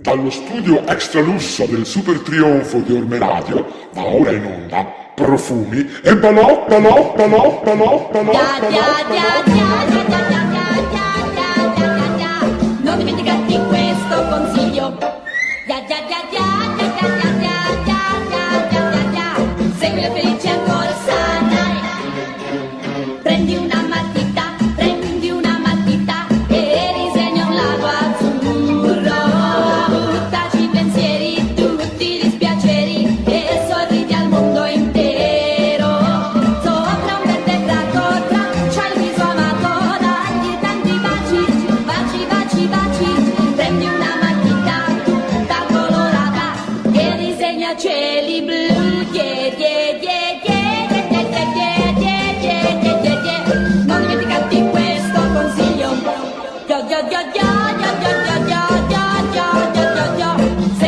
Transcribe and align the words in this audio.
Dallo 0.00 0.30
studio 0.30 0.86
extra 0.86 1.20
lusso 1.20 1.66
del 1.66 1.84
super 1.84 2.20
trionfo 2.20 2.78
di 2.78 2.94
Orme 2.94 3.18
Radio 3.18 3.66
va 3.92 4.04
ora 4.06 4.30
in 4.32 4.44
onda 4.46 4.86
profumi 5.14 5.86
e 6.02 6.16
balò, 6.16 6.64
balò, 6.66 7.12
balò, 7.14 7.60
balò, 7.62 8.08
balò, 8.10 8.32
Ya, 8.32 8.40
balò, 8.60 8.70
ya, 8.70 8.86
balò. 9.02 9.14
ya, 9.14 9.14
ya, 9.14 9.14
ya, 9.14 9.44
ya, 9.44 9.84
ya, 9.84 10.04
ya, 10.08 10.28
ya, 10.30 10.49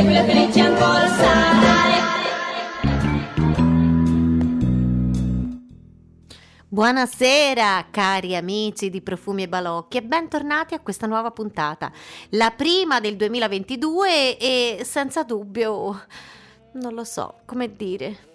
Segui 0.02 0.14
le 0.14 0.24
felici 0.24 0.58
ancora 0.58 1.06
sarai. 1.06 2.00
Buonasera 6.66 7.86
cari 7.88 8.34
amici 8.34 8.90
di 8.90 9.00
Profumi 9.00 9.44
e 9.44 9.48
Balocchi 9.48 9.98
e 9.98 10.02
bentornati 10.02 10.74
a 10.74 10.80
questa 10.80 11.06
nuova 11.06 11.30
puntata, 11.30 11.92
la 12.30 12.50
prima 12.50 12.98
del 12.98 13.14
2022 13.14 14.38
e 14.38 14.80
senza 14.82 15.22
dubbio, 15.22 16.04
non 16.72 16.94
lo 16.94 17.04
so 17.04 17.36
come 17.44 17.76
dire, 17.76 18.31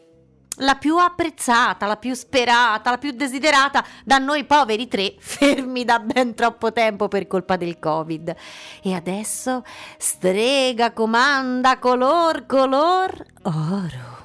la 0.58 0.76
più 0.76 0.98
apprezzata, 0.98 1.86
la 1.86 1.98
più 1.98 2.14
sperata, 2.14 2.90
la 2.90 2.98
più 2.98 3.12
desiderata 3.12 3.84
da 4.04 4.18
noi 4.18 4.46
poveri 4.46 4.88
tre 4.88 5.16
fermi 5.20 5.84
da 5.84 6.00
ben 6.00 6.34
troppo 6.34 6.72
tempo 6.72 7.08
per 7.08 7.28
colpa 7.28 7.58
del 7.58 7.80
Covid. 7.80 8.36
E 8.82 8.94
adesso 8.94 9.64
strega, 9.98 10.92
comanda, 10.92 11.78
color, 11.80 12.46
color, 12.46 13.26
oro. 13.44 14.17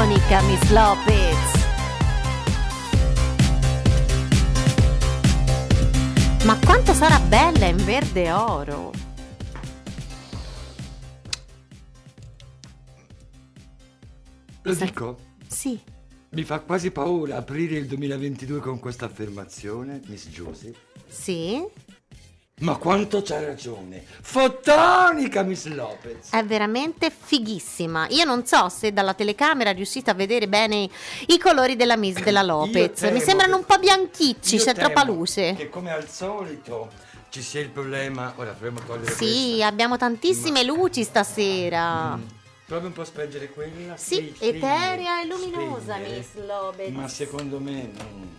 Fotonica 0.00 0.40
Miss 0.44 0.70
Lopez. 0.70 1.64
Ma 6.46 6.58
quanto 6.64 6.94
sarà 6.94 7.18
bella 7.20 7.66
in 7.66 7.76
verde 7.84 8.32
oro. 8.32 8.92
Lo 14.62 14.74
dico, 14.74 15.18
Sì, 15.46 15.78
mi 16.30 16.44
fa 16.44 16.60
quasi 16.60 16.90
paura 16.90 17.36
aprire 17.36 17.76
il 17.76 17.86
2022 17.86 18.58
con 18.60 18.78
questa 18.78 19.04
affermazione, 19.04 20.00
Miss 20.06 20.28
Josie. 20.28 20.74
sì, 21.08 21.62
Ma 22.60 22.76
quanto 22.76 23.22
c'ha 23.22 23.42
ragione! 23.42 24.04
Fotonica, 24.20 25.42
Miss 25.42 25.64
Lopez! 25.66 26.30
è 26.30 26.44
veramente 26.44 27.10
fighissima. 27.10 28.06
Io 28.10 28.24
non 28.24 28.44
so 28.44 28.68
se 28.68 28.92
dalla 28.92 29.14
telecamera 29.14 29.70
riuscite 29.72 30.10
a 30.10 30.14
vedere 30.14 30.46
bene 30.46 30.88
i 31.28 31.38
colori 31.38 31.74
della 31.76 31.96
Miss 31.96 32.20
della 32.22 32.42
Lopez. 32.42 33.00
Mi 33.10 33.20
sembrano 33.20 33.54
che- 33.54 33.58
un 33.60 33.64
po' 33.64 33.78
bianchicci, 33.78 34.58
c'è 34.58 34.74
troppa 34.74 35.04
luce. 35.04 35.54
Che 35.54 35.70
come 35.70 35.90
al 35.90 36.06
solito 36.08 36.90
ci 37.30 37.40
sia 37.40 37.60
il 37.60 37.70
problema. 37.70 38.34
Ora 38.36 38.52
dovremmo 38.52 38.80
togliere 38.84 39.12
Sì, 39.14 39.62
abbiamo 39.62 39.96
tantissime 39.96 40.62
Ma- 40.64 40.72
luci 40.72 41.02
stasera. 41.02 42.16
Mm, 42.16 42.22
Provi 42.66 42.86
un 42.86 42.92
po' 42.92 43.00
a 43.00 43.04
spengere 43.06 43.48
quella. 43.50 43.96
Sì, 43.96 44.32
spegne, 44.36 44.56
eterea 44.56 45.22
e 45.22 45.26
luminosa, 45.26 45.94
spegne. 45.94 46.16
Miss 46.18 46.28
Lopez. 46.46 46.90
Ma 46.92 47.08
secondo 47.08 47.58
me 47.58 47.90
non... 47.96 48.36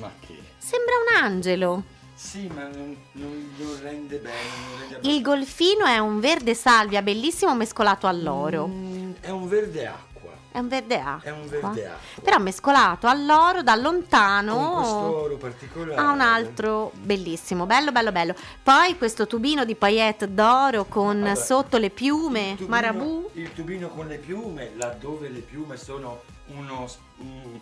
Ma 0.00 0.10
che? 0.26 0.34
Sembra 0.58 0.94
un 0.96 1.22
angelo. 1.24 1.82
Sì, 2.20 2.48
ma 2.52 2.62
non, 2.66 2.96
non- 3.12 3.48
non 3.56 3.78
rende 3.80 4.16
bene. 4.18 4.34
non 4.68 4.88
rende 4.90 5.08
Il 5.08 5.22
golfino 5.22 5.84
è 5.84 5.98
un 5.98 6.18
verde 6.18 6.52
salvia 6.54 7.00
bellissimo 7.00 7.54
mescolato 7.54 8.08
all'oro. 8.08 8.66
Mm, 8.66 9.12
è 9.20 9.30
un 9.30 9.48
verde 9.48 9.86
acqua. 9.86 10.32
È 10.50 10.58
un 10.58 10.66
verde 10.66 11.00
acqua. 11.00 11.30
È 11.30 11.32
un 11.32 11.46
verde 11.48 11.86
acqua. 11.86 12.22
Però 12.22 12.38
mescolato 12.38 13.06
all'oro 13.06 13.62
da 13.62 13.74
Con 13.74 13.82
lontano 13.82 14.72
questo 14.74 14.94
oro 15.22 15.36
particolare. 15.36 15.94
ha 16.00 16.10
un 16.10 16.20
altro 16.20 16.90
bellissimo, 16.96 17.66
bello 17.66 17.92
bello 17.92 18.10
bello. 18.10 18.34
Poi 18.64 18.98
questo 18.98 19.28
tubino 19.28 19.64
di 19.64 19.76
paillette 19.76 20.34
d'oro 20.34 20.86
con 20.86 21.18
Allora, 21.18 21.34
sotto 21.36 21.76
le 21.78 21.90
piume, 21.90 22.40
il 22.50 22.56
tubino- 22.56 22.68
marabù. 22.68 23.30
Il 23.34 23.52
tubino 23.54 23.88
con 23.90 24.08
le 24.08 24.16
piume, 24.18 24.72
laddove 24.74 25.28
le 25.28 25.38
piume 25.40 25.76
sono 25.76 26.22
uno, 26.46 26.88
un, 27.18 27.60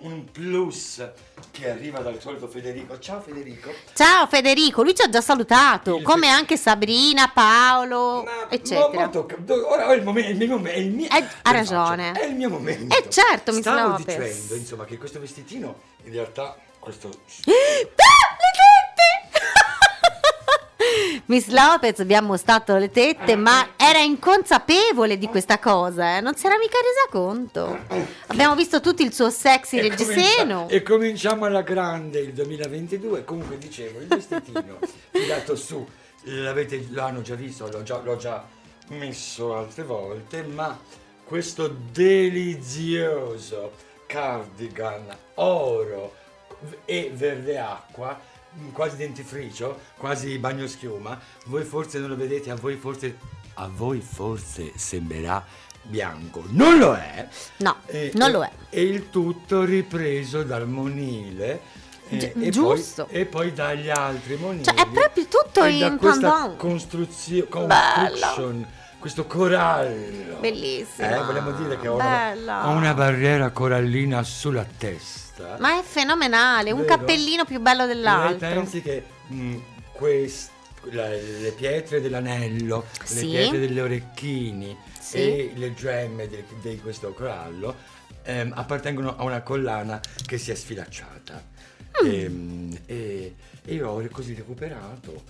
un- 0.00 0.24
plus 0.30 1.04
che 1.50 1.70
arriva 1.70 2.00
dal 2.00 2.20
solito 2.20 2.46
Federico. 2.48 2.98
Ciao 2.98 3.20
Federico. 3.20 3.72
Ciao 3.94 4.26
Federico, 4.26 4.82
lui 4.82 4.94
ci 4.94 5.02
ha 5.02 5.08
già 5.08 5.20
salutato, 5.20 5.96
Il 5.96 6.02
come 6.02 6.26
Fe- 6.28 6.32
anche 6.32 6.56
Sabrina, 6.56 7.28
Paolo, 7.28 8.22
Ma- 8.22 8.50
eccetera. 8.50 8.88
ma- 8.92 9.00
ma 9.00 9.08
tocca- 9.08 9.36
ora 9.68 9.86
è 9.88 9.94
il 9.96 10.02
momento, 10.02 10.28
è 10.28 10.32
il 10.32 10.38
mio 10.38 10.56
momento. 10.56 10.78
È 10.78 10.80
il 10.80 10.90
mio, 10.90 11.06
Eh, 11.06 11.08
ha 11.16 11.18
Che 11.20 11.26
faccio? 11.42 11.52
ragione. 11.52 12.12
È 12.12 12.24
il 12.26 12.34
mio 12.34 12.48
momento. 12.50 12.94
Eh, 12.96 13.08
certo, 13.10 13.52
Miss 13.52 13.60
Stavo 13.60 13.96
dicendo, 13.96 14.54
insomma, 14.54 14.84
che 14.84 14.98
questo 14.98 15.18
vestitino 15.20 15.80
in 16.04 16.12
realtà 16.12 16.56
questo! 16.78 17.10
Miss 21.26 21.48
Lopez 21.48 22.04
vi 22.04 22.14
ha 22.14 22.20
mostrato 22.22 22.76
le 22.76 22.90
tette, 22.90 23.36
ma 23.36 23.70
era 23.76 23.98
inconsapevole 23.98 25.18
di 25.18 25.26
questa 25.28 25.58
cosa, 25.58 26.16
eh? 26.16 26.20
non 26.20 26.34
si 26.36 26.46
era 26.46 26.56
mica 26.58 26.78
resa 26.78 27.08
conto. 27.10 27.78
Abbiamo 28.28 28.54
visto 28.54 28.80
tutti 28.80 29.02
il 29.02 29.12
suo 29.12 29.30
sexy 29.30 29.78
E 29.78 29.82
reggiseno. 29.82 30.54
comincia- 30.66 30.74
E 30.74 30.82
cominciamo 30.82 31.44
alla 31.46 31.62
grande 31.62 32.20
il 32.20 32.32
2022. 32.32 33.24
Comunque 33.24 33.58
dicevo, 33.58 34.00
il 34.00 34.06
vestitino 34.06 34.78
tirato 35.10 35.56
su, 35.56 35.86
l'avete, 36.24 36.86
l'hanno 36.90 37.22
già 37.22 37.34
visto, 37.34 37.68
l'ho 37.70 37.82
già, 37.82 37.98
l'ho 38.02 38.16
già, 38.16 38.44
messo 38.88 39.56
altre 39.56 39.82
volte, 39.82 40.42
ma 40.42 40.78
questo 41.24 41.66
delizioso 41.90 43.72
cardigan 44.06 45.04
oro 45.34 46.14
e 46.84 47.10
verde 47.12 47.58
acqua, 47.58 48.18
quasi 48.72 48.96
dentifricio, 48.96 49.78
quasi 49.96 50.38
bagno 50.38 50.66
schiuma, 50.66 51.18
voi 51.46 51.64
forse 51.64 51.98
non 51.98 52.08
lo 52.10 52.16
vedete, 52.16 52.50
a 52.50 52.54
voi 52.54 52.76
forse, 52.76 53.16
a 53.54 53.68
voi 53.72 54.00
forse 54.00 54.72
sembrerà 54.76 55.44
bianco, 55.82 56.42
non 56.48 56.78
lo 56.78 56.94
è. 56.94 57.28
No, 57.58 57.76
E- 57.86 58.10
non 58.14 58.28
e- 58.28 58.32
lo 58.32 58.42
è. 58.44 58.50
E 58.70 58.82
il 58.82 59.10
tutto 59.10 59.64
ripreso 59.64 60.42
dal 60.42 60.68
monile. 60.68 61.60
eh, 62.08 62.16
Gi- 62.18 62.32
e, 62.46 62.50
giusto. 62.50 63.06
Poi, 63.06 63.14
e 63.20 63.24
poi 63.26 63.52
dagli 63.52 63.88
altri 63.90 64.36
monili. 64.36 64.62
Cioè, 64.64 64.74
è 64.74 64.86
proprio 64.88 65.24
tutto 65.24 65.64
in 65.64 65.96
questa 65.98 66.28
pandan. 66.30 66.56
construzio- 66.56 67.46
Bello. 67.66 68.16
Questo 68.98 69.26
corallo. 69.26 70.36
Bellissima. 70.40 71.14
Eh, 71.16 71.24
vogliamo 71.24 71.52
dire 71.52 71.78
che 71.78 71.88
ho 71.88 71.94
una, 71.96 72.66
ho 72.68 72.70
una 72.70 72.94
barriera 72.94 73.50
corallina 73.50 74.22
sulla 74.22 74.64
testa. 74.64 75.56
Ma 75.58 75.78
è 75.78 75.82
fenomenale, 75.82 76.72
un 76.72 76.80
Vero? 76.82 76.96
cappellino 76.96 77.44
più 77.44 77.60
bello 77.60 77.84
Lei 77.84 77.94
dell'altro. 77.94 78.48
pensi 78.48 78.80
che 78.82 79.04
mh, 79.28 79.56
quest- 79.92 80.50
la- 80.90 81.08
le 81.08 81.52
pietre 81.56 82.00
dell'anello, 82.00 82.86
Sì. 83.04 83.14
le 83.32 83.38
pietre 83.38 83.58
delle 83.58 83.80
orecchini 83.80 84.76
Sì. 84.98 85.16
e 85.18 85.52
le 85.54 85.74
gemme 85.74 86.26
di, 86.28 86.42
di 86.62 86.80
questo 86.80 87.12
corallo 87.12 87.74
ehm, 88.22 88.52
appartengono 88.54 89.16
a 89.16 89.22
una 89.24 89.42
collana 89.42 90.00
che 90.24 90.38
si 90.38 90.50
è 90.50 90.54
sfilacciata. 90.54 91.42
Mm. 92.04 92.08
Ehm, 92.10 92.78
E, 92.86 93.34
e 93.64 93.74
io 93.74 93.88
ho 93.90 94.08
così 94.10 94.34
recuperato. 94.34 95.22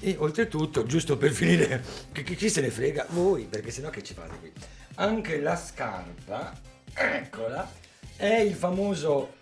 E 0.00 0.16
oltretutto, 0.18 0.84
giusto 0.84 1.16
per 1.16 1.32
finire, 1.32 1.82
che, 2.12 2.22
che 2.22 2.34
chi 2.34 2.48
se 2.48 2.60
ne 2.60 2.70
frega? 2.70 3.06
Voi, 3.10 3.44
perché 3.44 3.70
sennò 3.70 3.90
che 3.90 4.02
ci 4.02 4.14
fate 4.14 4.38
qui? 4.38 4.52
Anche 4.96 5.40
la 5.40 5.56
scarpa, 5.56 6.52
eccola, 6.92 7.70
è 8.16 8.36
il 8.36 8.54
famoso 8.54 9.34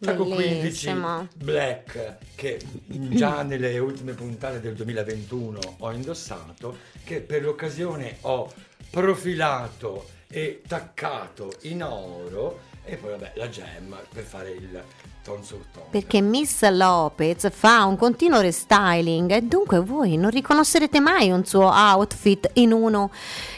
Chaco 0.00 0.26
15 0.26 0.60
Bellissimo. 0.60 1.28
Black 1.34 2.18
che 2.36 2.60
già 2.86 3.42
nelle 3.44 3.78
ultime 3.78 4.12
puntate 4.12 4.60
del 4.60 4.74
2021 4.74 5.58
ho 5.78 5.92
indossato, 5.92 6.78
che 7.02 7.20
per 7.20 7.42
l'occasione 7.42 8.18
ho 8.22 8.52
profilato 8.90 10.08
e 10.28 10.62
taccato 10.66 11.52
in 11.62 11.82
oro 11.82 12.60
e 12.84 12.96
poi 12.96 13.10
vabbè 13.10 13.32
la 13.36 13.48
gem 13.48 13.98
per 14.12 14.24
fare 14.24 14.50
il 14.50 14.82
ton 15.28 15.44
sul 15.44 15.64
ton. 15.70 15.82
Perché 15.90 16.22
Miss 16.22 16.66
Lopez 16.70 17.50
fa 17.50 17.84
un 17.84 17.96
continuo 17.96 18.40
restyling 18.40 19.30
e 19.30 19.42
dunque 19.42 19.80
voi 19.80 20.16
non 20.16 20.30
riconoscerete 20.30 21.00
mai 21.00 21.30
un 21.30 21.44
suo 21.44 21.68
outfit 21.68 22.50
in 22.54 22.72
uno 22.72 23.10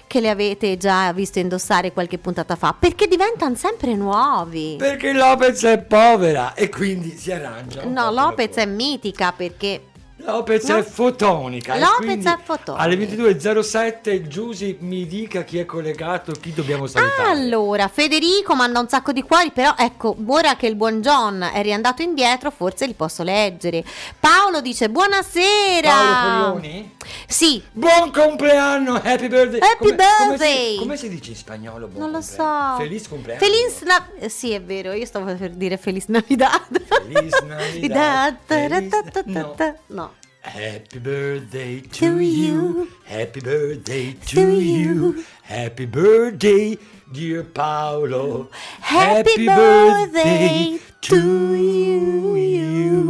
che 0.09 0.21
le 0.21 0.29
avete 0.29 0.77
già 0.77 1.13
visto 1.13 1.39
indossare 1.39 1.93
qualche 1.93 2.19
puntata 2.19 2.57
fa, 2.57 2.75
perché 2.77 3.07
diventano 3.07 3.55
sempre 3.55 3.95
nuovi. 3.95 4.75
Perché 4.77 5.13
Lopez 5.13 5.63
è 5.65 5.79
povera 5.79 6.55
e 6.55 6.69
quindi 6.69 7.17
si 7.17 7.31
arrangia. 7.31 7.85
No, 7.85 8.11
Lopez 8.11 8.57
è 8.57 8.67
mitica 8.67 9.31
perché 9.31 9.90
Lopez 10.25 10.65
No. 10.69 10.77
è 10.77 10.83
fotonica. 10.83 11.77
Lopez 11.79 12.25
è 12.25 12.39
fotonica. 12.43 12.83
Alle 12.83 12.97
22.07 12.97 14.27
Giusy 14.27 14.77
mi 14.81 15.07
dica 15.07 15.43
chi 15.45 15.59
è 15.59 15.65
collegato, 15.65 16.33
chi 16.33 16.53
dobbiamo 16.53 16.87
salutare. 16.87 17.29
Allora, 17.31 17.89
Federico 17.89 18.55
manda 18.55 18.81
un 18.81 18.89
sacco 18.89 19.13
di 19.13 19.23
cuori, 19.23 19.51
però 19.51 19.75
ecco, 19.77 20.17
ora 20.27 20.57
che 20.57 20.67
il 20.67 20.77
buon 20.77 21.01
John 21.01 21.49
è 21.53 21.63
riandato 21.63 22.03
indietro, 22.03 22.51
forse 22.51 22.87
li 22.87 22.95
posso 22.95 23.23
leggere. 23.23 23.83
Paolo 24.19 24.61
dice 24.61 24.89
buonasera. 24.91 25.89
Paolo 25.91 26.53
Polioni? 26.53 26.97
Sì, 27.27 27.63
Buon 27.73 28.11
compleanno, 28.13 28.95
happy 28.97 29.29
birthday. 29.29 29.61
Happy 29.61 29.89
Come- 29.89 29.97
come 29.97 30.29
birthday. 30.29 30.73
si, 30.73 30.79
come 30.79 30.97
si 30.97 31.09
dice 31.09 31.31
in 31.31 31.37
spagnolo? 31.37 31.87
buon 31.89 32.03
non 32.03 32.11
lo 32.11 32.19
compleanno? 32.27 32.73
so. 32.77 32.83
Feliz 32.83 33.09
compleanno. 33.09 33.41
Feliz 33.45 33.81
Na- 33.83 34.09
eh, 34.19 34.29
Sì, 34.29 34.51
è 34.53 34.63
vero, 34.63 34.93
io 34.93 35.07
stavo 35.07 35.35
per 35.35 35.51
dire 35.51 35.77
Feliz 35.77 36.07
Navidad. 36.07 36.61
Feliz 36.87 37.41
Navidad. 37.47 38.37
Feliz- 38.45 38.93
Navidad. 39.25 39.77
No. 39.87 40.10
Happy 40.43 40.99
birthday 40.99 41.81
to, 41.81 41.89
To 41.91 42.19
you. 42.19 42.23
you. 42.23 42.91
Happy 43.05 43.41
birthday 43.41 44.13
to, 44.13 44.27
To 44.37 44.51
you. 44.59 45.13
you. 45.15 45.25
Happy 45.43 45.87
birthday, 45.87 46.79
dear 47.13 47.45
Paolo. 47.45 48.49
Happy 48.81 49.47
birthday 49.47 50.79
to 51.03 51.55
you. 51.55 53.01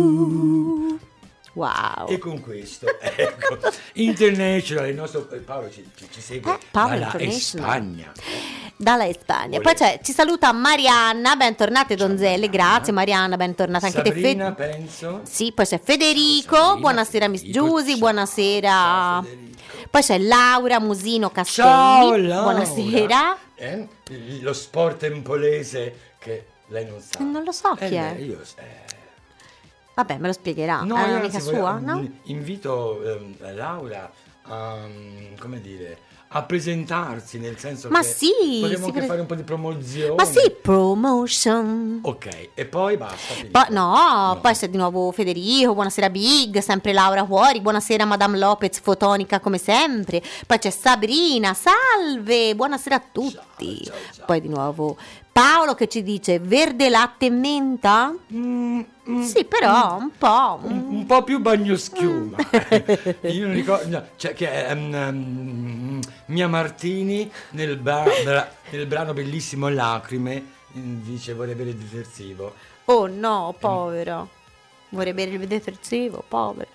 Wow. 1.61 2.09
E 2.09 2.17
con 2.19 2.41
questo, 2.41 2.87
ecco, 2.99 3.59
International, 3.95 4.89
il 4.89 4.95
nostro 4.95 5.29
eh, 5.31 5.37
Paolo 5.37 5.71
ci, 5.71 5.87
ci- 6.11 6.21
segue 6.21 6.53
Eh, 6.55 6.59
Paolo 6.71 6.99
dalla. 6.99 7.31
Spagna. 7.31 8.12
Dalla 8.77 9.12
Spagna. 9.12 9.61
Poi 9.61 9.75
c'è, 9.75 10.01
ci 10.03 10.12
saluta 10.12 10.53
Marianna, 10.53 11.37
bentornate 11.37 11.97
donzelle, 11.97 12.49
grazie 12.49 12.95
Marianna, 12.95 13.37
bentornata 13.37 13.87
anche 13.87 14.03
Sabrina, 14.03 14.53
te. 14.53 14.62
Fe- 14.65 14.71
penso. 14.71 15.21
sì, 15.25 15.53
poi 15.53 15.67
c'è 15.67 15.79
Federico, 15.83 16.57
Sabrina, 16.57 16.81
buonasera 16.81 17.29
Miss 17.29 17.43
Giusy, 17.43 17.91
ciao. 17.91 17.99
buonasera. 17.99 18.69
Ciao. 18.71 19.27
Poi 19.91 20.03
c'è 20.03 20.19
Laura 20.19 20.81
Musino 20.81 21.31
Castelli, 21.31 21.69
Ciao 21.69 22.17
Laura. 22.17 22.43
buonasera. 22.43 23.37
Eh, 23.57 23.87
Lo 24.41 24.55
sport 24.55 25.03
empolese 25.03 26.15
che 26.19 26.47
lei 26.69 26.87
non 26.87 27.01
sa. 27.01 27.19
Non 27.23 27.43
lo 27.45 27.53
so 27.53 27.77
Eh, 27.77 27.89
chi 27.89 27.95
è. 27.97 28.15
beh, 28.15 28.23
Io, 28.23 28.41
eh, 28.57 28.80
Vabbè, 30.00 30.19
me 30.19 30.26
lo 30.29 30.32
spiegherà. 30.32 30.81
No, 30.82 30.97
è 30.97 31.00
io 31.00 31.06
un'amica 31.14 31.37
anzi 31.37 31.47
voglio- 31.50 31.58
sua, 31.61 31.79
no? 31.79 31.99
mm, 32.00 32.06
Invito 32.25 33.02
ehm, 33.05 33.55
Laura 33.55 34.11
a, 34.43 34.76
mm, 34.87 35.37
come 35.38 35.61
dire, 35.61 35.99
a 36.32 36.43
presentarsi, 36.43 37.38
nel 37.38 37.58
senso 37.58 37.88
Ma 37.91 38.00
che 38.00 38.06
sì, 38.06 38.58
potremmo 38.61 38.87
anche 38.87 38.99
pre- 38.99 39.06
fare 39.08 39.20
un 39.20 39.26
po' 39.26 39.35
di 39.35 39.43
promozione. 39.43 40.14
Ma 40.14 40.25
sì, 40.25 40.50
promotion. 40.62 41.99
Ok, 42.02 42.50
e 42.55 42.64
poi 42.67 42.97
basta. 42.97 43.35
finito. 43.35 43.50
Poi, 43.58 43.75
no, 43.75 44.38
poi 44.41 44.55
c'è 44.55 44.69
di 44.70 44.76
nuovo 44.76 45.11
Federico, 45.12 45.75
buonasera 45.75 46.08
Big, 46.08 46.58
sempre 46.61 46.93
Laura 46.93 47.25
fuori, 47.26 47.61
buonasera 47.61 48.05
Madame 48.05 48.38
Lopez, 48.38 48.81
fotonica 48.81 49.41
come 49.41 49.58
sempre. 49.58 50.23
Poi 50.47 50.58
c'è 50.58 50.70
Sabrina, 50.70 51.52
salve, 51.55 52.55
buonasera 52.55 52.94
a 52.97 53.02
tutti. 53.12 53.32
Ciao, 53.85 53.94
ciao, 53.94 53.94
ciao. 54.14 54.26
Poi 54.26 54.40
di 54.40 54.49
nuovo 54.49 54.97
Paolo 55.32 55.75
che 55.75 55.88
ci 55.88 56.02
dice 56.02 56.38
verde 56.38 56.88
latte 56.88 57.26
e 57.26 57.30
menta? 57.30 58.12
Mm, 58.32 58.80
mm, 59.08 59.22
Sì, 59.22 59.44
però 59.44 59.96
un 59.99 60.10
po'. 60.18 60.58
un, 60.62 60.84
un 60.88 61.06
po' 61.06 61.22
più 61.22 61.40
bagnoschiuma. 61.40 62.37
Io 63.22 63.46
non 63.46 63.54
ricordo, 63.54 63.88
no, 63.88 64.06
cioè 64.16 64.34
che 64.34 64.66
ehm, 64.66 64.94
ehm, 64.94 66.00
Mia 66.26 66.49
Martini 66.49 67.30
nel, 67.50 67.76
bra- 67.76 68.04
bra- 68.25 68.50
nel 68.70 68.87
brano 68.87 69.12
bellissimo 69.12 69.68
Lacrime 69.68 70.44
mm, 70.76 71.02
dice 71.02 71.32
vorrei 71.34 71.54
bere 71.54 71.70
il 71.70 71.76
detersivo. 71.76 72.54
Oh 72.87 73.06
no, 73.06 73.54
povero. 73.58 74.28
Vorrei 74.90 75.12
bere 75.14 75.30
il 75.30 75.46
detersivo, 75.46 76.25
povero. 76.26 76.68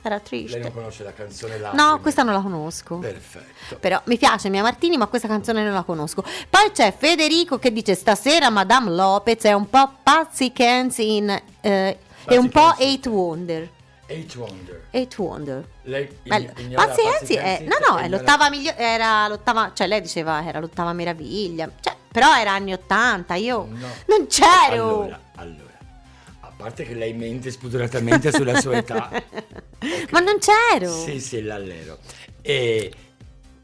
Era 0.00 0.14
Lei 0.16 0.24
triste. 0.24 0.58
non 0.60 0.72
conosce 0.72 1.02
la 1.04 1.12
canzone 1.12 1.58
Lacrime? 1.58 1.82
No, 1.82 2.00
questa 2.00 2.22
non 2.22 2.34
la 2.34 2.40
conosco. 2.40 2.96
Perfetto. 2.98 3.76
Però 3.78 4.00
mi 4.04 4.16
piace 4.16 4.48
Mia 4.48 4.62
Martini, 4.62 4.96
ma 4.96 5.06
questa 5.06 5.28
canzone 5.28 5.62
non 5.64 5.72
la 5.74 5.82
conosco. 5.82 6.22
Poi 6.48 6.70
c'è 6.72 6.94
Federico 6.96 7.58
che 7.58 7.72
dice: 7.72 7.94
Stasera 7.94 8.48
Madame 8.50 8.90
Lopez 8.90 9.42
è 9.44 9.52
un 9.52 9.68
po' 9.68 9.92
Patsy 10.02 10.52
Kensi 10.52 11.16
in. 11.16 11.42
eh, 11.60 11.98
è 12.24 12.36
un 12.36 12.48
po'. 12.48 12.74
Eight 12.78 13.06
Wonder. 13.06 13.68
Eight 14.06 14.34
Wonder. 14.36 14.84
Eight 14.90 15.18
Wonder. 15.18 15.68
Lei 15.82 16.08
ignora 16.22 16.86
Patsy 16.86 17.02
Patsy 17.02 17.18
Kensi 17.18 17.34
è. 17.34 17.64
No, 17.66 17.76
no, 17.94 17.98
è 17.98 18.08
l'ottava 18.08 18.48
migliore. 18.48 18.76
Era 18.78 19.28
l'ottava. 19.28 19.72
Cioè, 19.74 19.86
lei 19.86 20.00
diceva 20.00 20.46
era 20.46 20.60
l'ottava 20.60 20.92
meraviglia. 20.94 21.68
Cioè, 21.80 21.94
però 22.10 22.34
era 22.36 22.52
anni 22.52 22.72
80. 22.72 23.34
Io 23.34 23.66
No. 23.68 23.88
non 24.06 24.26
c'ero. 24.28 25.00
Allora, 25.02 25.20
allora, 25.34 25.67
parte 26.58 26.82
che 26.84 26.94
lei 26.94 27.12
mente 27.14 27.50
spudoratamente 27.52 28.32
sulla 28.32 28.60
sua 28.60 28.76
età. 28.78 29.10
Ma 30.10 30.18
non 30.18 30.38
c'ero. 30.40 30.92
Sì, 30.92 31.20
sì, 31.20 31.40
l'allero. 31.42 31.98
E 32.42 32.92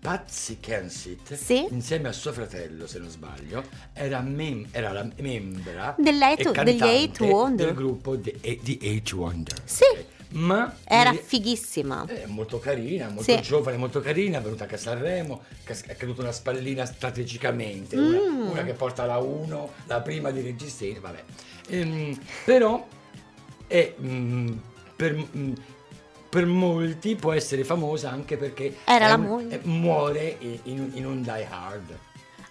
Patsy 0.01 0.59
Kensit, 0.61 1.35
Sì. 1.35 1.67
insieme 1.71 2.09
a 2.09 2.13
suo 2.13 2.33
fratello, 2.33 2.87
se 2.87 2.99
non 3.01 3.09
sbaglio, 3.09 3.65
era, 3.93 4.21
mem- 4.21 4.69
era 4.71 4.93
la 4.93 5.09
membra 5.19 5.95
degli 5.99 6.23
Eight 6.23 7.19
Wonder. 7.21 7.67
del 7.67 7.75
gruppo 7.75 8.15
di, 8.15 8.33
di 8.63 8.79
Eight 8.81 9.13
Wonder. 9.13 9.57
Sì. 9.65 9.83
ok? 9.91 10.05
Ma 10.35 10.75
Era 10.85 11.11
in- 11.11 11.21
fighissima. 11.23 12.05
è 12.07 12.27
molto 12.27 12.59
carina, 12.59 13.09
molto 13.09 13.23
Sì. 13.31 13.41
giovane, 13.41 13.77
molto 13.77 14.01
carina, 14.01 14.39
è 14.39 14.43
venuta 14.43 14.67
a 14.69 14.77
Sanremo, 14.77 15.43
è 15.65 15.97
caduta 15.97 16.23
una 16.23 16.33
spallina 16.33 16.85
strategicamente, 16.85 17.97
Mm. 17.97 18.07
una, 18.41 18.51
una 18.51 18.65
che 18.65 18.73
porta 18.73 19.05
la 19.07 19.19
1, 19.19 19.71
la 19.87 20.01
prima 20.01 20.31
di 20.33 20.41
registri, 20.41 20.99
vabbè. 21.01 21.23
Ehm, 21.69 22.19
però 22.45 22.85
è, 23.69 23.95
mm, 24.01 24.53
per, 24.97 25.27
mm, 25.37 25.53
per 26.29 26.47
molti 26.47 27.15
può 27.15 27.33
essere 27.33 27.63
famosa 27.63 28.11
anche 28.11 28.37
perché 28.37 28.79
Era 28.85 29.05
è 29.07 29.09
la 29.09 29.15
un- 29.15 29.21
moglie. 29.23 29.61
è- 29.61 29.65
muore 29.67 30.37
in, 30.41 30.91
in- 30.95 31.07
un 31.07 31.23
Die 31.23 31.47
Hard. 31.49 31.97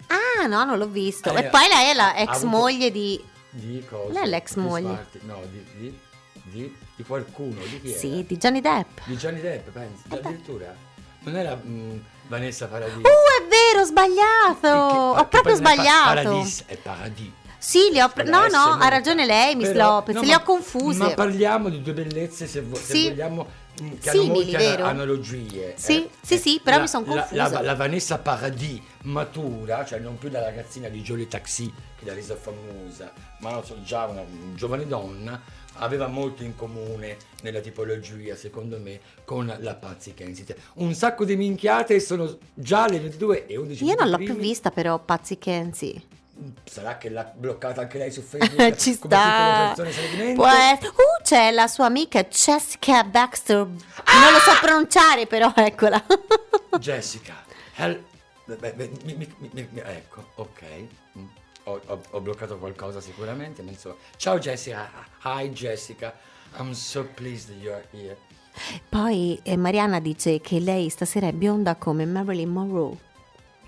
Ah, 0.06 0.46
no, 0.46 0.64
non 0.64 0.78
l'ho 0.78 0.88
visto. 0.88 1.34
Eh, 1.34 1.44
e 1.44 1.48
poi 1.50 1.68
lei 1.68 1.90
è 1.90 1.94
la 1.94 2.16
ex 2.16 2.28
avuto- 2.28 2.46
moglie 2.46 2.90
di. 2.90 3.22
Di 3.50 3.84
cosa? 3.88 4.12
Non 4.12 4.22
è 4.22 4.26
l'ex 4.26 4.54
moglie. 4.56 4.88
Martin, 4.88 5.20
No, 5.26 5.40
di, 5.50 5.64
di, 5.78 5.98
di, 6.44 6.76
di 6.96 7.02
qualcuno, 7.04 7.60
di 7.62 7.80
chi 7.80 7.88
era? 7.90 7.98
Sì, 7.98 8.24
di 8.26 8.36
Johnny 8.36 8.60
Depp. 8.60 8.98
Di 9.04 9.16
Johnny 9.16 9.40
Depp, 9.40 9.68
pensi? 9.70 10.02
Eh. 10.10 10.16
Addirittura? 10.16 10.74
Non 11.20 11.36
era... 11.36 11.58
mm, 11.62 11.98
Vanessa 12.26 12.66
Paradis. 12.68 12.96
Uh, 12.96 13.00
è 13.00 13.46
vero, 13.48 13.80
ho 13.80 13.84
sbagliato. 13.84 14.60
Che- 14.60 15.20
Ho 15.20 15.28
proprio 15.28 15.54
è 15.54 15.60
pa- 15.60 15.72
sbagliato. 15.72 16.14
Paradis 16.30 16.62
è 16.66 16.76
Paradis. 16.76 17.30
Sì, 17.58 17.88
li 17.92 18.00
ho 18.00 18.08
pre- 18.10 18.24
no, 18.24 18.42
la 18.42 18.48
S 18.48 18.52
no, 18.52 18.78
ha 18.80 18.88
ragione 18.88 19.24
lei, 19.26 19.54
Miss 19.56 19.68
Però- 19.68 19.94
Lopez, 19.96 20.14
no, 20.16 20.20
le 20.22 20.34
ho 20.34 20.42
confuse. 20.42 20.98
Ma 20.98 21.10
parliamo 21.14 21.68
di 21.70 21.80
due 21.82 21.92
bellezze, 21.94 22.46
se, 22.46 22.60
vo- 22.60 22.76
se 22.76 22.94
Sì. 22.94 23.08
vogliamo, 23.08 23.46
mh, 23.80 23.88
che 24.00 24.10
Simili, 24.10 24.26
hanno 24.28 24.32
molte 24.34 24.56
vero? 24.56 24.84
analogie. 24.84 25.74
Sì, 25.78 26.04
eh. 26.04 26.10
sì, 26.22 26.34
Eh, 26.34 26.38
sì, 26.38 26.60
però 26.62 26.76
la- 26.76 26.82
mi 26.82 26.88
son 26.88 27.04
la- 27.06 27.14
confusa. 27.22 27.48
La, 27.48 27.60
la 27.62 27.74
Vanessa 27.74 28.18
Paradis 28.18 28.80
matura, 29.02 29.84
cioè 29.84 29.98
non 29.98 30.18
più 30.18 30.28
la 30.30 30.42
ragazzina 30.42 30.88
di 30.88 31.00
Jolie 31.02 31.26
Taxi 31.28 31.72
che 31.98 32.04
l'ha 32.04 32.12
resa 32.14 32.36
famosa, 32.36 33.10
ma 33.40 33.62
so, 33.64 33.82
già 33.82 34.04
una, 34.06 34.22
giovane 34.54 34.86
donna, 34.86 35.40
aveva 35.78 36.06
molto 36.06 36.42
in 36.42 36.54
comune 36.56 37.16
nella 37.42 37.60
tipologia, 37.60 38.36
secondo 38.36 38.78
me, 38.78 39.00
con 39.24 39.54
la 39.60 39.74
Pazzi 39.74 40.14
Kensington. 40.14 40.56
Un 40.74 40.94
sacco 40.94 41.24
di 41.24 41.36
minchiate 41.36 41.98
sono 42.00 42.38
già 42.54 42.86
le 42.88 43.00
22 43.00 43.46
e 43.46 43.56
11 43.56 43.84
Io 43.84 43.94
non 43.94 44.04
l'ho 44.08 44.18
minuti 44.18 44.24
più 44.24 44.34
primi. 44.34 44.48
vista 44.48 44.70
però, 44.70 44.98
Pazzi 44.98 45.38
Kenzie. 45.38 46.02
Sarà 46.64 46.98
che 46.98 47.10
l'ha 47.10 47.32
bloccata 47.34 47.82
anche 47.82 47.98
lei 47.98 48.10
su 48.10 48.20
Facebook. 48.26 48.74
Ci 48.76 48.92
sta. 48.94 49.72
Può 49.74 50.46
essere- 50.46 50.88
Uh, 50.88 51.22
c'è 51.22 51.50
la 51.52 51.66
sua 51.68 51.86
amica 51.86 52.24
Jessica 52.24 53.04
Baxter. 53.04 53.56
Non 53.58 54.32
lo 54.32 54.38
so 54.40 54.50
pronunciare, 54.60 55.26
però 55.26 55.52
eccola. 55.54 56.04
Jessica. 56.78 57.34
hel- 57.76 58.02
beh, 58.46 58.56
beh, 58.72 58.90
mi- 59.04 59.14
mi- 59.14 59.34
mi- 59.38 59.68
mi- 59.70 59.82
ecco, 59.84 60.24
ok. 60.36 60.62
Ho, 61.66 61.80
ho- 61.86 62.00
ho 62.10 62.20
bloccato 62.20 62.58
qualcosa 62.58 63.00
sicuramente, 63.00 63.62
insomma. 63.62 63.94
Ciao 64.16 64.38
Jessica. 64.38 64.88
Hi 65.24 65.48
Jessica. 65.50 66.14
I'm 66.58 66.72
so 66.72 67.04
pleased 67.14 67.48
that 67.48 67.56
you're 67.62 67.84
here. 67.90 68.16
Poi 68.88 69.40
eh, 69.42 69.56
Mariana 69.56 69.98
dice 69.98 70.40
che 70.40 70.60
lei 70.60 70.88
stasera 70.90 71.26
è 71.26 71.32
bionda 71.32 71.74
come 71.76 72.04
Marilyn 72.04 72.50
Monroe. 72.50 72.96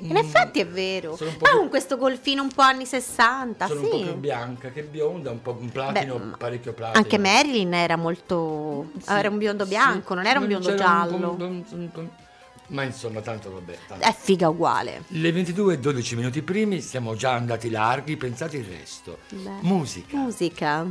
In 0.01 0.13
Mm, 0.13 0.17
effetti 0.17 0.61
è 0.61 0.67
vero. 0.67 1.17
sono 1.17 1.31
un 1.31 1.37
più- 1.39 1.57
con 1.57 1.69
questo 1.71 1.97
golfino 1.97 2.43
un 2.43 2.53
po' 2.53 2.61
anni 2.61 2.85
60, 2.85 3.67
Sono 3.67 3.81
sì. 3.81 3.87
un 3.87 3.91
po' 3.91 3.97
più 4.05 4.15
bianca 4.17 4.71
che 4.71 4.83
bionda, 4.83 5.31
un 5.31 5.41
po' 5.41 5.57
un 5.59 5.71
platino, 5.71 6.19
Beh, 6.19 6.37
parecchio 6.37 6.75
platino. 6.75 6.99
Anche 7.03 7.17
Marilyn 7.17 7.73
era 7.73 7.97
molto... 7.97 8.91
Sì, 8.99 9.11
era 9.11 9.31
un 9.31 9.39
biondo 9.39 9.65
sì. 9.65 9.71
bianco, 9.71 10.13
non 10.13 10.27
era 10.27 10.39
un 10.39 10.47
biondo 10.49 10.69
un 10.69 10.77
giallo. 10.77 11.31
un 11.39 11.65
un 11.71 11.91
po'- 11.91 12.11
Ma 12.69 12.83
insomma, 12.83 13.21
tanto 13.21 13.53
vabbè. 13.53 13.79
tanto. 13.87 14.05
È 14.05 14.13
figa 14.13 14.49
uguale. 14.49 15.05
Le 15.09 15.33
22 15.33 15.75
e 15.75 15.79
12 15.79 16.17
minuti 16.17 16.43
primi 16.43 16.81
siamo 16.81 17.15
già 17.15 17.33
andati 17.33 17.71
larghi, 17.71 18.17
pensate 18.17 18.57
il 18.57 18.65
resto. 18.65 19.19
Beh. 19.31 19.59
Musica. 19.63 20.17
Musica. 20.17 20.87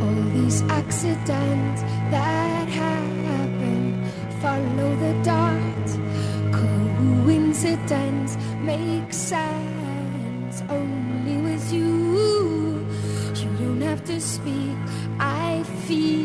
All 0.00 0.30
these 0.34 0.62
accidents 0.68 1.82
that 2.10 2.68
happen 2.68 4.04
follow 4.40 4.96
the. 4.98 5.31
Coincidence 7.88 8.36
makes 8.60 9.16
sense 9.16 10.62
only 10.68 11.36
with 11.38 11.72
you. 11.72 12.86
You 13.34 13.48
don't 13.58 13.80
have 13.80 14.04
to 14.04 14.20
speak. 14.20 14.76
I 15.18 15.64
feel 15.86 16.21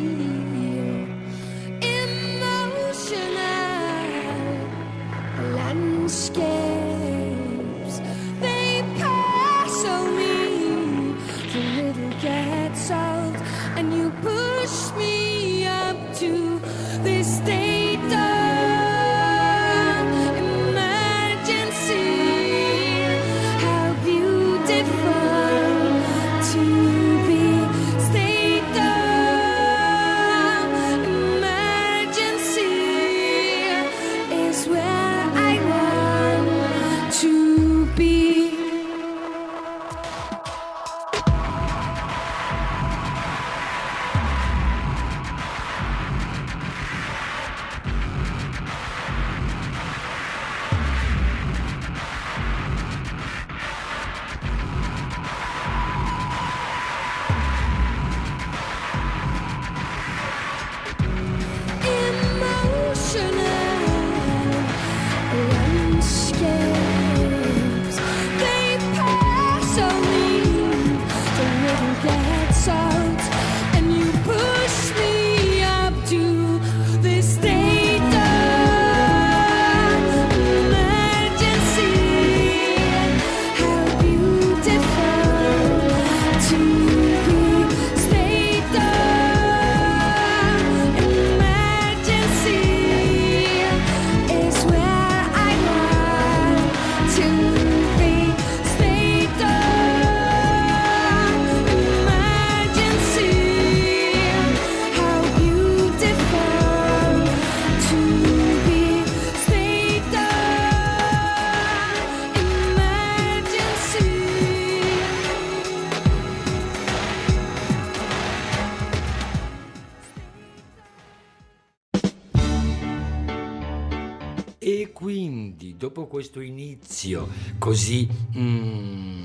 inizio 126.98 127.28
così 127.60 128.10
mm, 128.36 129.22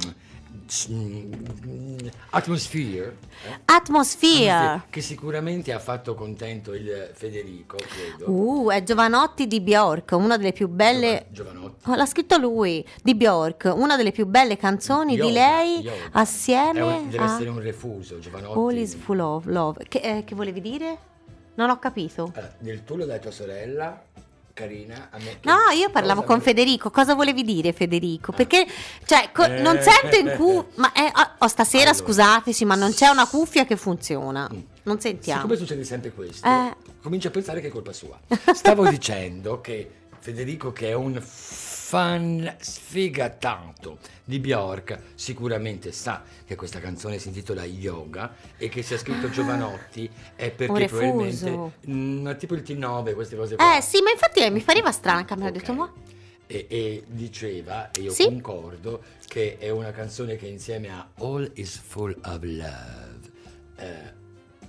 atmosphere, 2.31 3.17
eh, 3.47 3.61
Atmosphere. 3.65 4.83
che 4.91 5.01
sicuramente 5.01 5.73
ha 5.73 5.79
fatto 5.79 6.15
contento 6.15 6.75
il 6.75 7.11
Federico, 7.15 7.77
credo. 7.77 8.31
Uh, 8.31 8.71
è 8.71 8.83
Giovanotti 8.83 9.47
di 9.47 9.61
Bjork, 9.61 10.13
una 10.13 10.37
delle 10.37 10.53
più 10.53 10.69
belle... 10.69 11.27
Giova- 11.31 11.51
Giovanotti. 11.51 11.91
Oh, 11.91 11.95
l'ha 11.95 12.07
scritto 12.07 12.37
lui, 12.37 12.87
di 13.03 13.15
Bjork, 13.15 13.73
una 13.75 13.97
delle 13.97 14.13
più 14.13 14.27
belle 14.27 14.57
canzoni 14.59 15.15
di 15.15 15.23
Yoga, 15.23 15.33
lei 15.33 15.81
yoga. 15.81 15.97
assieme 16.13 16.81
un- 16.81 17.09
deve 17.11 17.25
a 17.25 17.35
essere 17.35 17.49
un 17.51 17.61
refuso, 17.61 18.19
Giovanotti. 18.19 18.59
All 18.59 18.77
is 18.77 18.95
full 18.95 19.19
of 19.19 19.47
love. 19.47 19.85
Che, 19.89 19.99
eh, 19.99 20.25
che 20.25 20.35
volevi 20.35 20.61
dire? 20.61 20.99
Non 21.55 21.69
ho 21.69 21.79
capito. 21.79 22.33
Allora, 22.35 22.55
del 22.59 22.83
tu 22.85 22.95
a 22.95 23.19
tua 23.19 23.31
sorella, 23.31 24.03
carina, 24.53 25.09
a 25.11 25.19
me. 25.19 25.39
che 25.41 25.49
No, 25.49 25.57
io 25.77 25.91
parlavo 25.91 26.23
con 26.23 26.41
Federico. 26.41 26.91
Cosa 26.91 27.15
volevi 27.15 27.43
dire, 27.43 27.73
Federico? 27.73 28.33
Perché, 28.33 28.67
cioè, 29.05 29.31
co- 29.33 29.45
Eh. 29.45 29.61
non 29.61 29.81
sento 29.81 30.17
in 30.17 30.35
cu... 30.37 30.67
Ma 30.77 30.93
eh, 30.93 31.11
oh, 31.15 31.31
oh, 31.39 31.49
stasera, 31.49 31.91
Allora. 31.91 32.05
scusateci, 32.05 32.65
ma 32.65 32.75
non 32.75 32.93
c'è 32.93 33.09
una 33.09 33.27
cuffia 33.27 33.65
che 33.65 33.77
funziona. 33.77 34.49
Mm. 34.53 34.59
Non 34.85 35.01
sentiamo. 35.01 35.41
Siccome 35.43 35.59
succede 35.59 35.85
sempre 35.85 36.13
questo, 36.13 36.47
Eh. 36.49 36.75
comincio 37.03 37.29
a 37.29 37.31
pensare 37.31 37.61
che 37.61 37.69
è 37.69 37.71
colpa 37.71 37.93
sua. 37.93 38.19
Stavo 38.53 38.89
dicendo 38.89 39.61
che 39.61 39.91
Federico, 40.19 40.73
che 40.73 40.89
è 40.89 40.95
un 40.95 41.21
fan 41.93 42.57
sfigatato 42.59 43.99
di 44.25 44.39
Bjork, 44.39 44.99
sicuramente 45.15 45.93
sa 45.93 46.23
che 46.47 46.55
questa 46.55 46.81
canzone 46.81 47.19
si 47.19 47.29
intitola 47.29 47.67
Yoga 47.67 48.35
e 48.57 48.71
che 48.71 48.83
se 48.83 48.95
ha 48.95 48.99
scritto 48.99 49.29
Giovanotti 49.29 50.11
è 50.35 50.51
perché 50.53 50.87
probabilmente 50.87 51.73
mm, 51.87 52.31
tipo 52.39 52.55
il 52.55 52.63
T9, 52.63 53.13
queste 53.13 53.37
cose 53.37 53.57
qua. 53.57 53.77
Eh 53.77 53.83
sì, 53.83 54.01
ma 54.01 54.11
infatti 54.11 54.41
eh, 54.41 54.49
mi 54.49 54.63
pareva 54.63 54.91
strana 54.91 55.27
che 55.27 55.37
mi 55.37 55.43
ha 55.43 55.49
Ok. 55.49 55.53
detto, 55.53 55.73
ma... 55.75 55.93
e, 56.47 56.67
e 56.71 57.05
diceva, 57.09 57.91
e 57.91 58.01
io 58.01 58.13
Sì. 58.13 58.25
concordo, 58.25 59.03
che 59.27 59.59
è 59.59 59.69
una 59.69 59.91
canzone 59.91 60.37
che 60.37 60.47
insieme 60.47 60.89
a 60.89 61.07
All 61.19 61.51
is 61.57 61.77
Full 61.79 62.19
of 62.25 62.39
Love 62.41 63.31
eh, 63.77 64.13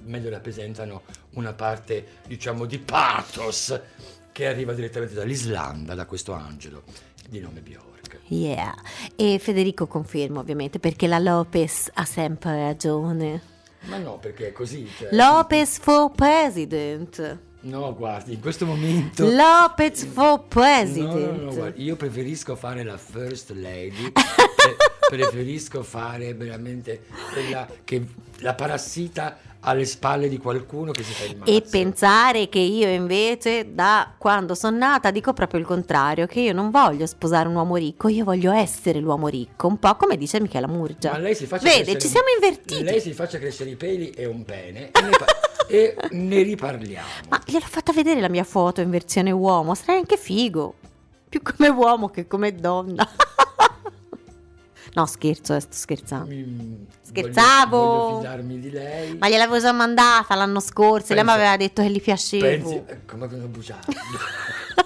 meglio 0.01 0.29
rappresentano 0.29 1.03
una 1.35 1.53
parte, 1.53 2.05
diciamo, 2.27 2.65
di 2.65 2.79
pathos 2.79 3.79
che 4.33 4.47
arriva 4.47 4.73
direttamente 4.73 5.13
dall'Islanda, 5.13 5.93
da 5.93 6.05
questo 6.05 6.33
angelo 6.33 7.11
di 7.33 7.39
nome 7.39 7.61
Bjork. 7.61 8.19
Yeah. 8.27 8.73
E 9.15 9.39
Federico 9.39 9.87
conferma 9.87 10.39
ovviamente 10.39 10.77
perché 10.79 11.07
la 11.07 11.17
Lopez 11.19 11.89
ha 11.95 12.05
sempre 12.05 12.55
ragione. 12.63 13.41
Ma 13.85 13.97
no, 13.97 14.17
perché 14.19 14.49
è 14.49 14.51
così. 14.51 14.87
cioè- 14.97 15.09
Lopez 15.11 15.79
for 15.79 16.11
president. 16.11 17.37
No, 17.61 17.95
guardi, 17.95 18.33
in 18.33 18.39
questo 18.41 18.65
momento... 18.65 19.25
Lopez 19.25 20.05
for 20.05 20.23
No, 20.37 20.45
president. 20.47 21.37
no, 21.37 21.43
no, 21.45 21.53
guardi, 21.55 21.83
io 21.83 21.95
preferisco 21.95 22.55
fare 22.55 22.83
la 22.83 22.97
first 22.97 23.51
lady, 23.51 24.11
pre- 24.11 24.75
preferisco 25.09 25.81
fare 25.81 26.33
veramente 26.33 27.03
quella 27.31 27.67
che 27.83 28.05
la 28.39 28.53
parassita 28.53 29.37
alle 29.63 29.85
spalle 29.85 30.27
di 30.29 30.37
qualcuno 30.37 30.91
che 30.91 31.03
si 31.03 31.13
fa 31.13 31.25
il 31.25 31.37
mazzo. 31.37 31.51
E 31.51 31.61
pensare 31.61 32.49
che 32.49 32.59
io 32.59 32.87
invece 32.89 33.73
da 33.73 34.13
quando 34.17 34.55
sono 34.55 34.77
nata 34.77 35.11
dico 35.11 35.33
proprio 35.33 35.59
il 35.59 35.65
contrario, 35.65 36.25
che 36.25 36.41
io 36.41 36.53
non 36.53 36.69
voglio 36.69 37.05
sposare 37.05 37.47
un 37.47 37.55
uomo 37.55 37.75
ricco, 37.75 38.07
io 38.07 38.23
voglio 38.23 38.51
essere 38.51 38.99
l'uomo 38.99 39.27
ricco, 39.27 39.67
un 39.67 39.77
po' 39.77 39.95
come 39.95 40.17
dice 40.17 40.39
Michela 40.41 40.67
Murgia. 40.67 41.11
Ma 41.11 41.17
lei 41.17 41.35
si 41.35 41.45
faccia 41.45 41.63
Vede, 41.63 41.75
crescere- 41.75 41.99
ci 41.99 42.07
siamo 42.07 42.27
invertiti. 42.33 42.83
Lei 42.83 43.01
si 43.01 43.13
faccia 43.13 43.37
crescere 43.37 43.69
i 43.69 43.75
peli 43.75 44.09
e 44.09 44.25
un 44.25 44.43
pene 44.43 44.91
e 44.91 45.01
ne, 45.01 45.09
e 45.67 45.95
ne 46.11 46.41
riparliamo. 46.41 47.07
Ma 47.29 47.41
gliel'ho 47.45 47.65
fatta 47.67 47.93
vedere 47.93 48.19
la 48.19 48.29
mia 48.29 48.43
foto 48.43 48.81
in 48.81 48.89
versione 48.89 49.31
uomo, 49.31 49.75
sarei 49.75 49.97
anche 49.97 50.17
figo. 50.17 50.75
Più 51.29 51.41
come 51.41 51.69
uomo 51.69 52.09
che 52.09 52.27
come 52.27 52.53
donna. 52.53 53.07
no, 54.95 55.05
scherzo, 55.05 55.55
eh, 55.55 55.59
sto 55.59 55.73
scherzando. 55.75 56.27
Mi- 56.29 56.85
Scherzavo. 57.01 57.77
Voglio, 57.77 57.99
voglio 58.03 58.17
fidarmi 58.21 58.59
di 58.59 58.69
lei. 58.71 59.17
Ma 59.17 59.29
gliel'avevo 59.29 59.59
già 59.59 59.71
mandata 59.71 60.35
l'anno 60.35 60.59
scorso 60.59 61.11
e 61.11 61.15
lei 61.15 61.23
mi 61.23 61.29
Pensa- 61.29 61.41
aveva 61.45 61.57
detto 61.57 61.81
che 61.81 61.89
gli 61.89 62.01
piacevo. 62.01 62.43
Pensi, 62.45 62.81
eh, 62.87 63.05
come 63.05 63.25
una 63.25 63.45
bugiarda. 63.47 63.85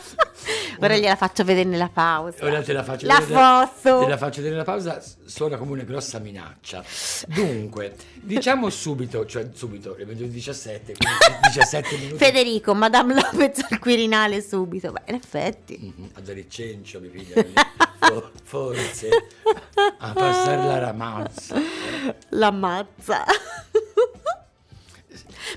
Ora 0.80 0.96
gliela 0.98 1.16
faccio 1.16 1.44
vedere 1.44 1.68
nella 1.68 1.90
pausa. 1.90 2.46
Ora 2.46 2.62
te 2.62 2.72
la 2.74 2.84
faccio 2.84 3.06
La 3.08 3.20
vedere. 3.20 3.40
foto. 3.82 4.00
Te 4.04 4.08
la 4.10 4.18
faccio 4.18 4.36
vedere 4.38 4.52
nella 4.52 4.64
pausa, 4.64 5.02
suona 5.26 5.58
come 5.58 5.72
una 5.72 5.84
grossa 5.84 6.20
minaccia. 6.20 6.84
Dunque, 7.28 7.96
diciamo 8.14 8.70
subito, 8.70 9.26
cioè 9.26 9.50
subito, 9.54 9.96
le 9.98 10.06
17, 10.06 10.94
quindi 10.94 11.16
17 11.54 11.98
minuti. 11.98 12.18
Federico, 12.18 12.74
Madame 12.74 13.14
Lopez 13.16 13.66
al 13.70 13.80
Quirinale 13.80 14.42
subito. 14.42 14.92
Beh, 14.92 15.02
in 15.08 15.16
effetti. 15.16 15.94
Mhm, 15.96 16.10
A 16.14 16.22
dare 16.22 16.48
cencio 16.48 17.00
mi 17.00 17.08
piglia 17.08 17.44
fo- 18.00 18.32
forse 18.44 19.10
a 20.00 20.14
passare 20.14 20.64
la 20.68 20.78
ramazza. 20.80 21.56
L'ammazza. 22.30 23.24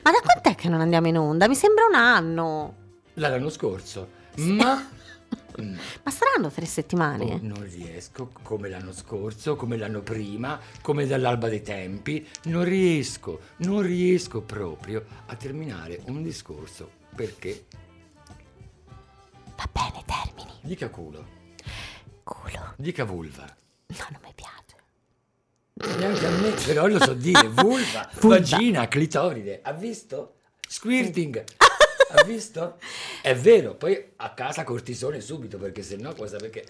Ma 0.02 0.10
da 0.12 0.20
quant'è 0.22 0.54
che 0.54 0.68
non 0.68 0.80
andiamo 0.80 1.08
in 1.08 1.18
onda? 1.18 1.46
Mi 1.48 1.54
sembra 1.54 1.84
un 1.86 1.94
anno. 1.94 2.74
L'anno 3.14 3.50
scorso, 3.50 4.08
ma 4.36 4.88
mm, 5.60 5.76
Ma 6.02 6.10
saranno 6.10 6.50
tre 6.50 6.66
settimane? 6.66 7.24
oh, 7.24 7.38
non 7.42 7.62
riesco 7.68 8.30
come 8.42 8.68
l'anno 8.68 8.92
scorso, 8.92 9.56
come 9.56 9.76
l'anno 9.76 10.00
prima, 10.00 10.58
come 10.82 11.06
dall'alba 11.06 11.48
dei 11.48 11.62
tempi, 11.62 12.26
non 12.44 12.64
riesco, 12.64 13.40
non 13.58 13.82
riesco 13.82 14.40
proprio 14.42 15.04
a 15.26 15.34
terminare 15.36 16.00
un 16.06 16.22
discorso 16.22 16.90
perché 17.14 17.64
Va 19.56 19.68
bene, 19.72 20.04
termini. 20.06 20.58
dica 20.62 20.88
culo, 20.88 21.26
Culo. 22.24 22.74
dica 22.76 23.04
vulva. 23.04 23.44
No, 23.86 24.06
non 24.10 24.20
mi 24.24 24.32
piace. 24.34 25.98
Neanche 25.98 26.26
a 26.26 26.30
me, 26.30 26.50
però 26.64 26.86
lo 26.86 26.98
so 27.02 27.12
dire, 27.14 27.48
vulva, 27.50 28.08
Vulva. 28.20 28.38
vagina, 28.38 28.88
clitoride, 28.88 29.60
ha 29.62 29.72
visto? 29.72 30.36
Squirting, 30.66 31.44
ha 32.12 32.24
visto? 32.24 32.78
È 33.22 33.34
vero, 33.34 33.74
poi 33.74 34.02
a 34.16 34.30
casa 34.34 34.64
cortisone 34.64 35.20
subito, 35.20 35.58
perché 35.58 35.82
se 35.82 35.96
no 35.96 36.14
cosa 36.14 36.36
perché... 36.36 36.64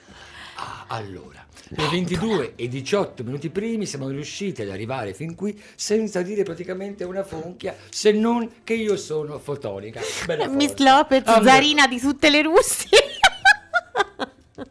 Ah, 0.57 0.85
allora, 0.89 1.43
le 1.69 1.89
22 1.89 2.53
e 2.57 2.69
18 2.69 3.25
minuti 3.25 3.49
primi 3.49 3.87
siamo 3.87 4.09
riusciti 4.09 4.61
ad 4.61 4.69
arrivare 4.69 5.15
fin 5.15 5.35
qui 5.35 5.59
senza 5.75 6.21
dire 6.21 6.43
praticamente 6.43 7.03
una 7.05 7.25
fonchia, 7.25 7.75
se 7.89 8.13
non 8.13 8.63
che 8.63 8.75
io 8.75 8.99
sono 8.99 9.39
fotonica. 9.39 10.03
Miss. 10.51 10.77
Lopez, 10.77 11.23
Ah, 11.25 11.43
zarina 11.43 11.87
di 11.87 11.99
tutte 11.99 12.29
le 12.29 12.43
russie. 12.43 12.89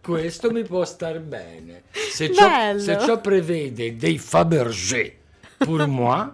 Questo 0.02 0.52
mi 0.52 0.64
può 0.64 0.86
star 0.86 1.20
bene. 1.20 1.84
Se 1.92 2.32
ciò, 2.32 2.78
se 2.78 3.00
ciò 3.00 3.20
prevede 3.20 3.96
dei 3.96 4.20
Fabergé 4.20 5.18
pour 5.58 5.88
moi, 5.88 6.30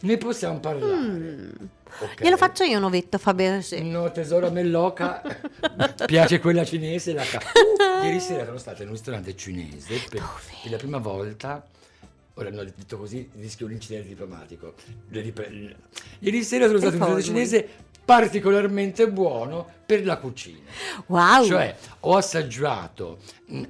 ne 0.00 0.16
possiamo 0.16 0.58
parlare. 0.58 1.52
Ok? 2.00 2.22
Glielo 2.22 2.36
faccio 2.36 2.64
io 2.64 2.78
un 2.78 2.84
ovetto 2.84 3.18
Fabergé. 3.18 3.80
No, 3.80 4.10
tesoro, 4.12 4.46
a 4.46 4.50
me 4.50 4.62
l'oca 4.62 5.20
piace 6.06 6.38
quella 6.38 6.64
cinese. 6.64 7.12
La 7.12 7.24
ca- 7.24 7.40
Uh, 7.40 8.04
ieri 8.04 8.20
sera 8.20 8.44
sono 8.44 8.58
stata 8.58 8.82
in 8.82 8.88
un 8.88 8.94
ristorante 8.94 9.34
cinese 9.36 10.00
per, 10.08 10.22
per 10.62 10.70
la 10.70 10.76
prima 10.76 10.98
volta. 10.98 11.64
Ora, 12.34 12.50
no, 12.50 12.62
detto 12.62 12.96
così, 12.98 13.28
rischio 13.34 13.66
un 13.66 13.72
incidente 13.72 14.08
diplomatico. 14.08 14.74
Ieri 15.10 16.42
sera 16.44 16.66
sono 16.66 16.78
stato 16.78 16.94
in 16.94 17.02
un 17.02 17.16
ristorante 17.16 17.22
cinese 17.22 17.68
particolarmente 18.08 19.06
buono 19.10 19.66
per 19.84 20.02
la 20.06 20.16
cucina. 20.16 20.60
Wow. 21.06 21.44
Cioè, 21.44 21.76
ho 22.00 22.16
assaggiato 22.16 23.18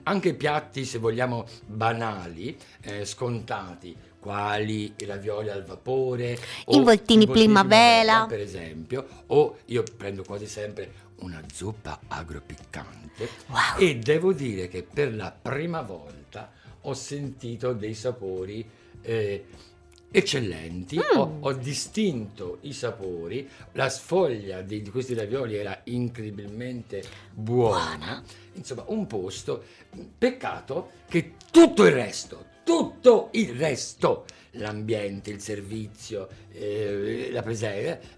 anche 0.05 0.35
piatti, 0.35 0.85
se 0.85 0.99
vogliamo, 0.99 1.45
banali, 1.67 2.57
eh, 2.83 3.05
scontati, 3.05 3.97
quali 4.21 4.93
i 4.99 5.05
ravioli 5.05 5.49
al 5.51 5.65
vapore, 5.65 6.39
Involtini 6.67 7.23
i 7.23 7.27
voltini 7.27 7.27
primavera. 7.27 8.27
per 8.27 8.41
esempio, 8.41 9.07
o 9.29 9.59
io 9.67 9.83
prendo 9.97 10.23
quasi 10.25 10.47
sempre 10.47 11.07
una 11.21 11.43
zuppa 11.53 12.01
agropiccante 12.09 13.29
Wow. 13.49 13.79
e 13.79 13.97
devo 13.99 14.33
dire 14.33 14.69
che 14.69 14.83
per 14.85 15.13
la 15.15 15.31
prima 15.33 15.81
volta 15.83 16.53
ho 16.83 16.95
sentito 16.95 17.73
dei 17.73 17.95
sapori 17.95 18.69
eh, 19.03 19.45
eccellenti, 20.11 20.97
Mm. 20.97 21.19
ho, 21.19 21.37
ho 21.41 21.53
distinto 21.53 22.59
i 22.63 22.73
sapori, 22.73 23.49
la 23.73 23.89
sfoglia 23.91 24.63
di, 24.63 24.81
di 24.83 24.91
questi 24.91 25.15
ravioli 25.15 25.57
era 25.57 25.81
incredibilmente 25.85 27.03
buona, 27.33 28.23
insomma 28.55 28.85
un 28.87 29.07
posto, 29.07 29.63
peccato 30.17 30.91
che 31.09 31.35
tutto 31.51 31.85
il 31.85 31.93
resto, 31.93 32.45
tutto 32.69 33.31
il 33.33 33.55
resto, 33.55 34.27
l'ambiente, 34.51 35.31
il 35.31 35.41
servizio, 35.41 36.29
eh, 36.53 37.31
la 37.33 37.41
presenza, 37.41 38.17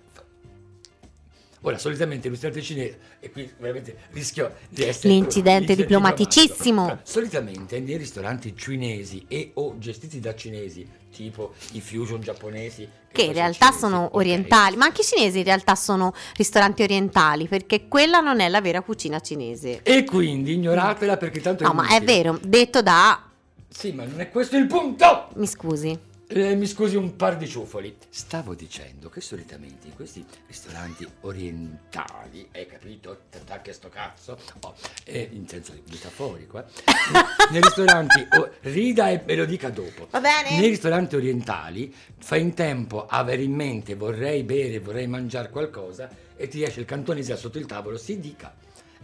Ora, 1.62 1.76
solitamente 1.76 2.26
il 2.26 2.32
ristorante 2.32 2.62
cinese, 2.62 2.98
e 3.20 3.30
qui 3.30 3.48
veramente 3.58 3.94
rischio 4.12 4.54
di 4.70 4.82
essere... 4.82 5.12
L'incidente 5.12 5.72
essere 5.72 5.86
diplomaticissimo. 5.86 6.80
diplomatico. 6.80 7.00
Solitamente 7.02 7.80
nei 7.80 7.98
ristoranti 7.98 8.56
cinesi 8.56 9.26
e 9.28 9.50
o 9.54 9.76
gestiti 9.78 10.20
da 10.20 10.34
cinesi, 10.34 10.88
tipo 11.14 11.52
i 11.72 11.80
fusion 11.82 12.22
giapponesi... 12.22 12.88
Che 13.12 13.22
in 13.22 13.34
realtà 13.34 13.66
cinesi, 13.66 13.78
sono 13.78 14.04
ok. 14.04 14.14
orientali, 14.14 14.76
ma 14.76 14.86
anche 14.86 15.02
i 15.02 15.04
cinesi 15.04 15.38
in 15.38 15.44
realtà 15.44 15.74
sono 15.74 16.14
ristoranti 16.34 16.82
orientali, 16.82 17.46
perché 17.46 17.88
quella 17.88 18.20
non 18.20 18.40
è 18.40 18.48
la 18.48 18.62
vera 18.62 18.80
cucina 18.80 19.20
cinese. 19.20 19.82
E 19.82 20.04
quindi 20.04 20.54
ignoratela 20.54 21.18
perché 21.18 21.40
tanto 21.40 21.62
No, 21.62 21.74
ma 21.74 21.88
è 21.88 22.02
vero, 22.02 22.38
detto 22.42 22.80
da... 22.80 23.29
Sì, 23.72 23.92
ma 23.92 24.04
non 24.04 24.20
è 24.20 24.28
questo 24.30 24.56
il 24.56 24.66
punto! 24.66 25.28
Mi 25.36 25.46
scusi. 25.46 25.96
Eh, 26.26 26.54
mi 26.54 26.66
scusi 26.66 26.96
un 26.96 27.16
par 27.16 27.36
di 27.36 27.48
ciuffoli. 27.48 27.96
Stavo 28.08 28.54
dicendo 28.54 29.08
che 29.08 29.20
solitamente 29.20 29.86
in 29.86 29.94
questi 29.94 30.24
ristoranti 30.46 31.08
orientali, 31.22 32.46
hai 32.52 32.66
capito? 32.66 33.22
T'attacchi 33.30 33.70
a 33.70 33.72
sto 33.72 33.88
cazzo? 33.88 34.38
Oh, 34.60 34.74
eh, 35.04 35.28
in 35.32 35.48
senso 35.48 35.72
metaforico, 35.88 36.58
eh. 36.58 36.64
Nei 37.50 37.60
ristoranti, 37.60 38.26
oh, 38.38 38.50
rida 38.60 39.08
e 39.10 39.22
me 39.24 39.34
lo 39.34 39.44
dica 39.44 39.70
dopo. 39.70 40.08
Va 40.10 40.20
bene? 40.20 40.56
Nei 40.58 40.68
ristoranti 40.68 41.16
orientali 41.16 41.94
fai 42.18 42.42
in 42.42 42.54
tempo 42.54 43.06
a 43.06 43.18
avere 43.18 43.42
in 43.42 43.52
mente 43.52 43.94
vorrei 43.94 44.42
bere, 44.42 44.80
vorrei 44.80 45.06
mangiare 45.06 45.48
qualcosa 45.50 46.08
e 46.36 46.48
ti 46.48 46.62
esce 46.62 46.80
il 46.80 46.86
cantonese 46.86 47.36
sotto 47.36 47.58
il 47.58 47.66
tavolo, 47.66 47.96
si 47.96 48.18
dica. 48.20 48.52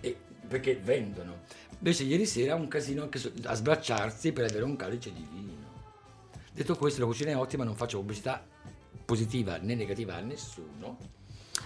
E- 0.00 0.16
perché 0.46 0.76
vendono. 0.83 1.44
Invece 1.78 2.04
ieri 2.04 2.26
sera 2.26 2.54
un 2.54 2.68
casino 2.68 3.02
anche 3.02 3.20
a 3.44 3.54
sbracciarsi 3.54 4.32
per 4.32 4.44
avere 4.46 4.64
un 4.64 4.76
calice 4.76 5.12
di 5.12 5.26
vino. 5.30 5.54
Detto 6.52 6.74
questo, 6.76 7.00
la 7.00 7.06
cucina 7.06 7.30
è 7.30 7.36
ottima, 7.36 7.64
non 7.64 7.76
faccio 7.76 7.98
pubblicità 7.98 8.44
positiva 9.04 9.58
né 9.58 9.74
negativa 9.74 10.14
a 10.16 10.20
nessuno. 10.20 10.96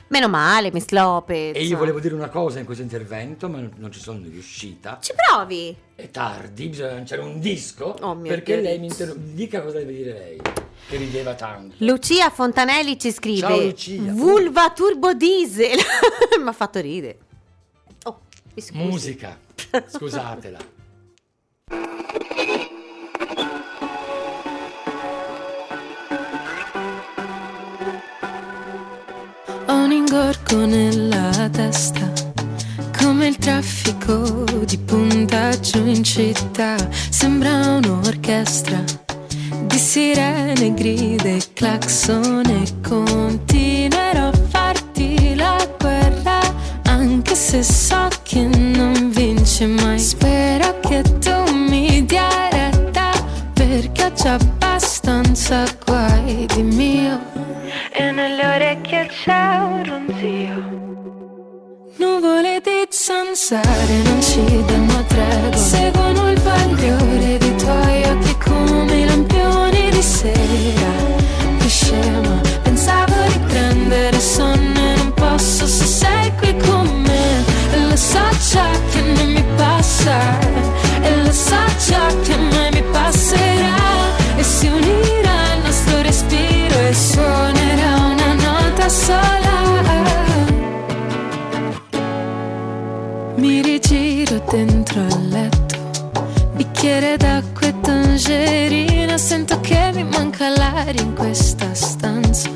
Meno 0.08 0.28
male, 0.28 0.72
Miss 0.72 0.88
Lopez. 0.88 1.56
E 1.56 1.62
io 1.62 1.78
volevo 1.78 2.00
dire 2.00 2.14
una 2.14 2.28
cosa 2.28 2.58
in 2.58 2.64
questo 2.64 2.82
intervento, 2.82 3.48
ma 3.48 3.58
non- 3.60 3.72
non 3.76 3.92
ci 3.92 4.00
sono 4.00 4.20
riuscita. 4.22 4.98
Ci 5.00 5.12
provi. 5.14 5.74
È 5.94 6.10
tardi, 6.10 6.68
bisogna 6.68 6.94
lanciare 6.94 7.22
un 7.22 7.38
disco. 7.38 7.96
Oh 8.00 8.14
mio 8.14 8.28
perché 8.28 8.54
Dio. 8.54 8.62
lei 8.62 8.78
mi 8.80 8.86
interrompe. 8.86 9.32
Dica 9.34 9.62
cosa 9.62 9.78
deve 9.78 9.92
dire 9.92 10.12
lei, 10.12 10.40
che 10.88 10.96
rideva 10.96 11.34
tanto. 11.34 11.76
Lucia 11.78 12.28
Fontanelli 12.30 12.98
ci 12.98 13.12
scrive 13.12 13.38
Ciao, 13.38 13.60
Lucia. 13.60 14.12
Vulva 14.12 14.70
Turbo 14.72 15.14
Diesel. 15.14 15.78
Mi 16.42 16.48
ha 16.48 16.52
fatto 16.52 16.80
ridere. 16.80 17.18
Oh, 18.04 18.20
mi 18.54 18.62
scusi. 18.62 18.78
Musica. 18.82 19.38
Scusatela. 19.86 20.58
Ho 29.66 29.74
un 29.74 29.92
ingorgo 29.92 30.66
nella 30.66 31.48
testa, 31.50 32.10
come 32.98 33.28
il 33.28 33.36
traffico 33.36 34.44
di 34.64 34.78
puntaggio 34.78 35.78
in 35.78 36.02
città. 36.02 36.76
Sembra 36.90 37.76
un'orchestra 37.76 38.82
di 39.64 39.78
sirene, 39.78 40.74
grida 40.74 41.28
e 41.28 41.42
clacson 41.52 42.44
e 42.46 42.80
continuerò 42.86 44.28
a 44.28 44.32
farti 44.48 45.34
la 45.34 45.56
guerra, 45.78 46.40
anche 46.86 47.34
se 47.34 47.62
so 47.62 48.08
che 48.22 48.42
non 48.42 48.99
vince 49.60 49.66
mai. 49.66 49.98
Spero 49.98 50.78
che 50.80 51.02
tu 51.18 51.52
mi 51.52 52.04
dia 52.04 52.48
retta, 52.50 53.10
perché 53.52 54.04
ho 54.04 54.12
già 54.12 54.34
abbastanza 54.34 55.64
guai 55.84 56.46
di 56.54 56.62
mio. 56.62 57.20
E 57.92 58.10
nelle 58.10 58.46
orecchie 58.46 59.06
c'è 59.06 59.58
un 59.58 59.84
ronzio. 59.84 60.88
Nuvole 61.96 62.60
di 62.62 62.86
zanzare 62.88 64.02
non 64.04 64.22
ci 64.22 64.42
danno 64.64 65.04
tregua 65.06 65.56
Seguono 65.56 66.30
il 66.30 66.40
bagliore 66.40 67.19
mi 93.90 94.14
rigiro 94.14 94.44
dentro 94.50 95.00
al 95.00 95.28
letto, 95.28 95.76
bicchiere 96.54 97.16
d'acqua 97.16 97.66
e 97.66 97.80
tangerina, 97.80 99.18
sento 99.18 99.60
che 99.60 99.90
mi 99.94 100.04
manca 100.04 100.48
l'aria 100.48 101.02
in 101.02 101.14
questa 101.14 101.74
stanza. 101.74 102.48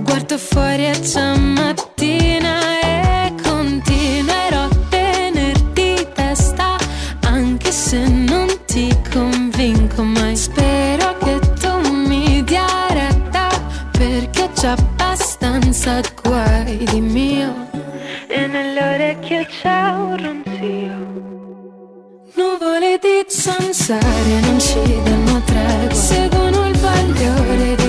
Guardo 0.00 0.38
fuori 0.38 0.84
è 0.84 0.98
già 1.00 1.36
mattina 1.36 2.80
e 2.82 3.34
continuerò 3.42 4.64
a 4.64 4.68
tenerti 4.88 6.08
testa, 6.14 6.76
anche 7.24 7.70
se 7.70 8.08
non 8.08 8.48
ti 8.66 8.92
convinco 9.12 10.02
mai. 10.02 10.36
Spero 10.36 11.16
che 11.18 11.38
tu 11.60 11.88
mi 11.90 12.42
dia 12.42 12.66
retta, 12.88 13.48
perché 13.92 14.50
già 14.54 14.72
abbastanza 14.72 16.00
guai 16.22 16.78
di 16.90 17.00
mio 17.00 17.68
e 18.26 18.46
nelle 18.46 18.80
orecchie 18.80 19.46
c'è 19.46 19.88
un 19.90 20.16
ronzio. 20.16 20.29
Nuvole 23.00 23.24
di 23.24 23.24
zanzare 23.28 24.40
non 24.40 24.60
ci 24.60 25.02
danno 25.02 25.42
tregua, 25.44 25.94
seguono 25.94 26.68
il 26.68 26.78
bagliore 26.78 27.79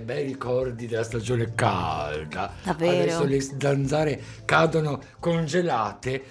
zanzare, 0.00 0.02
bei 0.02 0.24
ricordi 0.24 0.86
della 0.86 1.04
stagione 1.04 1.54
calda. 1.54 2.52
Davvero? 2.62 3.02
Adesso 3.02 3.24
le 3.24 3.40
zanzare 3.40 4.22
cadono 4.44 5.00
congelate 5.18 6.24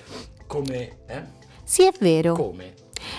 come... 0.48 0.98
Eh? 1.06 1.24
Sì, 1.64 1.86
è 1.86 1.94
vero. 2.00 2.34
Come? 2.34 2.74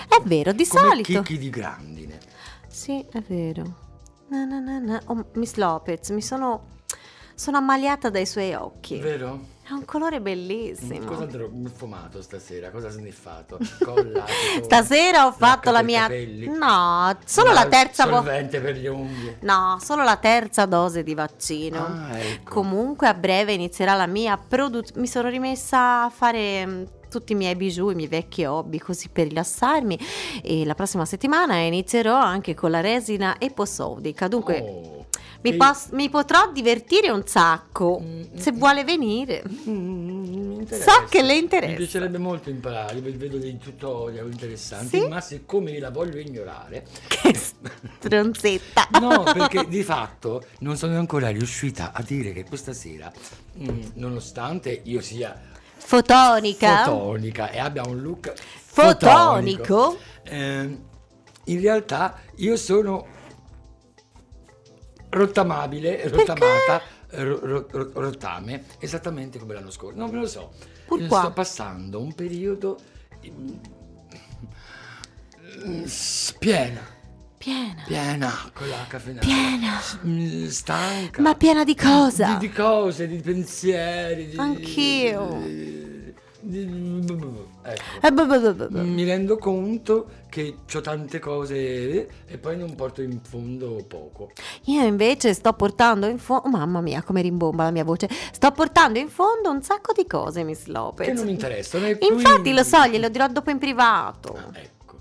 È 0.07 0.21
vero, 0.23 0.51
di 0.51 0.67
Come 0.67 0.81
solito. 0.81 1.21
chicchi 1.21 1.37
di 1.37 1.49
grandine. 1.49 2.19
Sì, 2.67 3.03
è 3.11 3.21
vero. 3.27 3.89
Na, 4.29 4.45
na, 4.45 4.59
na, 4.59 4.79
na. 4.79 5.01
Oh, 5.05 5.25
Miss 5.33 5.55
Lopez, 5.55 6.09
mi 6.09 6.21
sono... 6.21 6.69
Sono 7.33 7.57
ammaliata 7.57 8.11
dai 8.11 8.27
suoi 8.27 8.53
occhi. 8.53 8.99
Vero? 8.99 9.47
È 9.71 9.73
un 9.73 9.85
colore 9.85 10.19
bellissimo. 10.19 11.05
Cosa 11.05 11.23
andrò 11.23 11.47
fumato 11.73 12.21
stasera? 12.21 12.71
Cosa 12.71 12.89
sniffato? 12.89 13.57
Colla? 13.81 14.25
tipo, 14.25 14.65
Stasera 14.65 15.25
ho 15.25 15.31
fatto 15.31 15.71
la 15.71 15.81
mia... 15.81 16.01
capelli? 16.01 16.45
No, 16.49 17.15
solo 17.23 17.53
la 17.53 17.61
Mal- 17.61 17.69
terza... 17.69 18.05
Solvente 18.05 18.59
per 18.59 18.75
le 18.75 18.89
unghie. 18.89 19.37
No, 19.43 19.77
solo 19.81 20.03
la 20.03 20.17
terza 20.17 20.65
dose 20.65 21.03
di 21.03 21.13
vaccino. 21.15 21.85
Ah, 21.85 22.19
ecco. 22.19 22.51
Comunque 22.55 23.07
a 23.07 23.13
breve 23.13 23.53
inizierà 23.53 23.93
la 23.93 24.07
mia 24.07 24.37
produzione. 24.37 24.99
Mi 24.99 25.07
sono 25.07 25.29
rimessa 25.29 26.03
a 26.03 26.09
fare 26.09 26.65
mm, 26.65 26.83
tutti 27.09 27.31
i 27.31 27.35
miei 27.35 27.55
bijou, 27.55 27.91
i 27.91 27.95
miei 27.95 28.09
vecchi 28.09 28.43
hobby, 28.43 28.77
così 28.77 29.07
per 29.07 29.27
rilassarmi. 29.27 29.97
E 30.43 30.65
la 30.65 30.75
prossima 30.75 31.05
settimana 31.05 31.55
inizierò 31.59 32.17
anche 32.17 32.53
con 32.55 32.71
la 32.71 32.81
resina 32.81 33.35
eposodica. 33.39 34.27
Dunque 34.27 34.59
Oh, 34.61 35.00
mi, 35.41 35.55
pos- 35.55 35.89
mi 35.91 36.09
potrò 36.09 36.51
divertire 36.51 37.09
un 37.09 37.25
sacco. 37.25 37.99
Mm, 38.03 38.21
Se 38.35 38.51
mm, 38.51 38.57
vuole 38.57 38.83
venire. 38.83 39.43
Mm, 39.67 40.19
mi 40.49 40.55
interessa. 40.59 40.91
So 40.91 41.05
che 41.09 41.21
le 41.21 41.35
interessa. 41.35 41.71
Mi 41.71 41.77
piacerebbe 41.77 42.17
molto 42.17 42.49
imparare, 42.49 42.99
vedo 43.01 43.37
dei 43.37 43.57
tutorial 43.57 44.31
interessanti, 44.31 44.99
Sì? 44.99 45.07
ma 45.07 45.19
siccome 45.21 45.77
la 45.79 45.89
voglio 45.89 46.19
ignorare, 46.19 46.85
Che 47.07 47.33
stronzetta. 47.35 48.87
no, 48.99 49.23
perché 49.23 49.67
di 49.67 49.83
fatto 49.83 50.43
non 50.59 50.77
sono 50.77 50.97
ancora 50.97 51.29
riuscita 51.29 51.91
a 51.93 52.01
dire 52.03 52.33
che 52.33 52.43
questa 52.45 52.73
sera, 52.73 53.11
mm, 53.59 53.81
nonostante 53.95 54.81
io 54.83 55.01
sia 55.01 55.39
Fotonica. 55.77 56.83
fotonica 56.83 57.49
e 57.49 57.59
abbia 57.59 57.83
un 57.85 58.01
look 58.01 58.33
Fotonico? 58.63 59.97
ehm, 60.23 60.83
in 61.45 61.59
realtà 61.61 62.19
io 62.35 62.55
sono 62.55 63.05
rottamabile, 65.11 66.07
rottamata, 66.09 66.81
ro- 67.09 67.39
ro- 67.45 67.67
ro- 67.69 67.91
rottame, 67.93 68.63
esattamente 68.79 69.37
come 69.39 69.53
l'anno 69.53 69.71
scorso. 69.71 69.97
Non 69.99 70.09
me 70.09 70.19
lo 70.19 70.27
so. 70.27 70.51
Pourquoi? 70.87 71.19
Sto 71.19 71.31
passando 71.31 71.99
un 72.01 72.13
periodo 72.13 72.77
mm, 73.27 73.53
s- 75.83 76.33
piena, 76.39 76.81
Piena. 77.37 77.83
piena 77.85 78.49
con 78.53 78.67
la 78.69 78.85
caffeinata. 78.87 79.25
Piena. 79.25 79.79
Mm, 80.05 80.47
Stanca. 80.47 81.21
Ma 81.21 81.35
piena 81.35 81.63
di 81.63 81.75
cosa? 81.75 82.33
Di, 82.33 82.47
di 82.47 82.53
cose, 82.53 83.07
di 83.07 83.17
pensieri. 83.17 84.29
Di, 84.29 84.37
Anch'io. 84.37 85.39
di- 85.43 85.90
ecco. 86.43 87.47
Eh. 87.63 88.81
Mi 88.81 89.03
rendo 89.03 89.37
conto 89.37 90.07
che 90.29 90.55
ho 90.73 90.81
tante 90.81 91.19
cose 91.19 92.07
e 92.25 92.37
poi 92.39 92.57
non 92.57 92.73
porto 92.75 93.01
in 93.01 93.19
fondo 93.21 93.83
poco. 93.87 94.31
Io 94.65 94.83
invece 94.83 95.33
sto 95.33 95.53
portando 95.53 96.07
in 96.07 96.17
fondo, 96.17 96.49
mamma 96.49 96.81
mia 96.81 97.03
come 97.03 97.21
rimbomba 97.21 97.63
la 97.65 97.71
mia 97.71 97.83
voce, 97.83 98.09
sto 98.31 98.51
portando 98.51 98.97
in 98.99 99.09
fondo 99.09 99.49
un 99.49 99.61
sacco 99.61 99.93
di 99.93 100.05
cose 100.07 100.43
Miss 100.43 100.65
Lopez. 100.65 101.07
Che 101.07 101.13
non 101.13 101.25
mi 101.25 101.31
interessano. 101.31 101.87
Infatti 101.87 102.53
lo 102.53 102.63
so, 102.63 102.85
glielo 102.87 103.09
dirò 103.09 103.27
dopo 103.27 103.49
in 103.49 103.57
privato. 103.57 104.33
Ah, 104.35 104.49
ecco, 104.59 104.97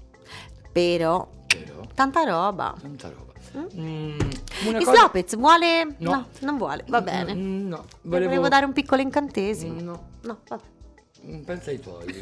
Però, 0.72 1.29
però 1.46 1.81
tanta 1.94 2.22
roba. 2.24 2.74
tanta 2.81 3.09
roba. 3.09 3.29
Mm, 3.53 4.18
una 4.66 4.76
Miss 4.79 4.85
cosa- 4.85 5.00
Lopez 5.03 5.37
vuole... 5.37 5.85
No. 5.98 6.11
No. 6.11 6.26
non 6.42 6.57
vuole, 6.57 6.85
va 6.87 7.00
bene. 7.03 7.35
Mm, 7.35 7.66
No, 7.68 7.76
Le 7.79 7.85
volevo, 8.03 8.29
Volevo 8.29 8.48
dare 8.48 8.64
un 8.64 8.72
piccolo 8.72 9.00
incantesimo. 9.03 9.72
Mm, 9.74 9.79
No, 9.85 10.05
No, 10.22 10.38
vabbè. 10.46 10.62
Mm, 11.26 11.40
pensa 11.42 11.70
ai 11.70 11.80
tuoi. 11.80 12.04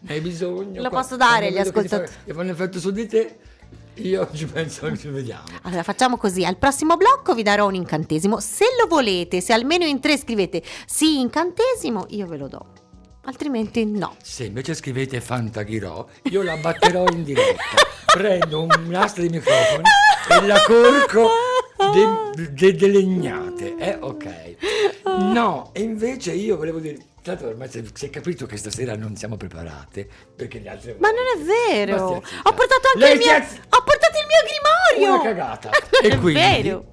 ne 0.00 0.12
hai 0.14 0.20
bisogno. 0.20 0.80
Lo 0.82 0.88
Qua- 0.88 1.00
posso 1.00 1.16
dare 1.16 1.48
che 1.48 1.54
fa- 1.54 1.60
ascoltatori. 1.62 2.10
Che 2.24 2.32
fanno 2.32 2.50
effetto 2.52 2.78
su 2.78 2.90
di 2.92 3.06
te, 3.06 3.36
io 3.94 4.28
ci 4.32 4.46
penso, 4.46 4.96
ci 4.96 5.08
vediamo. 5.08 5.44
Allora 5.62 5.82
facciamo 5.82 6.16
così, 6.16 6.44
al 6.44 6.56
prossimo 6.56 6.96
blocco 6.96 7.34
vi 7.34 7.42
darò 7.42 7.66
un 7.66 7.74
incantesimo, 7.74 8.38
se 8.40 8.64
lo 8.80 8.86
volete, 8.86 9.40
se 9.40 9.52
almeno 9.52 9.84
in 9.84 10.00
tre 10.00 10.16
scrivete 10.16 10.62
sì 10.86 11.20
incantesimo, 11.20 12.06
io 12.10 12.26
ve 12.26 12.36
lo 12.36 12.48
do, 12.48 12.66
altrimenti 13.24 13.84
no. 13.84 14.16
Se 14.22 14.44
invece 14.44 14.74
scrivete 14.74 15.20
Fantaghirò, 15.20 16.06
io 16.30 16.42
la 16.42 16.56
batterò 16.56 17.04
in 17.12 17.24
diretta. 17.24 17.62
Prendo 18.12 18.62
un 18.62 18.70
nastro 18.88 19.22
di 19.22 19.28
microfono 19.28 19.82
e 20.28 20.46
la 20.46 20.60
corco 20.62 21.28
de- 21.92 22.48
de- 22.52 22.74
delle 22.74 22.92
legnate. 22.98 23.76
Eh, 23.76 23.96
ok. 24.00 24.54
No, 25.32 25.70
e 25.72 25.80
invece 25.82 26.32
io 26.32 26.56
volevo 26.56 26.78
dire. 26.80 26.98
Tanto 27.22 27.46
ormai 27.48 27.68
si 27.70 28.06
è 28.06 28.10
capito 28.10 28.46
che 28.46 28.56
stasera 28.56 28.96
non 28.96 29.14
siamo 29.14 29.36
preparate 29.36 30.08
perché 30.34 30.58
le 30.58 30.68
altre 30.70 30.96
Ma 30.98 31.08
non 31.10 31.18
è 31.36 31.44
vero, 31.44 32.04
ho 32.06 32.20
portato 32.20 32.88
anche 32.94 32.98
Lei 32.98 33.12
il 33.12 33.18
mio, 33.18 33.34
ho 33.34 33.82
portato 33.84 34.16
il 34.18 34.26
mio 34.26 34.98
grimorio. 34.98 35.14
Una 35.14 35.22
cagata. 35.22 35.70
E 36.02 36.08
è 36.08 36.18
quindi, 36.18 36.40
vero. 36.40 36.86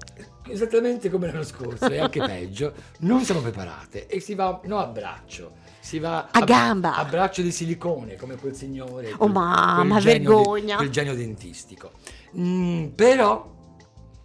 esattamente 0.48 1.08
come 1.08 1.28
l'anno 1.28 1.42
scorso, 1.44 1.86
e 1.88 1.98
anche 1.98 2.20
peggio, 2.24 2.74
non 3.00 3.24
siamo 3.24 3.40
preparate 3.40 4.06
e 4.06 4.20
si 4.20 4.34
va, 4.34 4.60
no 4.64 4.78
a 4.78 4.86
braccio, 4.86 5.52
si 5.80 5.98
va 5.98 6.28
A 6.30 6.44
gamba. 6.44 6.94
a 6.96 7.04
braccio 7.06 7.40
di 7.40 7.50
silicone, 7.50 8.16
come 8.16 8.36
quel 8.36 8.54
signore. 8.54 9.12
Oh, 9.12 9.16
quel- 9.16 9.30
mamma, 9.32 9.94
quel 9.98 10.02
genio 10.02 10.34
vergogna. 10.36 10.72
di- 10.72 10.76
quel 10.76 10.90
genio 10.90 11.14
dentistico. 11.14 11.92
Mm, 12.36 12.88
però, 12.88 13.50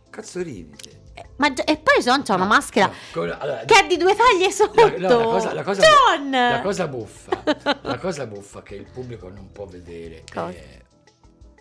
cazzo. 0.10 0.40
Eh, 0.40 0.68
Ma 1.38 1.54
e 1.54 1.78
poi 1.78 2.02
John 2.02 2.24
c'ha 2.24 2.36
una 2.36 2.46
maschera 2.46 2.92
allora, 3.12 3.64
che 3.66 3.74
ha 3.76 3.84
di 3.84 3.98
due 3.98 4.16
taglie 4.16 4.52
sotto. 4.52 4.88
la, 4.98 5.08
no, 5.10 5.18
la 5.20 5.24
cosa, 5.26 5.54
la 5.54 5.64
cosa- 5.64 5.82
John! 5.84 6.30
la 6.32 6.62
cosa 6.62 6.88
buffa, 6.88 7.44
la 7.82 7.98
cosa 8.00 8.26
buffa 8.26 8.64
che 8.64 8.76
il 8.76 8.86
pubblico 8.92 9.30
non 9.30 9.52
può 9.52 9.66
vedere, 9.66 10.24
è- 10.34 10.82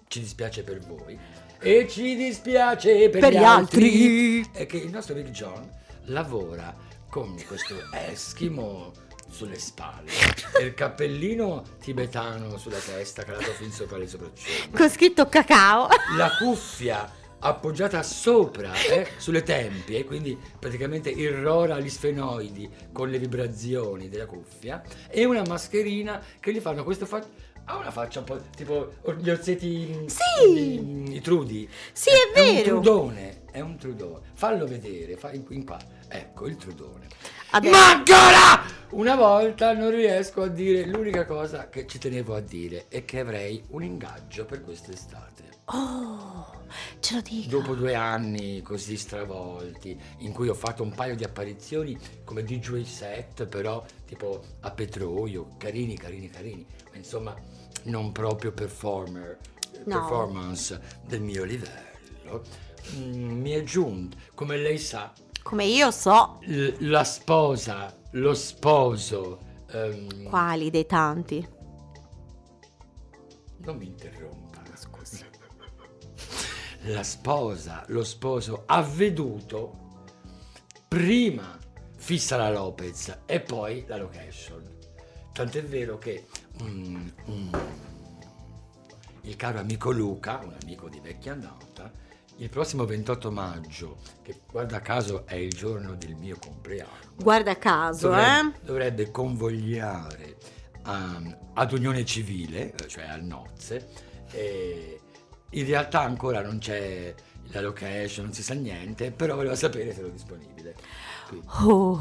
ci 0.09 0.21
dispiace 0.21 0.63
per 0.63 0.79
voi 0.81 1.19
e 1.59 1.87
ci 1.89 2.17
dispiace 2.17 3.09
per, 3.11 3.21
Per 3.21 3.33
gli 3.33 3.37
gli 3.39 3.43
altri, 3.43 4.39
altri. 4.39 4.51
è 4.53 4.67
che 4.67 4.77
il 4.79 4.91
nostro 4.91 5.15
Big 5.15 5.29
John 5.31 5.69
lavora 6.07 6.75
con 7.09 7.35
questo 7.47 7.75
eschimo 8.09 8.93
sulle 9.31 9.59
spalle 9.59 10.11
e 10.61 10.65
il 10.65 10.75
cappellino 10.75 11.63
tibetano 11.81 12.57
sulla 12.59 12.79
testa 12.79 13.23
calato 13.25 13.53
fin 13.53 13.71
sopra 13.73 13.97
le 13.99 14.07
sopracciglia 14.07 14.77
Con 14.77 14.89
scritto 14.91 15.27
cacao. 15.29 15.89
la 16.17 16.31
cuffia 16.39 17.11
appoggiata 17.45 18.03
sopra, 18.03 18.73
eh, 18.75 19.09
sulle 19.17 19.43
tempie, 19.43 20.05
quindi 20.05 20.39
praticamente 20.59 21.11
irrora 21.11 21.79
gli 21.81 21.89
sfenoidi 21.91 22.69
con 22.93 23.11
le 23.11 23.19
vibrazioni 23.19 24.09
della 24.09 24.27
cuffia, 24.27 24.83
e 25.09 25.25
una 25.25 25.43
mascherina 25.47 26.23
che 26.41 26.53
gli 26.53 26.61
fanno 26.61 26.85
questo 26.85 27.05
fa- 27.07 27.25
ha 27.65 27.77
una 27.77 27.91
faccia 27.93 28.19
un 28.21 28.25
po' 28.25 28.41
tipo 28.57 28.95
gli 29.19 29.31
orsetti 29.31 30.05
Sì! 30.07 30.51
i, 30.51 31.15
i 31.17 31.21
trudi. 31.21 31.69
Sì, 31.93 32.11
è 32.35 32.41
un 32.41 32.55
vero. 32.55 32.69
trudone, 32.81 33.43
è 33.53 33.61
un 33.61 33.77
trudone. 33.77 34.27
Fallo 34.35 34.67
vedere, 34.67 35.17
fa 35.17 35.33
in, 35.33 35.45
in 35.51 35.65
qua. 35.65 35.79
Ecco, 36.09 36.47
il 36.47 36.57
trudone. 36.57 37.07
Adesso- 37.51 37.73
Ma 37.75 37.91
ancora! 37.91 38.81
Una 38.91 39.15
volta 39.15 39.73
non 39.75 39.91
riesco 39.91 40.43
a 40.43 40.49
dire 40.49 40.85
l'unica 40.87 41.25
cosa 41.25 41.69
che 41.69 41.87
ci 41.87 41.99
tenevo 41.99 42.35
a 42.35 42.41
dire 42.41 42.87
è 42.89 43.05
che 43.05 43.21
avrei 43.21 43.63
un 43.69 43.83
ingaggio 43.85 44.45
per 44.45 44.63
quest'estate. 44.63 45.52
Oh, 45.67 46.47
ce 47.01 47.15
lo 47.15 47.21
dico. 47.21 47.49
Dopo 47.49 47.75
due 47.75 47.95
anni 47.95 48.63
così 48.63 48.97
stravolti, 48.97 49.99
in 50.19 50.33
cui 50.33 50.49
ho 50.49 50.55
fatto 50.55 50.83
un 50.83 50.93
paio 50.93 51.15
di 51.17 51.25
apparizioni 51.25 51.97
come 52.25 52.43
DJ 52.43 52.83
set, 52.83 53.47
però 53.47 53.85
tipo 54.05 54.43
a 54.61 54.71
petrolio, 54.71 55.51
carini, 55.59 55.97
carini, 55.97 56.29
carini, 56.29 56.67
ma 56.91 56.97
insomma 56.97 57.35
non 57.85 58.13
proprio 58.13 58.53
performer, 58.53 59.39
No. 59.85 59.99
performance 59.99 60.81
del 61.07 61.21
mio 61.23 61.45
livello, 61.45 62.45
mm, 62.97 63.41
mi 63.41 63.51
è 63.53 63.63
giunto, 63.63 64.17
come 64.35 64.57
lei 64.57 64.79
sa, 64.79 65.13
Come 65.43 65.65
io 65.65 65.91
so 65.91 66.39
l- 66.43 66.89
la 66.89 67.03
sposa, 67.05 67.93
lo 68.13 68.35
sposo, 68.35 69.41
ehm, 69.73 70.25
quali 70.29 70.71
dei 70.71 70.87
tanti. 70.87 71.49
non 73.65 73.77
mi 73.77 73.87
interrompa, 73.87 74.27
scusi. 74.27 74.42
La 76.87 77.05
sposa, 77.05 77.85
lo 77.89 78.03
sposo 78.03 78.65
avveduto 78.67 79.79
prima 80.89 81.57
fissa 81.97 82.37
la 82.37 82.51
Lopez 82.51 83.21
e 83.25 83.39
poi 83.41 83.85
la 83.87 83.97
location. 83.97 84.63
Tant'è 85.33 85.63
vero 85.63 85.99
che 85.99 86.27
mm, 86.61 87.09
mm, 87.31 87.53
il 89.23 89.37
caro 89.37 89.61
amico 89.61 89.93
Luca, 89.93 90.41
un 90.43 90.57
amico 90.61 90.89
di 90.89 90.99
vecchia 90.99 91.35
nota, 91.35 91.91
il 92.39 92.49
prossimo 92.49 92.85
28 92.85 93.31
maggio, 93.31 93.99
che 94.23 94.41
guarda 94.51 94.81
caso 94.81 95.25
è 95.27 95.37
il 95.37 95.53
giorno 95.53 95.95
del 95.95 96.17
mio 96.17 96.37
compleanno, 96.41 97.15
Guarda 97.15 97.57
caso, 97.59 98.09
dovrebbe, 98.09 98.57
eh. 98.57 98.65
dovrebbe 98.65 99.11
convogliare 99.13 100.37
um, 100.87 101.37
ad 101.55 101.73
unione 101.73 102.05
civile, 102.05 102.75
eh, 102.75 102.89
cioè 102.89 103.05
a 103.05 103.17
nozze. 103.19 104.11
E 104.33 105.02
in 105.53 105.67
realtà 105.67 106.01
ancora 106.01 106.43
non 106.43 106.59
c'è 106.59 107.15
la 107.53 107.61
location, 107.61 108.27
non 108.27 108.35
si 108.35 108.43
sa 108.43 108.55
niente, 108.55 109.11
però 109.11 109.35
voleva 109.35 109.55
sapere 109.55 109.93
se 109.93 110.01
ero 110.01 110.09
disponibile. 110.09 110.75
Oh, 111.61 111.99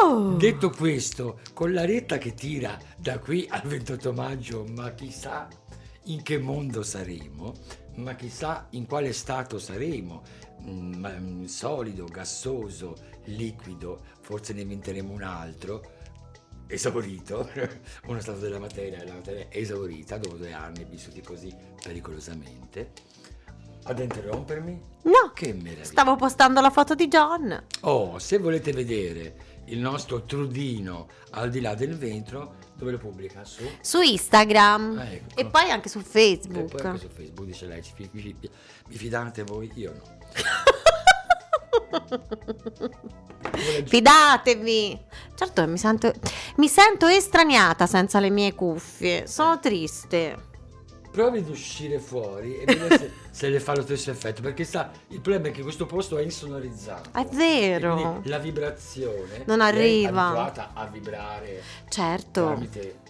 oh. 0.00 0.36
detto 0.36 0.70
questo, 0.70 1.40
con 1.52 1.72
la 1.72 1.84
retta 1.84 2.18
che 2.18 2.34
tira 2.34 2.78
da 2.96 3.18
qui 3.18 3.46
al 3.48 3.62
28 3.62 4.12
maggio, 4.12 4.64
ma 4.64 4.92
chissà 4.92 5.48
in 6.04 6.22
che 6.22 6.38
mondo 6.38 6.82
saremo, 6.82 7.54
ma 7.96 8.14
chissà 8.14 8.66
in 8.70 8.86
quale 8.86 9.12
stato 9.12 9.58
saremo, 9.58 10.22
mm, 10.62 11.06
mm, 11.06 11.44
solido, 11.44 12.06
gassoso, 12.06 12.96
liquido, 13.24 14.00
forse 14.20 14.52
ne 14.54 14.62
inventeremo 14.62 15.12
un 15.12 15.22
altro, 15.22 15.98
esaurito, 16.70 17.48
uno 18.06 18.20
stato 18.20 18.38
della 18.38 18.58
materia, 18.58 19.02
la 19.04 19.14
materia 19.14 19.46
è 19.48 19.58
esaurita 19.58 20.16
dopo 20.18 20.36
due 20.36 20.52
anni 20.52 20.84
vissuti 20.84 21.20
così 21.20 21.54
pericolosamente. 21.82 22.92
Ad 23.84 23.98
interrompermi? 23.98 24.82
No, 25.04 25.32
Che 25.34 25.52
meraviglia! 25.54 25.84
stavo 25.84 26.14
postando 26.16 26.60
la 26.60 26.70
foto 26.70 26.94
di 26.94 27.08
John. 27.08 27.64
Oh, 27.80 28.18
se 28.18 28.36
volete 28.38 28.72
vedere 28.72 29.48
il 29.66 29.78
nostro 29.78 30.24
trudino 30.24 31.08
al 31.30 31.48
di 31.48 31.60
là 31.62 31.74
del 31.74 31.96
vetro, 31.96 32.56
dove 32.74 32.90
lo 32.92 32.98
pubblica? 32.98 33.42
Su? 33.44 33.62
Su 33.80 34.00
Instagram 34.02 34.98
Ah, 34.98 35.10
ecco. 35.10 35.40
e 35.40 35.46
poi 35.46 35.70
anche 35.70 35.88
su 35.88 35.98
E 36.00 36.02
Facebook. 36.02 36.70
poi 36.76 36.80
anche 36.86 37.00
su 37.00 37.08
Facebook 37.08 37.46
dice 37.46 37.66
lei, 37.66 37.82
vi 38.88 38.96
fidate 38.96 39.44
voi? 39.44 39.70
Io 39.76 39.92
no. 39.94 40.18
Fidatevi! 43.86 44.98
Certo, 45.34 45.66
mi 45.66 45.78
sento, 45.78 46.12
mi 46.56 46.68
sento 46.68 47.06
estraniata 47.06 47.86
senza 47.86 48.20
le 48.20 48.30
mie 48.30 48.54
cuffie. 48.54 49.26
Sono 49.26 49.58
triste. 49.58 50.48
Provi 51.10 51.38
ad 51.38 51.48
uscire 51.48 51.98
fuori 51.98 52.58
e 52.58 52.64
vedere 52.66 52.96
se, 52.98 53.10
se 53.32 53.48
le 53.48 53.58
fa 53.58 53.74
lo 53.74 53.82
stesso 53.82 54.10
effetto, 54.12 54.42
perché 54.42 54.62
sa, 54.64 54.90
il 55.08 55.20
problema 55.20 55.48
è 55.48 55.50
che 55.50 55.62
questo 55.62 55.84
posto 55.86 56.18
è 56.18 56.22
insonorizzato. 56.22 57.10
È 57.18 57.24
vero. 57.32 58.20
La 58.24 58.38
vibrazione 58.38 59.42
Non 59.46 59.58
lei 59.58 60.04
è 60.04 60.06
arriva. 60.06 60.26
abituata 60.26 60.70
a 60.74 60.86
vibrare 60.86 61.62
Certo, 61.88 62.44
tramite 62.44 63.00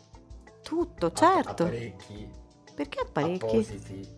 tutto, 0.63 1.13
certo. 1.13 1.65
apparecchi 1.65 2.29
Perché 2.75 3.01
apparecchi? 3.01 3.45
appositi, 3.45 4.09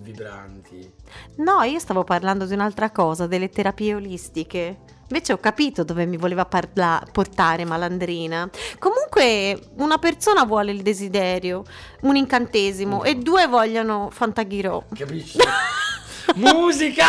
vibranti. 0.00 0.92
No, 1.36 1.62
io 1.62 1.78
stavo 1.78 2.04
parlando 2.04 2.44
di 2.44 2.52
un'altra 2.52 2.90
cosa, 2.90 3.26
delle 3.26 3.48
terapie 3.48 3.94
olistiche. 3.94 4.76
Invece 5.08 5.32
ho 5.32 5.38
capito 5.38 5.84
dove 5.84 6.04
mi 6.06 6.16
voleva 6.16 6.44
parla- 6.46 7.02
portare 7.12 7.64
Malandrina. 7.64 8.48
Comunque, 8.78 9.58
una 9.76 9.98
persona 9.98 10.44
vuole 10.44 10.72
il 10.72 10.82
desiderio, 10.82 11.62
un 12.02 12.16
incantesimo, 12.16 13.04
e 13.04 13.14
due 13.16 13.46
vogliono 13.46 14.08
Fantaghirò. 14.10 14.82
Capisci? 14.94 15.38
Musica! 16.36 17.04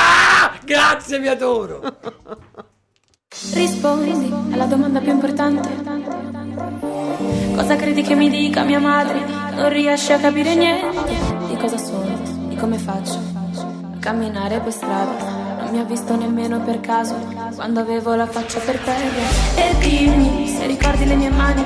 Grazie, 0.63 1.19
vi 1.19 1.27
adoro! 1.27 1.81
Rispondi 3.53 4.31
alla 4.53 4.65
domanda 4.65 4.99
più 4.99 5.12
importante. 5.12 5.69
Cosa 7.55 7.75
credi 7.75 8.01
che 8.03 8.15
mi 8.15 8.29
dica 8.29 8.63
mia 8.63 8.79
madre? 8.79 9.25
Non 9.55 9.69
riesce 9.69 10.13
a 10.13 10.19
capire 10.19 10.55
niente 10.55 11.47
di 11.47 11.57
cosa 11.57 11.77
sono, 11.77 12.47
di 12.47 12.55
come 12.55 12.77
faccio 12.77 13.15
a 13.15 13.97
camminare 13.99 14.60
per 14.60 14.71
strada. 14.71 15.37
Mi 15.71 15.80
ha 15.80 15.84
visto 15.84 16.15
nemmeno 16.15 16.62
per 16.62 16.80
caso 16.80 17.15
quando 17.56 17.80
avevo 17.80 18.15
la 18.15 18.27
faccia 18.27 18.60
per 18.60 18.77
terra. 18.80 19.56
E 19.56 19.75
dimmi 19.80 20.47
se 20.47 20.65
ricordi 20.65 21.06
le 21.06 21.15
mie 21.15 21.30
mani. 21.30 21.65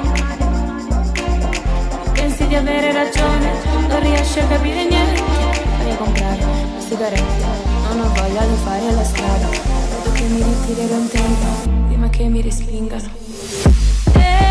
Pensi 2.13 2.47
di 2.47 2.55
avere 2.55 2.91
ragione, 2.91 3.51
non 3.87 3.99
riesci 4.01 4.39
a 4.39 4.47
capire 4.47 4.87
niente. 4.87 5.21
Voglio 5.77 5.95
comprare 5.95 6.71
sigarette 6.91 7.45
Non 7.87 8.01
ho 8.01 8.13
voglia 8.13 8.45
di 8.45 8.55
fare 8.63 8.91
la 8.91 9.03
strada 9.03 9.47
Vedo 9.47 10.11
che 10.11 10.23
mi 10.23 10.43
ritirerò 10.43 10.95
in 10.97 11.07
tempo 11.07 11.69
Prima 11.87 12.09
che 12.09 12.27
mi 12.27 12.41
respingano 12.41 13.09
E 14.13 14.50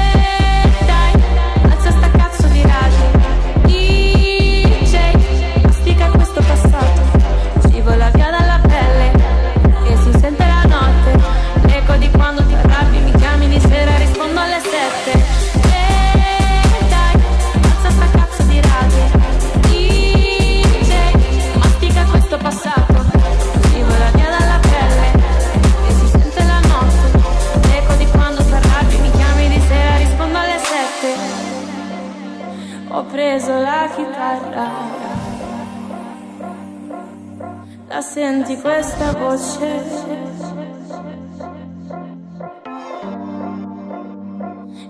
senti 38.41 38.61
questa 38.61 39.13
voce? 39.13 39.85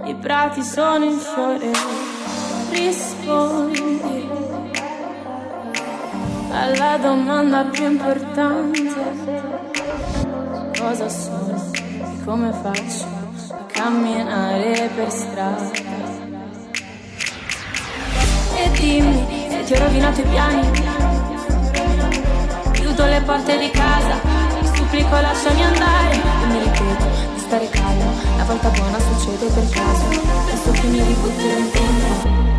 I 0.05 0.15
prati 0.15 0.63
sono 0.63 1.05
in 1.05 1.19
fiore, 1.19 1.73
rispondi 2.71 4.29
alla 6.51 6.97
domanda 6.99 7.65
più 7.65 7.91
importante. 7.91 9.19
Cosa 10.79 11.09
sono 11.09 11.73
e 11.75 12.25
come 12.25 12.53
faccio 12.53 13.07
a 13.51 13.65
camminare 13.67 14.91
per 14.95 15.11
strada? 15.11 15.71
E 18.57 18.71
dimmi 18.79 19.27
se 19.49 19.65
ti 19.65 19.73
ho 19.73 19.79
rovinato 19.79 20.21
i 20.21 20.25
piani 20.25 21.20
Chiudo 23.01 23.15
le 23.15 23.23
porte 23.23 23.59
di 23.59 23.71
casa. 23.71 24.21
Ti 24.61 24.77
supplico 24.77 25.19
lasciami 25.19 25.65
andare. 25.65 26.17
E 26.17 26.47
mi 26.49 26.59
ripeto 26.59 27.07
di 27.33 27.41
stare 27.41 27.67
calmo. 27.71 28.13
La 28.37 28.45
volta 28.45 28.69
buona 28.69 28.99
succede 28.99 29.47
per 29.47 29.71
caso. 29.71 30.07
Penso 30.45 30.71
che 30.73 30.87
mi 30.87 31.03
ributterò 31.03 31.57
in 31.57 31.71
tempo 31.71 32.50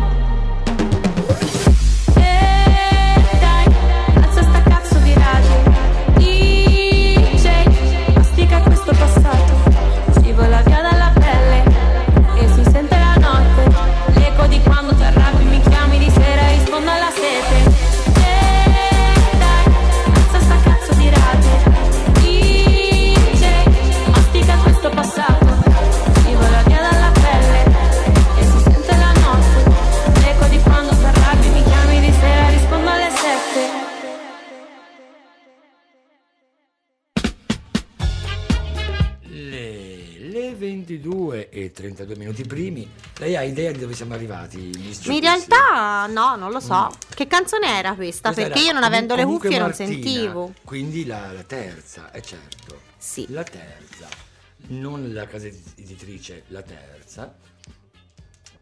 32 41.72 42.16
minuti 42.16 42.44
primi. 42.44 42.88
Lei 43.18 43.36
ha 43.36 43.42
idea 43.42 43.72
di 43.72 43.78
dove 43.78 43.94
siamo 43.94 44.14
arrivati? 44.14 44.70
In 45.04 45.20
realtà 45.20 46.06
no, 46.06 46.36
non 46.36 46.50
lo 46.50 46.60
so. 46.60 46.86
Mm. 46.86 47.14
Che 47.14 47.26
canzone 47.26 47.66
era 47.66 47.94
questa? 47.94 48.32
Questa 48.32 48.48
Perché 48.48 48.60
era 48.60 48.68
io 48.68 48.72
non 48.72 48.82
avendo 48.84 49.14
le 49.14 49.24
cuffie 49.24 49.58
non 49.58 49.68
Martina, 49.68 49.88
sentivo. 49.88 50.52
Quindi 50.64 51.06
la, 51.06 51.32
la 51.32 51.42
terza, 51.42 52.10
è 52.10 52.20
certo. 52.20 52.80
Sì. 52.96 53.26
La 53.30 53.42
terza. 53.42 54.08
Non 54.68 55.12
la 55.12 55.26
casa 55.26 55.46
editrice, 55.46 56.44
la 56.48 56.62
terza. 56.62 57.34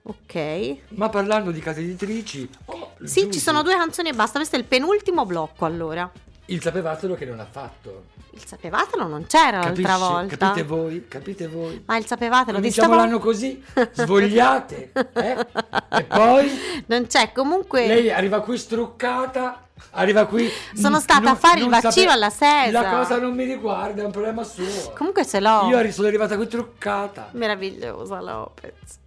Ok. 0.03 0.77
Ma 0.91 1.09
parlando 1.09 1.51
di 1.51 1.61
case 1.61 1.81
editrici... 1.81 2.49
oh, 2.67 2.95
Sì, 3.03 3.23
Giusy, 3.23 3.33
ci 3.33 3.39
sono 3.39 3.63
due 3.63 3.75
canzoni 3.75 4.09
e 4.09 4.13
basta. 4.13 4.39
Questo 4.39 4.57
è 4.57 4.59
il 4.59 4.65
penultimo 4.65 5.27
blocco 5.27 5.65
allora. 5.67 6.11
Il 6.51 6.61
sapevatelo 6.61 7.15
che 7.15 7.25
non 7.27 7.39
ha 7.39 7.47
fatto. 7.49 8.07
Il 8.33 8.45
sapevatelo 8.45 9.07
non 9.07 9.25
c'era 9.27 9.59
l'altra 9.61 9.71
Capisce? 9.71 9.99
volta. 9.99 10.37
Capite 10.37 10.63
voi? 10.65 11.07
Capite 11.07 11.47
voi? 11.47 11.83
Ma 11.87 11.97
il 11.97 12.07
sapevatelo 12.07 12.59
di 12.59 12.71
stavolta 12.73 13.05
l'anno 13.05 13.19
così, 13.21 13.63
svogliate, 13.93 14.91
eh? 15.15 15.47
E 15.91 16.05
poi 16.05 16.51
non 16.87 17.07
c'è. 17.07 17.31
Comunque 17.33 17.87
lei 17.87 18.11
arriva 18.11 18.41
qui 18.41 18.59
struccata, 18.59 19.69
arriva 19.91 20.27
qui... 20.27 20.51
Sono 20.75 20.99
stata 20.99 21.21
a 21.21 21.23
non- 21.31 21.37
fare 21.37 21.61
il 21.61 21.69
vaccino 21.69 22.11
alla 22.11 22.31
Sesa. 22.31 22.71
La 22.83 22.91
cosa 22.91 23.19
non 23.19 23.33
mi 23.33 23.45
riguarda, 23.45 24.03
è 24.03 24.05
un 24.05 24.11
problema 24.11 24.43
suo. 24.43 24.93
Comunque 24.97 25.25
ce 25.25 25.39
l'ho. 25.39 25.69
Io 25.69 25.93
sono 25.93 26.09
arrivata 26.09 26.35
qui 26.37 26.49
truccata, 26.49 27.29
Meravigliosa 27.33 28.21
Lopez. 28.21 28.99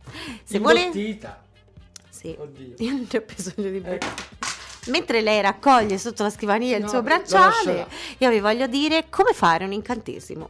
Se 0.45 0.59
vuole. 0.59 0.91
Sì. 2.09 2.33
Oddio. 2.39 2.75
Io 2.77 2.91
non 2.91 3.07
ho 3.11 3.23
bisogno 3.35 3.69
di 3.69 3.81
Ecco. 3.83 4.52
Mentre 4.87 5.21
lei 5.21 5.41
raccoglie 5.41 5.97
sotto 5.97 6.23
la 6.23 6.29
scrivania 6.29 6.75
il 6.75 6.83
No, 6.83 6.89
suo 6.89 6.97
lo 6.97 7.03
bracciale, 7.03 7.87
io 8.17 8.29
vi 8.29 8.39
voglio 8.39 8.67
dire 8.67 9.05
come 9.09 9.31
fare 9.33 9.63
un 9.65 9.71
incantesimo. 9.71 10.49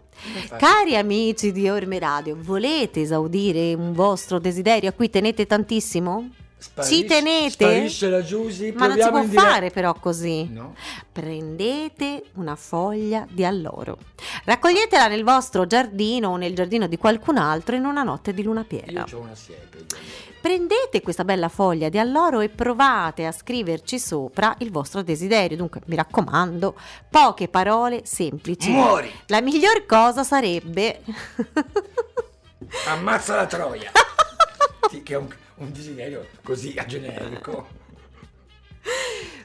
Cari 0.58 0.96
amici 0.96 1.52
di 1.52 1.70
Orme 1.70 2.00
Radio, 2.00 2.36
volete 2.40 3.02
esaudire 3.02 3.74
un 3.74 3.94
vostro 3.94 4.40
desiderio 4.40 4.90
a 4.90 4.94
cui 4.94 5.10
tenete 5.10 5.46
tantissimo? 5.46 6.30
Sparisce- 6.58 6.96
Ci 6.96 7.06
tenete? 7.06 7.50
Sparisce 7.50 8.10
la 8.10 8.24
Giusy, 8.24 8.72
Ma 8.72 8.88
non 8.88 8.98
si 8.98 9.10
può 9.10 9.24
fare 9.24 9.70
però 9.70 9.94
così. 9.96 10.48
No? 10.50 10.74
Prendete 11.12 12.24
una 12.36 12.56
foglia 12.56 13.28
di 13.30 13.44
alloro, 13.44 13.98
raccoglietela 14.46 15.08
nel 15.08 15.24
vostro 15.26 15.68
giardino 15.68 16.30
o 16.30 16.38
nel 16.38 16.56
giardino 16.56 16.88
di 16.88 16.98
qualcun 16.98 17.38
altro 17.38 17.76
in 17.76 17.84
una 17.86 18.04
notte 18.04 18.34
di 18.34 18.44
luna 18.44 18.64
piena. 18.64 19.04
Io 19.10 19.18
ho 19.18 19.22
una 19.22 19.36
siepe. 19.36 19.86
Prendete 20.44 21.02
questa 21.02 21.24
bella 21.24 21.48
foglia 21.48 21.88
di 21.88 21.98
alloro 21.98 22.42
e 22.42 22.50
provate 22.50 23.26
a 23.26 23.32
scriverci 23.32 23.98
sopra 23.98 24.54
il 24.58 24.72
vostro 24.72 25.02
desiderio. 25.02 25.56
Dunque, 25.56 25.80
mi 25.86 25.96
raccomando, 25.96 26.76
poche 27.10 27.48
parole 27.48 28.02
semplici. 28.04 28.70
Muori! 28.70 29.10
La 29.28 29.40
miglior 29.40 29.86
cosa 29.86 30.26
sarebbe 30.26 31.00
Ammazza 32.88 33.38
la 33.38 33.46
troia! 33.46 33.90
Sì, 34.92 35.02
che 35.02 35.14
è 35.14 35.18
un, 35.18 35.34
un 35.56 35.72
desiderio 35.72 36.28
così 36.44 36.74
a 36.78 36.86
generico. 36.86 37.68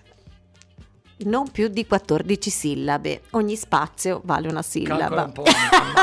non 1.25 1.51
più 1.51 1.69
di 1.69 1.87
14 1.87 2.51
sillabe. 2.51 3.23
Ogni 3.31 3.57
spazio 3.57 4.21
vale 4.25 4.49
una 4.49 4.63
sillaba. 4.63 5.25
un 5.25 5.43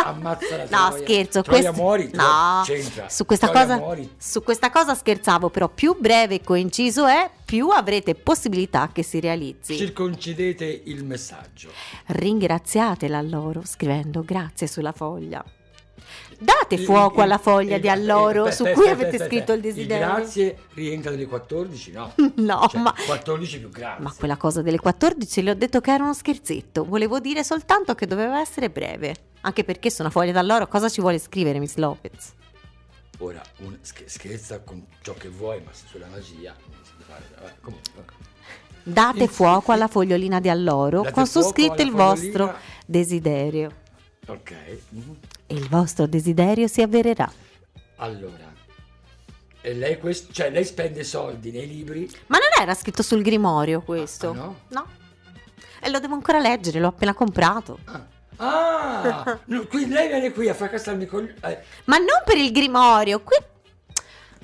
amma- 0.06 0.38
No, 0.70 0.96
scherzo, 0.98 1.42
quest- 1.44 1.74
muori, 1.76 2.10
no, 2.14 2.64
su 3.08 3.26
questa, 3.26 3.50
cosa, 3.52 3.82
su 4.18 4.44
questa 4.44 4.70
cosa 4.70 4.94
scherzavo, 4.94 5.50
però 5.50 5.70
più 5.70 5.96
breve 5.98 6.36
e 6.36 6.42
coinciso 6.44 7.06
è, 7.06 7.30
più 7.46 7.70
avrete 7.70 8.16
possibilità 8.16 8.90
che 8.92 9.04
si 9.04 9.20
realizzi. 9.20 9.78
Circoncidete 9.78 10.82
il 10.86 11.04
messaggio. 11.04 11.70
Ringraziatela 12.08 13.22
loro 13.22 13.62
scrivendo 13.66 14.24
grazie 14.24 14.68
sulla 14.68 14.92
foglia. 14.92 15.44
Date 16.40 16.78
fuoco 16.78 17.22
alla 17.22 17.38
foglia 17.38 17.78
di 17.78 17.88
alloro 17.90 18.52
su 18.52 18.64
cui 18.66 18.88
avete 18.88 19.18
scritto 19.26 19.54
il 19.54 19.62
desiderio. 19.62 20.06
grazie 20.16 20.58
rientra 20.74 21.12
delle 21.12 21.26
14, 21.28 21.92
no? 21.92 22.14
No, 22.36 22.68
Cioè, 22.70 22.82
ma, 22.82 22.94
14 23.06 23.60
più 23.60 23.70
grazie. 23.70 24.04
ma 24.04 24.14
quella 24.14 24.38
cosa 24.38 24.62
delle 24.62 24.80
14 24.80 25.42
le 25.44 25.52
ho 25.52 25.56
detto 25.56 25.82
che 25.82 25.92
era 25.92 26.04
uno 26.04 26.14
scherzetto. 26.14 26.84
Volevo 26.86 27.20
dire 27.20 27.44
soltanto 27.44 27.96
che 27.96 28.06
doveva 28.08 28.40
essere 28.40 28.70
breve. 28.70 29.16
Anche 29.42 29.64
perché 29.64 29.90
su 29.92 30.02
una 30.02 30.10
foglia 30.12 30.32
d'alloro 30.32 30.68
cosa 30.68 30.90
ci 30.90 31.02
vuole 31.02 31.20
scrivere 31.20 31.60
Miss 31.60 31.76
Lopez? 31.76 32.34
Ora, 33.20 33.42
un- 33.60 33.78
sch- 33.82 34.06
scherza 34.08 34.60
con 34.60 34.86
ciò 35.02 35.14
che 35.14 35.30
vuoi, 35.30 35.62
ma 35.64 35.72
sulla 35.72 36.08
magia 36.08 36.54
non 36.70 36.80
si 36.84 36.92
deve 36.98 37.04
fare. 37.38 37.56
Comunque. 37.62 38.04
Date 38.84 39.28
fuoco 39.28 39.72
alla 39.72 39.88
fogliolina 39.90 40.40
di 40.40 40.50
alloro 40.50 41.02
Date 41.02 41.14
con 41.14 41.26
su 41.28 41.42
scritto 41.42 41.82
il 41.82 41.92
vostro 41.92 42.54
desiderio. 42.86 43.72
Ok. 44.28 44.54
mhm. 44.90 45.18
E 45.48 45.54
il 45.54 45.68
vostro 45.70 46.08
desiderio 46.08 46.68
si 46.68 46.82
avvererà. 46.82 47.32
Allora. 47.98 48.54
E 49.62 49.74
lei, 49.74 49.98
quest- 49.98 50.32
cioè, 50.32 50.50
lei 50.50 50.64
spende 50.64 51.04
soldi 51.04 51.52
nei 51.52 51.68
libri. 51.68 52.10
Ma 52.28 52.38
non 52.38 52.50
era 52.62 52.74
scritto 52.74 53.02
sul 53.02 53.22
grimorio 53.22 53.82
questo? 53.82 54.30
Ah, 54.30 54.34
no? 54.34 54.60
No. 54.68 54.88
E 55.80 55.90
lo 55.90 56.00
devo 56.00 56.14
ancora 56.14 56.40
leggere, 56.40 56.80
l'ho 56.80 56.88
appena 56.88 57.14
comprato. 57.14 57.80
Ah, 57.86 58.06
ah 58.38 59.40
no, 59.46 59.66
qui 59.66 59.88
lei 59.88 60.08
viene 60.08 60.32
qui 60.32 60.50
a 60.50 60.54
fracassarmi 60.54 61.06
con 61.06 61.24
eh, 61.24 61.64
Ma 61.86 61.98
non 61.98 62.22
per 62.26 62.38
il 62.38 62.52
grimorio, 62.52 63.22
qui... 63.22 63.38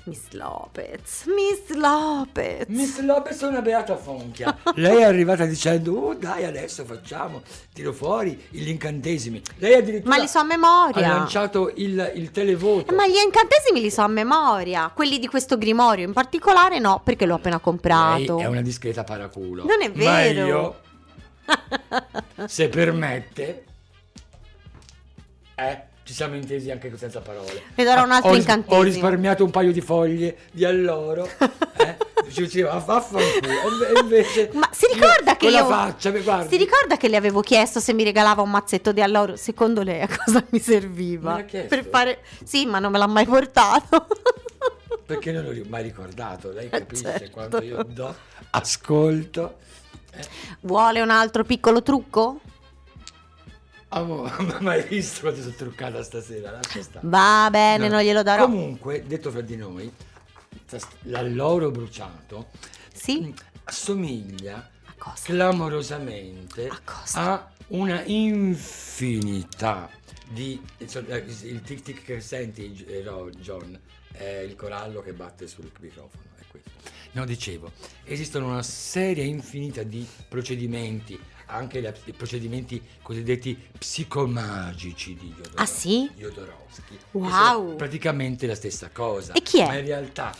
Miss 0.05 0.31
Lopez, 0.31 1.25
Miss 1.27 1.69
Lopez. 1.77 2.65
Miss 2.69 2.99
Lopez 3.01 3.39
è 3.43 3.45
una 3.47 3.61
beata 3.61 3.95
fonchia. 3.95 4.57
Lei 4.75 4.97
è 4.97 5.03
arrivata 5.03 5.45
dicendo, 5.45 5.93
oh 5.93 6.13
dai 6.15 6.43
adesso 6.43 6.83
facciamo, 6.85 7.43
tiro 7.71 7.93
fuori 7.93 8.47
gli 8.49 8.67
incantesimi. 8.67 9.41
Lei 9.57 9.75
addirittura 9.75 10.09
Ma 10.15 10.19
li 10.21 10.27
so 10.27 10.39
a 10.39 10.43
memoria. 10.43 11.05
ha 11.05 11.17
lanciato 11.17 11.71
il, 11.75 12.13
il 12.15 12.31
televoto. 12.31 12.91
Eh, 12.91 12.95
Ma 12.95 13.07
gli 13.07 13.15
incantesimi 13.23 13.79
li 13.79 13.91
so 13.91 14.01
a 14.01 14.07
memoria, 14.07 14.91
quelli 14.93 15.19
di 15.19 15.27
questo 15.27 15.57
grimorio 15.59 16.03
in 16.05 16.13
particolare 16.13 16.79
no, 16.79 17.01
perché 17.03 17.27
l'ho 17.27 17.35
appena 17.35 17.55
Lei 17.55 17.63
comprato. 17.63 18.39
è 18.39 18.45
una 18.47 18.61
discreta 18.61 19.03
paraculo. 19.03 19.65
Non 19.65 19.81
è 19.83 19.87
Ma 19.89 19.93
vero. 19.93 20.45
io, 20.47 20.79
se 22.47 22.69
permette, 22.69 23.65
eh, 25.55 25.83
ci 26.11 26.17
siamo 26.17 26.35
intesi 26.35 26.69
anche 26.69 26.91
senza 26.97 27.21
parole. 27.21 27.61
Le 27.73 27.83
darò 27.85 28.03
un 28.03 28.11
Ah, 28.11 28.15
altro 28.15 28.31
ho 28.31 28.35
incantesimo. 28.35 28.75
Ho 28.75 28.83
risparmiato 28.83 29.45
un 29.45 29.49
paio 29.49 29.71
di 29.71 29.79
foglie 29.79 30.37
di 30.51 30.65
alloro. 30.65 31.27
Eh? 31.81 31.97
Ci 32.29 32.43
diceva 32.43 32.77
vaffanculo. 32.77 33.49
E 33.49 33.67
inve- 33.71 33.87
e 33.87 33.99
invece 34.01 34.49
Ma 34.53 34.69
si 34.71 34.85
ricorda 34.93 35.31
io 35.31 35.37
che 35.37 35.47
io 35.47 35.65
faccia. 35.65 36.11
Si 36.47 36.57
ricorda 36.57 36.95
che 36.95 37.07
le 37.07 37.15
avevo 37.15 37.41
chiesto 37.41 37.79
se 37.79 37.91
mi 37.93 38.03
regalava 38.03 38.43
un 38.43 38.51
mazzetto 38.51 38.91
di 38.91 39.01
alloro? 39.01 39.35
Secondo 39.35 39.81
lei 39.81 40.01
a 40.01 40.07
cosa 40.07 40.43
mi 40.49 40.59
serviva? 40.59 41.37
Me? 41.37 41.43
Per 41.63 41.83
fare 41.89 42.19
Sì, 42.43 42.67
ma 42.67 42.77
non 42.77 42.91
me 42.91 42.99
l'ha 42.99 43.07
mai 43.07 43.25
portato. 43.25 44.05
Perché 45.07 45.31
non 45.31 45.43
l'ho 45.43 45.63
mai 45.69 45.81
ricordato. 45.81 46.51
Lei 46.51 46.69
capisce 46.69 47.03
certo. 47.03 47.29
quando 47.31 47.63
io 47.63 47.83
do 47.83 48.15
ascolto. 48.51 49.57
Vuole 50.59 51.01
un 51.01 51.09
altro 51.09 51.43
piccolo 51.43 51.81
trucco? 51.81 52.41
Amore, 53.93 54.41
ma 54.43 54.57
mai 54.61 54.83
visto 54.83 55.21
quanto 55.21 55.41
sono 55.41 55.53
truccata 55.53 56.01
stasera? 56.01 56.59
Va 57.01 57.49
bene, 57.51 57.87
No. 57.87 57.95
non 57.95 58.03
glielo 58.03 58.23
darò. 58.23 58.45
Comunque, 58.45 59.03
detto 59.05 59.31
fra 59.31 59.41
di 59.41 59.57
noi, 59.57 59.91
l'alloro 61.03 61.71
bruciato 61.71 62.49
Sì? 62.93 63.33
assomiglia 63.65 64.69
A 64.99 65.15
clamorosamente 65.21 66.69
A 66.69 66.81
a 67.15 67.51
una 67.67 68.01
infinità 68.05 69.89
di 70.29 70.61
insomma, 70.77 71.15
il 71.15 71.61
tic 71.61 71.81
tic 71.81 72.03
che 72.05 72.21
senti 72.21 72.85
eh, 72.87 73.03
John 73.39 73.77
è 74.13 74.23
il 74.47 74.55
corallo 74.55 75.01
che 75.01 75.13
batte 75.13 75.47
sul 75.47 75.69
microfono 75.79 76.29
no 77.13 77.25
dicevo 77.25 77.71
esistono 78.05 78.47
una 78.47 78.63
serie 78.63 79.25
infinita 79.25 79.83
di 79.83 80.07
procedimenti 80.29 81.19
anche 81.51 81.81
la- 81.81 81.93
i 82.05 82.13
procedimenti 82.13 82.81
cosiddetti 83.01 83.57
psicomagici 83.77 85.15
di 85.15 85.27
Jodorowsky, 85.35 85.55
Ah, 85.61 85.65
sì? 85.65 86.09
Jodorowsky, 86.15 86.97
Wow. 87.11 87.75
praticamente 87.75 88.47
la 88.47 88.55
stessa 88.55 88.89
cosa 88.91 89.33
E 89.33 89.41
chi 89.41 89.59
è? 89.59 89.65
ma 89.67 89.75
in 89.77 89.85
realtà 89.85 90.33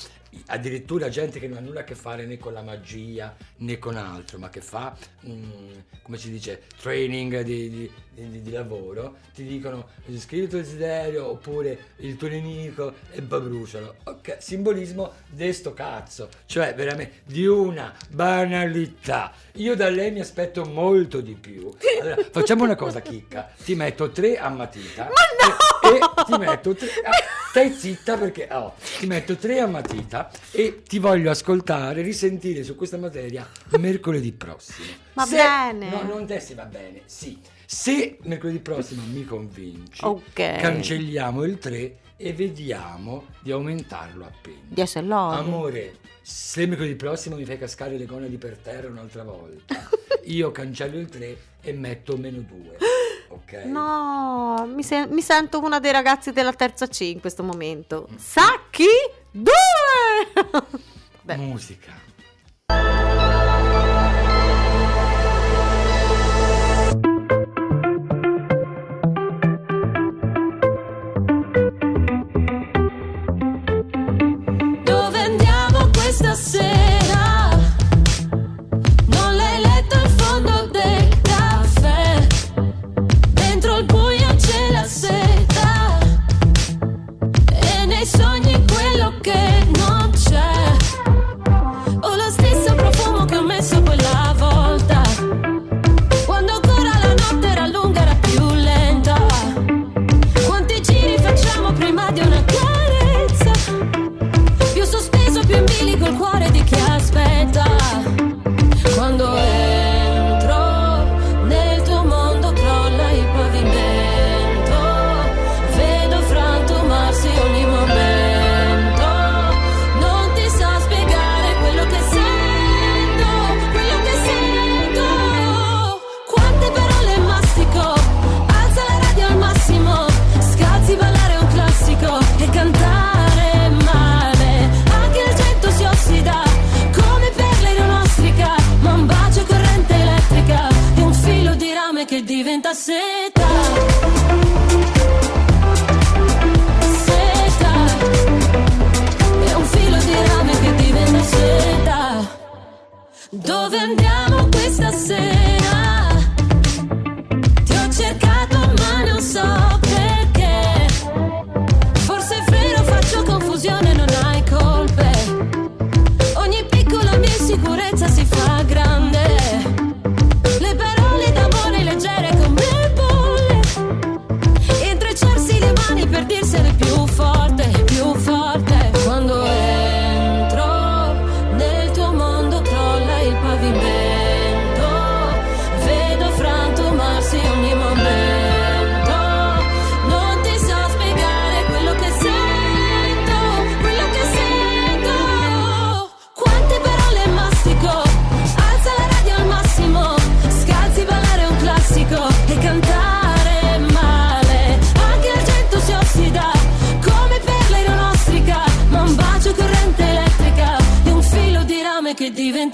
addirittura 0.48 1.10
gente 1.10 1.40
che 1.40 1.48
non 1.48 1.58
ha 1.58 1.62
nulla 1.62 1.82
a 1.82 1.84
che 1.84 1.96
fare 1.96 2.26
né 2.26 2.38
con 2.38 2.54
la 2.54 2.62
magia 2.62 3.36
né 3.58 3.78
con 3.80 3.96
altro, 3.98 4.38
ma 4.40 4.50
che 4.50 4.62
fa, 4.62 4.96
mm, 5.28 5.72
come 6.02 6.18
si 6.18 6.30
dice, 6.32 6.64
training 6.82 7.42
di, 7.42 7.70
di- 7.70 7.92
di- 8.14 8.42
di 8.42 8.52
lavoro, 8.52 9.18
ti 9.34 9.44
dicono 9.46 9.88
scrivi 10.18 10.44
il 10.44 10.50
tuo 10.50 10.60
desiderio 10.60 11.28
oppure 11.30 11.94
il 11.98 12.16
tuo 12.18 12.28
nemico 12.28 12.94
e 13.12 13.22
poi 13.22 13.42
brucialo. 13.42 13.96
Ok, 14.06 14.38
simbolismo 14.40 15.12
de 15.30 15.52
sto 15.54 15.74
cazzo, 15.74 16.30
cioè 16.46 16.74
veramente 16.76 17.22
di 17.26 17.46
una 17.46 17.94
banalità. 18.10 19.32
Io 19.56 19.76
da 19.76 19.90
lei 19.90 20.12
mi 20.12 20.20
aspetto 20.20 20.64
molto 20.66 21.22
di 21.22 21.34
più. 21.34 21.72
Allora, 22.02 22.18
facciamo 22.32 22.64
una 22.64 22.76
cosa, 22.76 23.02
chicca, 23.02 23.52
ti 23.64 23.76
metto 23.76 24.12
tre 24.12 24.38
a 24.38 24.50
matita 24.50 25.08
e, 25.08 25.12
e 25.84 26.24
ti 26.26 26.38
metto 26.38 26.74
tre... 26.76 26.90
Stai 27.52 27.74
zitta 27.74 28.18
perché 28.18 28.48
oh, 28.50 28.76
ti 29.00 29.08
metto 29.08 29.36
tre 29.36 29.60
a 29.60 29.68
matita 29.68 30.32
e 30.52 30.84
ti 30.88 31.00
voglio 31.00 31.30
ascoltare, 31.32 32.02
risentire 32.02 32.64
su 32.64 32.78
questa 32.78 32.96
materia 32.96 33.46
mercoledì 33.78 34.32
prossimo. 34.32 34.88
Va 35.14 35.26
Se- 35.26 35.36
bene. 35.36 35.90
No, 35.90 36.02
non 36.04 36.22
adesso 36.22 36.56
va 36.56 36.64
bene, 36.64 37.02
sì. 37.06 37.38
Se 37.66 38.18
mercoledì 38.22 38.60
prossimo 38.60 39.02
mi 39.06 39.26
convinci, 39.26 40.06
Ok. 40.06 40.60
cancelliamo 40.60 41.44
il 41.44 41.58
3 41.58 41.98
e 42.16 42.32
vediamo 42.34 43.26
di 43.42 43.52
aumentarlo 43.52 44.24
appena. 44.24 44.60
Di 44.68 44.80
essere 44.80 45.06
loro. 45.08 45.36
Amore, 45.36 45.96
se 46.22 46.66
mercoledì 46.66 46.96
prossimo 46.96 47.36
mi 47.36 47.44
fai 47.44 47.58
cascare 47.58 47.98
le 47.98 48.06
gonadi 48.06 48.38
per 48.38 48.58
terra 48.58 48.88
un'altra 48.88 49.24
volta, 49.24 49.90
io 50.24 50.52
cancello 50.52 50.98
il 50.98 51.10
3 51.10 51.38
e 51.62 51.74
metto 51.74 52.16
meno 52.16 52.40
2. 52.40 52.78
Ok? 53.34 53.64
No, 53.66 54.66
mi, 54.74 54.84
se- 54.84 55.08
mi 55.08 55.22
sento 55.22 55.60
una 55.62 55.80
dei 55.80 55.92
ragazzi 55.92 56.32
della 56.32 56.54
terza 56.54 56.88
C 56.88 57.02
in 57.02 57.20
questo 57.20 57.44
momento. 57.44 58.08
Sacchi? 58.18 58.86
Due! 59.32 59.52
Beh, 61.24 61.36
Musica. 61.38 61.94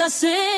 Che 0.09 0.56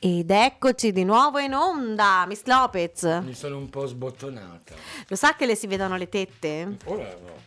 Ed 0.00 0.30
eccoci 0.30 0.92
di 0.92 1.02
nuovo 1.04 1.38
in 1.38 1.54
onda, 1.54 2.24
Miss 2.28 2.42
Lopez. 2.44 3.02
Mi 3.24 3.34
sono 3.34 3.56
un 3.56 3.68
po' 3.68 3.86
sbottonata. 3.86 4.74
Lo 5.08 5.16
sa 5.16 5.34
che 5.34 5.44
le 5.44 5.56
si 5.56 5.66
vedono 5.66 5.96
le 5.96 6.08
tette? 6.08 6.76
Ora 6.84 7.16
no. 7.20 7.46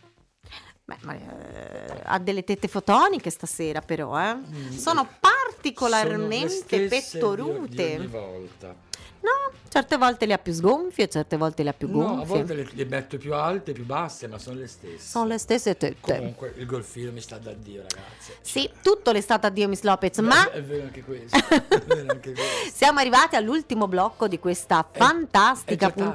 Beh, 0.84 0.96
ma, 1.02 1.14
eh, 1.14 2.00
ha 2.02 2.18
delle 2.18 2.44
tette 2.44 2.68
fotoniche 2.68 3.30
stasera 3.30 3.80
però, 3.80 4.18
eh? 4.20 4.36
Sono 4.36 4.58
Mm. 4.58 4.70
Sono 4.76 5.08
particolarmente 5.18 6.78
di- 6.82 6.88
pettorute. 6.88 7.68
Di 7.90 7.94
ogni 7.96 8.06
volta. 8.08 8.74
No, 9.22 9.56
certe 9.68 9.96
volte 9.96 10.26
le 10.26 10.32
ha 10.32 10.38
più 10.38 10.52
sgonfie, 10.52 11.08
certe 11.08 11.36
volte 11.36 11.62
le 11.62 11.70
ha 11.70 11.72
più 11.72 11.88
No, 11.88 12.00
a 12.04 12.06
gonfie. 12.16 12.26
volte 12.26 12.54
le, 12.54 12.68
le 12.72 12.84
metto 12.86 13.18
più 13.18 13.34
alte, 13.34 13.70
più 13.72 13.84
basse, 13.84 14.26
ma 14.26 14.36
sono 14.38 14.58
le 14.58 14.66
stesse. 14.66 14.98
Sono 15.08 15.26
le 15.26 15.38
stesse 15.38 15.76
tette. 15.76 16.16
Comunque 16.16 16.52
il 16.56 16.66
golfino 16.66 17.12
mi 17.12 17.20
sta 17.20 17.38
da 17.38 17.52
Dio, 17.52 17.82
ragazze. 17.82 18.36
Sì, 18.40 18.68
tutto 18.82 19.12
le 19.12 19.18
è 19.18 19.20
stato 19.20 19.46
addio 19.46 19.68
Miss 19.68 19.82
Lopez, 19.82 20.18
ma 20.18 20.50
È 20.50 20.60
vero 20.62 20.82
anche 20.82 21.02
questo. 21.04 21.36
È 21.36 21.78
vero 21.86 22.10
anche 22.10 22.32
questo. 22.34 22.74
siamo 22.74 22.98
arrivati 22.98 23.36
all'ultimo 23.36 23.86
blocco 23.86 24.26
di 24.26 24.40
questa 24.40 24.86
È- 24.90 24.98
fantastica 24.98 25.72
è 25.72 25.76
già 25.76 25.90
tardi, 25.90 26.10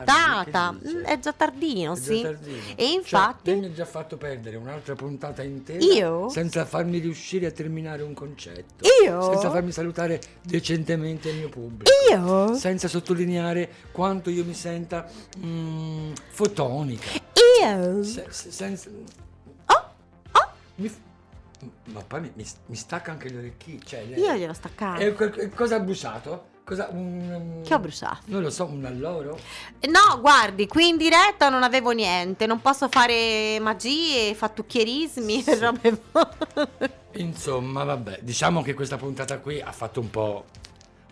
puntata. 0.52 0.76
dice? 0.82 0.96
Mm, 0.98 1.04
È 1.04 1.20
già 1.20 1.34
tardino, 1.34 1.94
È 1.94 1.96
già 1.96 2.02
sì. 2.02 2.22
tardino. 2.22 2.58
E 2.76 2.76
Cioè, 2.76 2.94
infatti 2.96 3.50
lei 3.52 3.60
mi 3.62 3.66
ha 3.68 3.74
già 3.74 3.86
fatto 3.86 4.18
perdere 4.18 4.58
un'altra 4.58 4.96
puntata 4.96 5.44
intera 5.44 5.82
Io? 5.84 6.28
senza 6.30 6.66
farmi 6.66 7.00
riuscire 7.00 7.46
a 7.46 7.52
terminare 7.52 8.04
un 8.04 8.14
concetto. 8.14 8.86
Io? 9.04 9.22
Senza 9.22 9.50
farmi 9.50 9.72
salutare 9.72 10.20
decentemente 10.42 11.30
il 11.30 11.38
mio 11.38 11.50
pubblico. 11.50 11.90
Io? 12.12 12.54
Senza 12.56 12.88
sottolineare 12.98 13.70
quanto 13.92 14.30
io 14.30 14.44
mi 14.44 14.54
senta 14.54 15.08
mm, 15.40 16.14
fotonica. 16.30 17.10
Io? 17.64 18.04
Se- 18.04 18.28
se- 18.30 18.52
senza... 18.52 18.90
Oh, 18.90 19.90
oh, 20.32 20.52
mi 20.76 20.92
ma 21.86 22.02
poi 22.02 22.22
mi, 22.22 22.32
mi- 22.36 22.46
mi 22.68 22.76
stacca 22.76 23.12
anche 23.12 23.30
le 23.30 23.38
orecchie. 23.38 23.80
Cioè, 23.84 24.02
io 24.02 24.34
glielo 24.34 24.54
staccavo. 24.54 25.00
E 25.00 25.50
cosa 25.50 25.76
ha 25.78 25.80
bruciato? 25.80 26.56
Cosa, 26.64 26.90
un, 26.92 27.62
Che 27.66 27.74
ho 27.74 27.80
bruciato? 27.80 28.24
Non 28.26 28.42
lo 28.42 28.50
so, 28.50 28.66
un 28.66 28.84
alloro? 28.86 29.40
No, 29.90 30.20
guardi, 30.20 30.68
qui 30.68 30.90
in 30.90 30.98
diretta 30.98 31.48
non 31.50 31.64
avevo 31.64 31.92
niente, 31.92 32.46
non 32.46 32.62
posso 32.62 32.90
fare 32.90 33.58
magie, 33.62 34.36
fattucchierismi 34.36 35.44
e 35.46 35.56
robe. 35.60 36.02
Insomma, 37.14 37.84
vabbè, 37.86 38.20
diciamo 38.22 38.62
che 38.62 38.74
questa 38.74 38.98
puntata 38.98 39.40
qui 39.40 39.62
ha 39.62 39.72
fatto 39.72 40.02
un 40.02 40.10
po' 40.10 40.46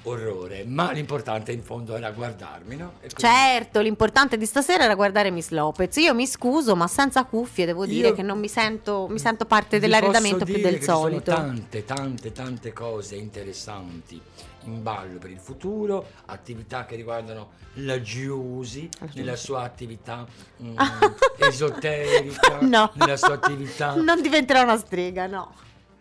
orrore, 0.06 0.64
ma 0.66 0.92
l'importante 0.92 1.52
in 1.52 1.62
fondo 1.64 1.96
era 1.96 2.12
guardarmi, 2.12 2.76
no? 2.76 2.94
Quindi 2.98 3.16
Certo, 3.18 3.82
l'importante 3.82 4.38
di 4.38 4.46
stasera 4.46 4.84
era 4.86 4.96
guardare 4.96 5.30
Miss 5.32 5.50
Lopez. 5.50 5.96
Io 5.98 6.14
mi 6.14 6.26
scuso, 6.28 6.76
ma 6.76 6.88
senza 6.88 7.24
cuffie 7.26 7.66
devo 7.66 7.86
dire 7.86 8.10
Io- 8.10 8.14
che 8.14 8.22
non 8.22 8.40
mi 8.40 8.48
sento, 8.48 9.08
mi 9.10 9.20
sento 9.20 9.46
parte 9.46 9.80
dell'arredamento 9.80 10.46
più 10.46 10.60
del 10.60 10.74
che 10.74 10.80
ci 10.80 10.84
sono 10.86 11.00
solito. 11.00 11.32
tante, 11.34 11.86
tante, 11.86 12.32
tante 12.32 12.74
cose 12.74 13.16
interessanti 13.16 14.20
in 14.66 14.82
ballo 14.82 15.20
per 15.20 15.30
il 15.30 15.38
futuro, 15.40 16.08
attività 16.26 16.86
che 16.86 16.96
riguardano 16.96 17.50
la 17.80 18.02
Giusy 18.02 18.90
nella 19.14 19.36
sua 19.36 19.62
attività 19.62 20.26
mm, 20.64 20.76
esoterica, 21.38 22.60
No. 22.62 22.92
nella 22.96 23.18
sua 23.18 23.34
attività 23.34 23.96
Non 23.96 24.22
diventerà 24.22 24.62
una 24.64 24.78
strega, 24.78 25.28
no. 25.28 25.54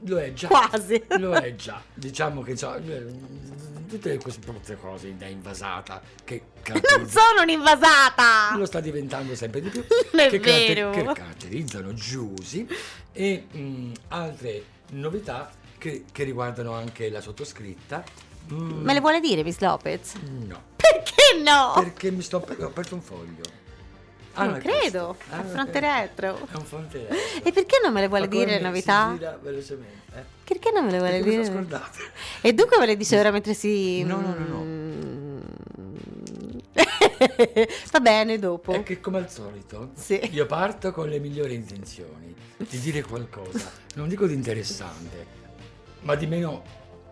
Lo 0.06 0.18
è 0.18 0.32
già. 0.32 0.48
Quasi. 0.48 1.02
Lo 1.18 1.32
è 1.34 1.54
già. 1.54 1.82
Diciamo 1.94 2.42
che 2.42 2.56
so, 2.56 2.78
tutte 3.88 4.18
queste 4.18 4.76
cose 4.76 5.16
da 5.16 5.26
invasata 5.26 6.00
che 6.24 6.34
Non 6.44 6.62
caratterizza- 6.62 7.20
sono 7.28 7.42
un'invasata! 7.42 8.56
lo 8.56 8.66
sta 8.66 8.80
diventando 8.80 9.34
sempre 9.34 9.60
di 9.60 9.68
più. 9.70 9.84
Non 10.12 10.20
è 10.24 10.28
che, 10.28 10.40
caratter- 10.40 10.74
vero. 10.74 10.90
che 10.90 11.20
caratterizzano 11.20 11.92
Giusy 11.94 12.66
e 13.12 13.46
mh, 13.50 13.92
altre 14.08 14.64
novità 14.90 15.50
che, 15.78 16.04
che 16.12 16.24
riguardano 16.24 16.72
anche 16.74 17.08
la 17.10 17.20
sottoscritta. 17.20 18.04
Mm, 18.52 18.82
Me 18.84 18.92
le 18.92 19.00
vuole 19.00 19.20
dire, 19.20 19.42
Miss 19.42 19.58
Lopez? 19.60 20.14
No, 20.46 20.62
Perché 20.76 21.40
no? 21.42 21.72
perché 21.76 22.10
mi 22.10 22.20
sto 22.22 22.36
ho 22.36 22.66
aperto 22.66 22.94
un 22.94 23.00
foglio. 23.02 23.42
Ah, 24.34 24.46
non 24.46 24.58
credo, 24.58 25.14
questo. 25.16 25.34
a 25.34 25.38
Ah, 25.38 25.44
fronte 25.44 25.80
retro. 25.80 26.36
È 26.50 26.56
un 26.56 26.64
fronte 26.64 26.98
retro. 26.98 27.16
E 27.42 27.52
perché 27.52 27.78
non 27.82 27.92
me 27.92 28.00
le 28.00 28.08
vuole 28.08 28.28
dire 28.28 28.52
le 28.52 28.60
novità? 28.60 29.16
Velocemente. 29.42 30.02
Eh? 30.16 30.22
Perché 30.44 30.70
non 30.72 30.84
me 30.84 30.90
le 30.92 30.98
vuole 30.98 31.22
dire? 31.22 31.44
sono 31.44 31.56
scordato. 31.58 31.98
E 32.40 32.52
dunque 32.52 32.78
me 32.78 32.86
le 32.86 32.96
dice 32.96 33.18
ora 33.18 33.30
mentre 33.30 33.54
si... 33.54 34.02
No, 34.04 34.20
no, 34.20 34.34
no, 34.34 34.46
no. 34.46 34.64
no. 34.64 34.72
Va 37.92 38.00
bene, 38.00 38.38
dopo. 38.38 38.72
È 38.72 38.82
che 38.82 39.00
come 39.00 39.18
al 39.18 39.30
solito 39.30 39.90
Sì. 39.94 40.20
io 40.32 40.46
parto 40.46 40.92
con 40.92 41.08
le 41.08 41.18
migliori 41.18 41.54
intenzioni 41.54 42.34
di 42.56 42.78
dire 42.80 43.02
qualcosa, 43.02 43.70
non 43.94 44.08
dico 44.08 44.26
di 44.26 44.34
interessante, 44.34 45.26
ma 46.00 46.14
di 46.14 46.26
meno 46.26 46.62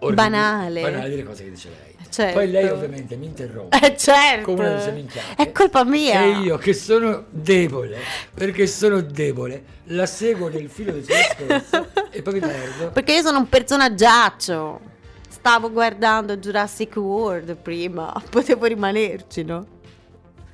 orribile- 0.05 0.15
Banale. 0.15 0.81
banale 0.83 1.09
delle 1.09 1.25
cose 1.25 1.45
che 1.45 1.51
dice 1.51 1.69
lei. 1.69 1.91
Certo. 2.13 2.35
Poi 2.39 2.51
lei 2.51 2.69
ovviamente 2.69 3.17
mi 3.17 3.25
interrompe. 3.27 3.79
Eh 3.83 3.97
certo. 3.97 4.45
Come 4.45 4.69
una 4.69 4.81
seminchiate. 4.81 5.43
È 5.43 5.51
colpa 5.51 5.83
mia. 5.85 6.23
E 6.25 6.29
io 6.43 6.59
che 6.59 6.75
sono 6.75 7.25
debole, 7.31 7.99
perché 8.35 8.67
sono 8.67 9.01
debole, 9.01 9.65
la 9.85 10.05
seguo 10.07 10.49
nel 10.49 10.69
filo 10.69 10.93
del 10.93 11.05
suo 11.05 11.15
discorso 11.15 11.89
e 12.11 12.21
poi 12.21 12.35
mi 12.35 12.41
perdo. 12.41 12.91
Perché 12.91 13.15
io 13.15 13.23
sono 13.23 13.39
un 13.39 13.49
personaggiaccio. 13.49 14.81
Stavo 15.29 15.73
guardando 15.73 16.37
Jurassic 16.37 16.95
World 16.97 17.57
prima. 17.57 18.13
Potevo 18.29 18.67
rimanerci, 18.67 19.43
no? 19.45 19.67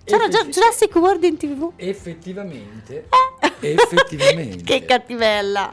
C'era 0.05 0.29
già 0.29 0.39
Effetti- 0.39 0.53
Jurassic 0.61 0.95
World 0.95 1.25
in 1.25 1.37
tv. 1.37 1.73
Effettivamente, 1.77 3.09
effettivamente. 3.61 4.63
che 4.63 4.85
cattivella. 4.87 5.73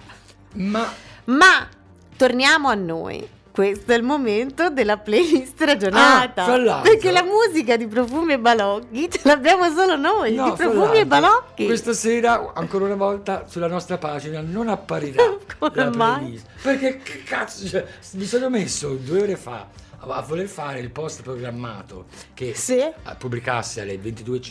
Ma 0.53 0.91
Ma 1.25 1.69
torniamo 2.17 2.67
a 2.69 2.73
noi. 2.73 3.25
Questo 3.55 3.93
è 3.93 3.95
il 3.95 4.03
momento 4.03 4.69
della 4.69 4.97
playlist 4.97 5.61
ragionata. 5.63 6.43
Ah, 6.43 6.81
perché 6.81 7.09
la 7.09 7.23
musica 7.23 7.77
di 7.77 7.87
Profumi 7.87 8.33
e 8.33 8.37
Balocchi 8.39 9.09
ce 9.09 9.21
l'abbiamo 9.23 9.73
solo 9.73 9.95
noi. 9.95 10.35
No, 10.35 10.49
di 10.49 10.55
Profumi 10.57 10.97
e 10.97 11.05
Balocchi. 11.05 11.65
Questa 11.65 11.93
sera, 11.93 12.51
ancora 12.53 12.83
una 12.83 12.95
volta, 12.95 13.45
sulla 13.47 13.67
nostra 13.67 13.97
pagina 13.97 14.41
non 14.41 14.67
apparirà 14.67 15.23
Come 15.57 15.71
la 15.73 15.89
mai? 15.89 16.17
playlist. 16.19 16.45
Perché 16.61 16.97
che 17.01 17.23
cazzo, 17.23 17.65
cioè, 17.65 17.85
mi 18.15 18.25
sono 18.25 18.49
messo 18.49 18.89
due 18.95 19.21
ore 19.21 19.37
fa 19.37 19.65
a, 19.99 20.21
voler 20.21 20.47
fare 20.47 20.79
il 20.79 20.91
post 20.91 21.21
programmato 21.23 22.07
che 22.33 22.53
Sì. 22.55 22.77
eh, 22.77 22.93
pubblicasse 23.17 23.79
alle 23.79 23.95
22.50 23.95 24.43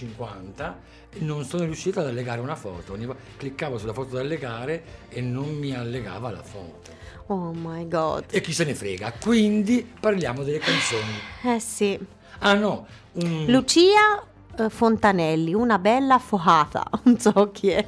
e 0.67 0.73
non 1.19 1.45
sono 1.45 1.65
riuscito 1.65 2.01
ad 2.01 2.07
allegare 2.07 2.41
una 2.41 2.57
foto. 2.57 2.97
Cliccavo 3.37 3.79
sulla 3.79 3.93
foto 3.93 4.15
da 4.17 4.21
allegare 4.21 4.83
e 5.09 5.21
non 5.21 5.55
mi 5.57 5.75
allegava 5.75 6.31
la 6.31 6.43
foto. 6.43 6.93
Oh 7.27 7.53
my 7.53 7.87
god. 7.89 8.27
E 8.31 8.41
chi 8.41 8.53
se 8.53 8.65
ne 8.65 8.75
frega. 8.75 9.13
Quindi 9.21 9.89
parliamo 10.01 10.43
delle 10.43 10.59
canzoni. 10.59 11.55
Eh 11.55 11.61
sì. 11.61 11.99
Ah 12.41 12.55
no, 12.55 12.87
un- 13.13 13.47
Lucia 13.47 14.23
eh, 14.59 14.69
Fontanelli, 14.69 15.55
una 15.55 15.79
bella 15.79 16.19
fohata. 16.19 16.85
Non 17.05 17.19
so 17.19 17.51
chi 17.53 17.69
è. 17.71 17.87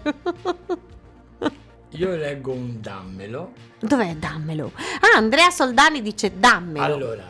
io 1.90 2.16
leggo 2.16 2.52
un 2.52 2.80
dammelo. 2.80 3.52
Dov'è? 3.80 4.14
Dammelo. 4.16 4.72
Ah, 5.00 5.16
Andrea 5.18 5.50
Soldani 5.50 6.00
dice 6.02 6.38
dammelo. 6.38 6.84
Allora, 6.84 7.24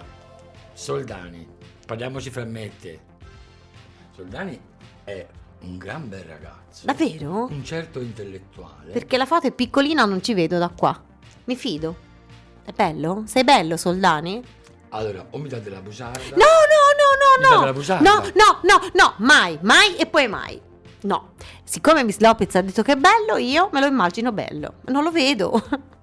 Soldani, 0.72 1.46
parliamoci 1.86 2.30
fra 2.30 2.44
me 2.44 2.64
e 2.64 2.72
te. 2.78 3.00
Soldani 4.14 4.58
è 5.04 5.26
un 5.60 5.78
gran 5.78 6.08
bel 6.08 6.22
ragazzo. 6.24 6.86
Davvero? 6.86 7.46
Un 7.46 7.64
certo 7.64 8.00
intellettuale. 8.00 8.92
Perché 8.92 9.16
la 9.16 9.26
foto 9.26 9.46
è 9.46 9.52
piccolina, 9.52 10.04
non 10.04 10.22
ci 10.22 10.34
vedo 10.34 10.58
da 10.58 10.68
qua. 10.68 11.00
Mi 11.44 11.56
fido. 11.56 12.04
È 12.64 12.72
bello? 12.72 13.22
Sei 13.26 13.44
bello, 13.44 13.76
Soldani? 13.76 14.42
Allora, 14.90 15.26
o 15.30 15.38
mi 15.38 15.48
dà 15.48 15.58
della 15.58 15.80
bugiarda. 15.80 16.18
No, 16.36 16.36
no, 16.36 17.40
Mi 17.40 17.42
no, 17.42 17.48
no, 17.48 17.58
della 17.58 17.66
no. 17.66 17.72
bugiarda? 17.72 18.10
No, 18.10 18.20
no, 18.34 18.60
no, 18.62 18.90
no, 18.94 19.14
mai, 19.18 19.58
mai 19.62 19.96
e 19.96 20.06
poi 20.06 20.28
mai. 20.28 20.60
No. 21.02 21.34
Siccome 21.64 22.02
Miss 22.04 22.18
Lopez 22.18 22.54
ha 22.54 22.62
detto 22.62 22.82
che 22.82 22.92
è 22.92 22.96
bello, 22.96 23.36
io 23.36 23.68
me 23.72 23.80
lo 23.80 23.86
immagino 23.86 24.32
bello. 24.32 24.74
Non 24.86 25.02
lo 25.02 25.10
vedo. 25.10 25.62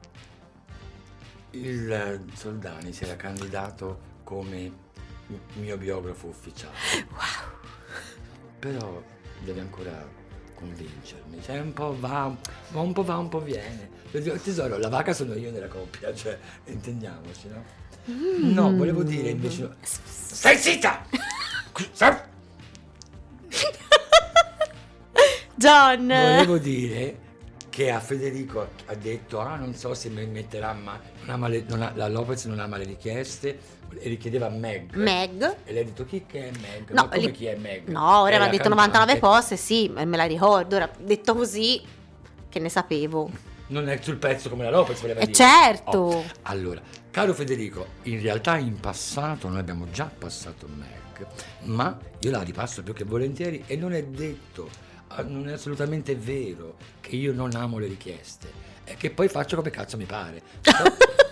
il 1.51 1.91
eh, 1.91 2.21
Soldani 2.35 2.93
si 2.93 3.03
era 3.03 3.15
candidato 3.15 4.11
come 4.23 4.71
mi- 5.27 5.39
mio 5.55 5.77
biografo 5.77 6.27
ufficiale. 6.27 6.73
Però 8.59 9.01
deve 9.43 9.59
ancora 9.61 10.07
convincermi. 10.55 11.41
Cioè 11.43 11.59
un 11.59 11.73
po' 11.73 11.95
va, 11.99 12.35
ma 12.69 12.79
un 12.79 12.93
po' 12.93 13.03
va, 13.03 13.17
un 13.17 13.29
po' 13.29 13.41
viene. 13.41 13.89
Dico, 14.11 14.35
Tesoro, 14.37 14.77
la 14.77 14.89
vacca 14.89 15.13
sono 15.13 15.33
io 15.33 15.51
nella 15.51 15.67
coppia, 15.67 16.13
cioè, 16.13 16.37
intendiamoci, 16.65 17.47
no? 17.47 17.63
No, 18.05 18.75
volevo 18.75 19.01
dire 19.03 19.29
invece. 19.29 19.69
Stai 19.81 20.57
zitta! 20.57 21.05
Stai- 21.91 22.31
John! 25.55 26.07
Volevo 26.07 26.57
dire 26.57 27.19
che 27.69 27.89
a 27.89 27.99
Federico 27.99 28.67
ha 28.85 28.95
detto, 28.95 29.39
ah 29.39 29.55
non 29.55 29.73
so 29.73 29.93
se 29.93 30.09
mi 30.09 30.25
metterà 30.27 30.73
ma 30.73 30.99
non 31.21 31.29
ama 31.29 31.47
le- 31.47 31.63
non 31.67 31.81
ha- 31.81 31.91
la 31.95 32.07
Lopez 32.07 32.45
non 32.45 32.59
ama 32.59 32.77
le 32.77 32.83
richieste 32.83 33.57
e 33.99 34.09
richiedeva 34.09 34.49
Meg. 34.49 34.95
Meg? 34.95 35.55
E 35.65 35.71
lei 35.73 35.81
ha 35.81 35.85
detto 35.85 36.05
chi 36.05 36.25
che 36.25 36.49
è 36.49 36.51
Meg? 36.61 36.89
No, 36.91 37.03
ma 37.03 37.09
come 37.09 37.25
lì- 37.25 37.31
chi 37.31 37.45
è 37.45 37.55
Meg? 37.55 37.87
No, 37.87 38.21
ora 38.21 38.35
aveva 38.35 38.47
detto 38.49 38.69
99 38.69 38.89
cantante. 39.13 39.19
poste, 39.19 39.55
sì, 39.57 39.89
me 39.93 40.05
la 40.17 40.25
ricordo. 40.25 40.75
Ora, 40.75 40.89
detto 40.99 41.35
così, 41.35 41.81
che 42.49 42.59
ne 42.59 42.69
sapevo. 42.69 43.29
Non 43.67 43.87
è 43.89 43.97
sul 44.01 44.17
pezzo 44.17 44.49
come 44.49 44.63
la 44.65 44.69
Lopez 44.69 44.99
voleva 45.01 45.21
Eh, 45.21 45.25
dire. 45.27 45.35
certo. 45.37 45.97
Oh, 45.97 46.23
Allora, 46.43 46.81
caro 47.09 47.33
Federico, 47.33 47.87
in 48.03 48.21
realtà 48.21 48.57
in 48.57 48.79
passato 48.79 49.47
noi 49.49 49.59
abbiamo 49.59 49.89
già 49.89 50.05
passato 50.15 50.67
Meg, 50.67 51.25
ma 51.63 51.97
io 52.19 52.31
la 52.31 52.41
ripasso 52.41 52.83
più 52.83 52.93
che 52.93 53.03
volentieri 53.05 53.63
e 53.65 53.75
non 53.77 53.93
è 53.93 54.03
detto, 54.03 54.69
ah, 55.07 55.21
non 55.23 55.47
è 55.47 55.53
assolutamente 55.53 56.15
vero 56.15 56.75
che 56.99 57.15
io 57.15 57.33
non 57.33 57.55
amo 57.55 57.79
le 57.79 57.87
richieste, 57.87 58.51
è 58.83 58.95
che 58.95 59.09
poi 59.09 59.27
faccio 59.29 59.55
come 59.55 59.69
cazzo 59.69 59.97
mi 59.97 60.05
pare. 60.05 60.41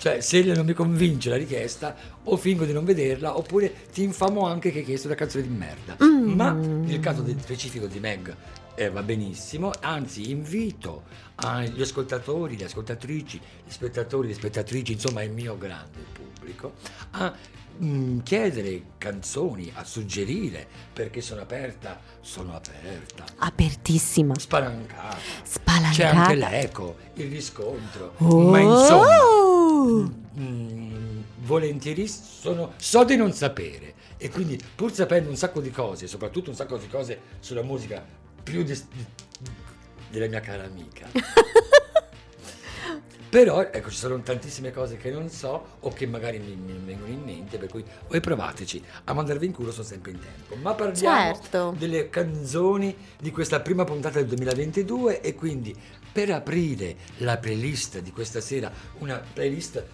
Cioè, 0.00 0.20
se 0.22 0.40
non 0.42 0.64
mi 0.64 0.72
convince 0.72 1.28
la 1.28 1.36
richiesta, 1.36 1.94
o 2.24 2.36
fingo 2.38 2.64
di 2.64 2.72
non 2.72 2.84
vederla, 2.86 3.36
oppure 3.36 3.70
ti 3.92 4.02
infamo 4.02 4.46
anche 4.46 4.70
che 4.72 4.78
hai 4.78 4.84
chiesto 4.86 5.08
una 5.08 5.16
canzone 5.16 5.42
di 5.42 5.50
merda. 5.54 5.96
Mm. 6.02 6.32
Ma 6.32 6.52
nel 6.52 7.00
caso 7.00 7.22
specifico 7.38 7.84
di 7.86 8.00
Meg 8.00 8.34
eh, 8.76 8.88
va 8.88 9.02
benissimo, 9.02 9.70
anzi 9.80 10.30
invito 10.30 11.02
agli 11.34 11.82
ascoltatori, 11.82 12.56
le 12.56 12.64
ascoltatrici, 12.64 13.38
gli 13.66 13.70
spettatori, 13.70 14.28
le 14.28 14.34
spettatrici, 14.34 14.92
insomma 14.92 15.22
il 15.22 15.32
mio 15.32 15.58
grande 15.58 15.98
pubblico, 16.12 16.72
a 17.10 17.34
mm, 17.82 18.20
chiedere 18.20 18.82
canzoni, 18.96 19.70
a 19.74 19.84
suggerire, 19.84 20.66
perché 20.94 21.20
sono 21.20 21.42
aperta, 21.42 22.00
sono 22.22 22.54
aperta, 22.54 23.24
Apertissima. 23.36 24.32
spalancata. 24.38 25.18
Spalancata. 25.42 25.94
C'è 25.94 26.04
anche 26.06 26.34
l'eco, 26.36 26.96
il 27.14 27.28
riscontro, 27.28 28.14
Oh! 28.18 28.48
ma 28.50 28.58
insomma, 28.60 29.16
mm, 29.90 31.18
volentieri 31.40 32.06
sono, 32.08 32.72
so 32.76 33.04
di 33.04 33.16
non 33.16 33.32
sapere 33.32 33.94
e 34.16 34.28
quindi 34.30 34.60
pur 34.74 34.92
sapendo 34.92 35.28
un 35.30 35.36
sacco 35.36 35.60
di 35.60 35.70
cose, 35.70 36.06
soprattutto 36.06 36.50
un 36.50 36.56
sacco 36.56 36.76
di 36.76 36.88
cose 36.88 37.18
sulla 37.40 37.62
musica 37.62 38.04
più 38.42 38.62
di- 38.62 38.78
della 40.10 40.26
mia 40.28 40.40
cara 40.40 40.64
amica. 40.64 41.08
Però 43.30 43.60
ecco 43.70 43.90
ci 43.90 43.96
sono 43.96 44.20
tantissime 44.22 44.72
cose 44.72 44.96
che 44.96 45.08
non 45.12 45.28
so 45.28 45.76
o 45.78 45.90
che 45.90 46.04
magari 46.04 46.40
mi, 46.40 46.56
mi 46.56 46.76
vengono 46.84 47.12
in 47.12 47.22
mente, 47.22 47.58
per 47.58 47.68
cui 47.68 47.84
voi 48.08 48.18
provateci, 48.18 48.82
a 49.04 49.12
mandarvi 49.12 49.46
in 49.46 49.52
culo 49.52 49.70
sono 49.70 49.84
sempre 49.86 50.10
in 50.10 50.18
tempo. 50.18 50.56
Ma 50.60 50.74
parliamo 50.74 51.34
Certo. 51.34 51.72
delle 51.78 52.08
canzoni 52.08 52.96
di 53.20 53.30
questa 53.30 53.60
prima 53.60 53.84
puntata 53.84 54.18
del 54.18 54.26
2022 54.26 55.20
e 55.20 55.36
quindi 55.36 55.72
per 56.12 56.30
aprire 56.30 56.96
la 57.18 57.38
playlist 57.38 58.00
di 58.00 58.10
questa 58.10 58.40
sera, 58.40 58.70
una 58.98 59.22
playlist 59.32 59.84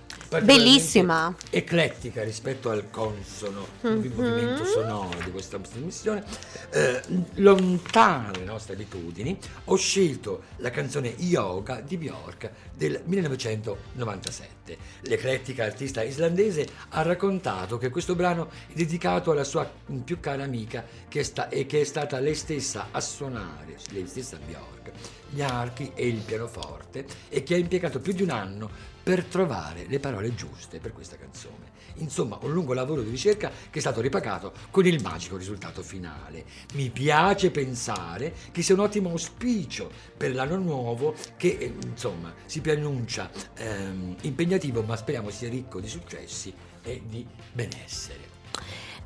Bellissima. 0.43 1.35
eclettica 1.51 2.23
rispetto 2.25 2.71
al 2.71 2.91
consono 2.91 3.67
Mhm. 3.83 4.13
movimento 4.15 4.65
sonoro 4.65 5.17
di 5.25 5.31
questa 5.31 5.59
trasmissione, 5.59 6.25
eh, 6.71 7.01
lontana 7.35 8.31
dalle 8.33 8.45
nostre 8.45 8.75
abitudini, 8.75 9.39
ho 9.67 9.77
scelto 9.77 10.43
la 10.57 10.71
canzone 10.71 11.15
Yoga 11.19 11.81
di 11.81 11.97
Bjork 11.97 12.51
del 12.75 13.01
1997. 13.05 14.77
L'eclettica 15.03 15.65
artista 15.65 16.03
islandese 16.03 16.67
ha 16.91 17.03
raccontato 17.03 17.79
che 17.79 17.91
questo 17.91 18.15
brano 18.15 18.51
è 18.69 18.73
dedicato 18.75 19.31
alla 19.31 19.45
sua 19.45 19.71
più 20.05 20.19
cara 20.21 20.43
amica 20.43 20.85
che 21.09 21.21
è 21.21 21.23
sta- 21.23 21.49
e 21.49 21.67
che 21.67 21.81
è 21.83 21.85
stata 21.85 22.19
lei 22.19 22.35
stessa 22.35 22.89
a 22.91 23.01
suonare, 23.01 23.77
lei 23.91 24.07
stessa 24.07 24.39
Bjork, 24.45 24.91
gli 25.31 25.41
archi 25.43 25.93
e 25.95 26.07
il 26.09 26.21
pianoforte 26.21 27.07
e 27.29 27.43
che 27.43 27.55
ha 27.55 27.59
impiegato 27.59 28.01
più 28.01 28.13
di 28.13 28.23
un 28.23 28.31
anno 28.31 28.95
per 29.07 29.23
trovare 29.23 29.87
le 29.87 30.01
parole 30.01 30.35
giuste 30.35 30.81
per 30.81 30.93
questa 30.93 31.17
canzone. 31.17 31.75
Insomma, 31.99 32.41
un 32.43 32.53
lungo 32.53 32.73
lavoro 32.73 33.03
di 33.03 33.11
ricerca 33.11 33.53
che 33.71 33.79
è 33.79 33.81
stato 33.81 34.01
ripagato 34.01 34.53
con 34.73 34.85
il 34.85 35.01
magico 35.01 35.37
risultato 35.37 35.81
finale. 35.85 36.45
Mi 36.73 36.91
piace 36.91 37.53
pensare 37.53 38.35
che 38.51 38.63
sia 38.63 38.75
un 38.75 38.81
ottimo 38.81 39.11
auspicio 39.11 39.93
per 40.17 40.35
l'anno 40.35 40.57
nuovo 40.57 41.15
che, 41.37 41.57
eh, 41.57 41.73
insomma, 41.85 42.35
si 42.47 42.61
preannuncia 42.61 43.31
ehm, 43.55 44.17
impegnativo, 44.23 44.83
ma 44.83 44.97
speriamo 44.97 45.31
sia 45.31 45.49
ricco 45.49 45.79
di 45.79 45.87
successi 45.87 46.53
e 46.83 47.01
di 47.07 47.25
benessere. 47.53 48.35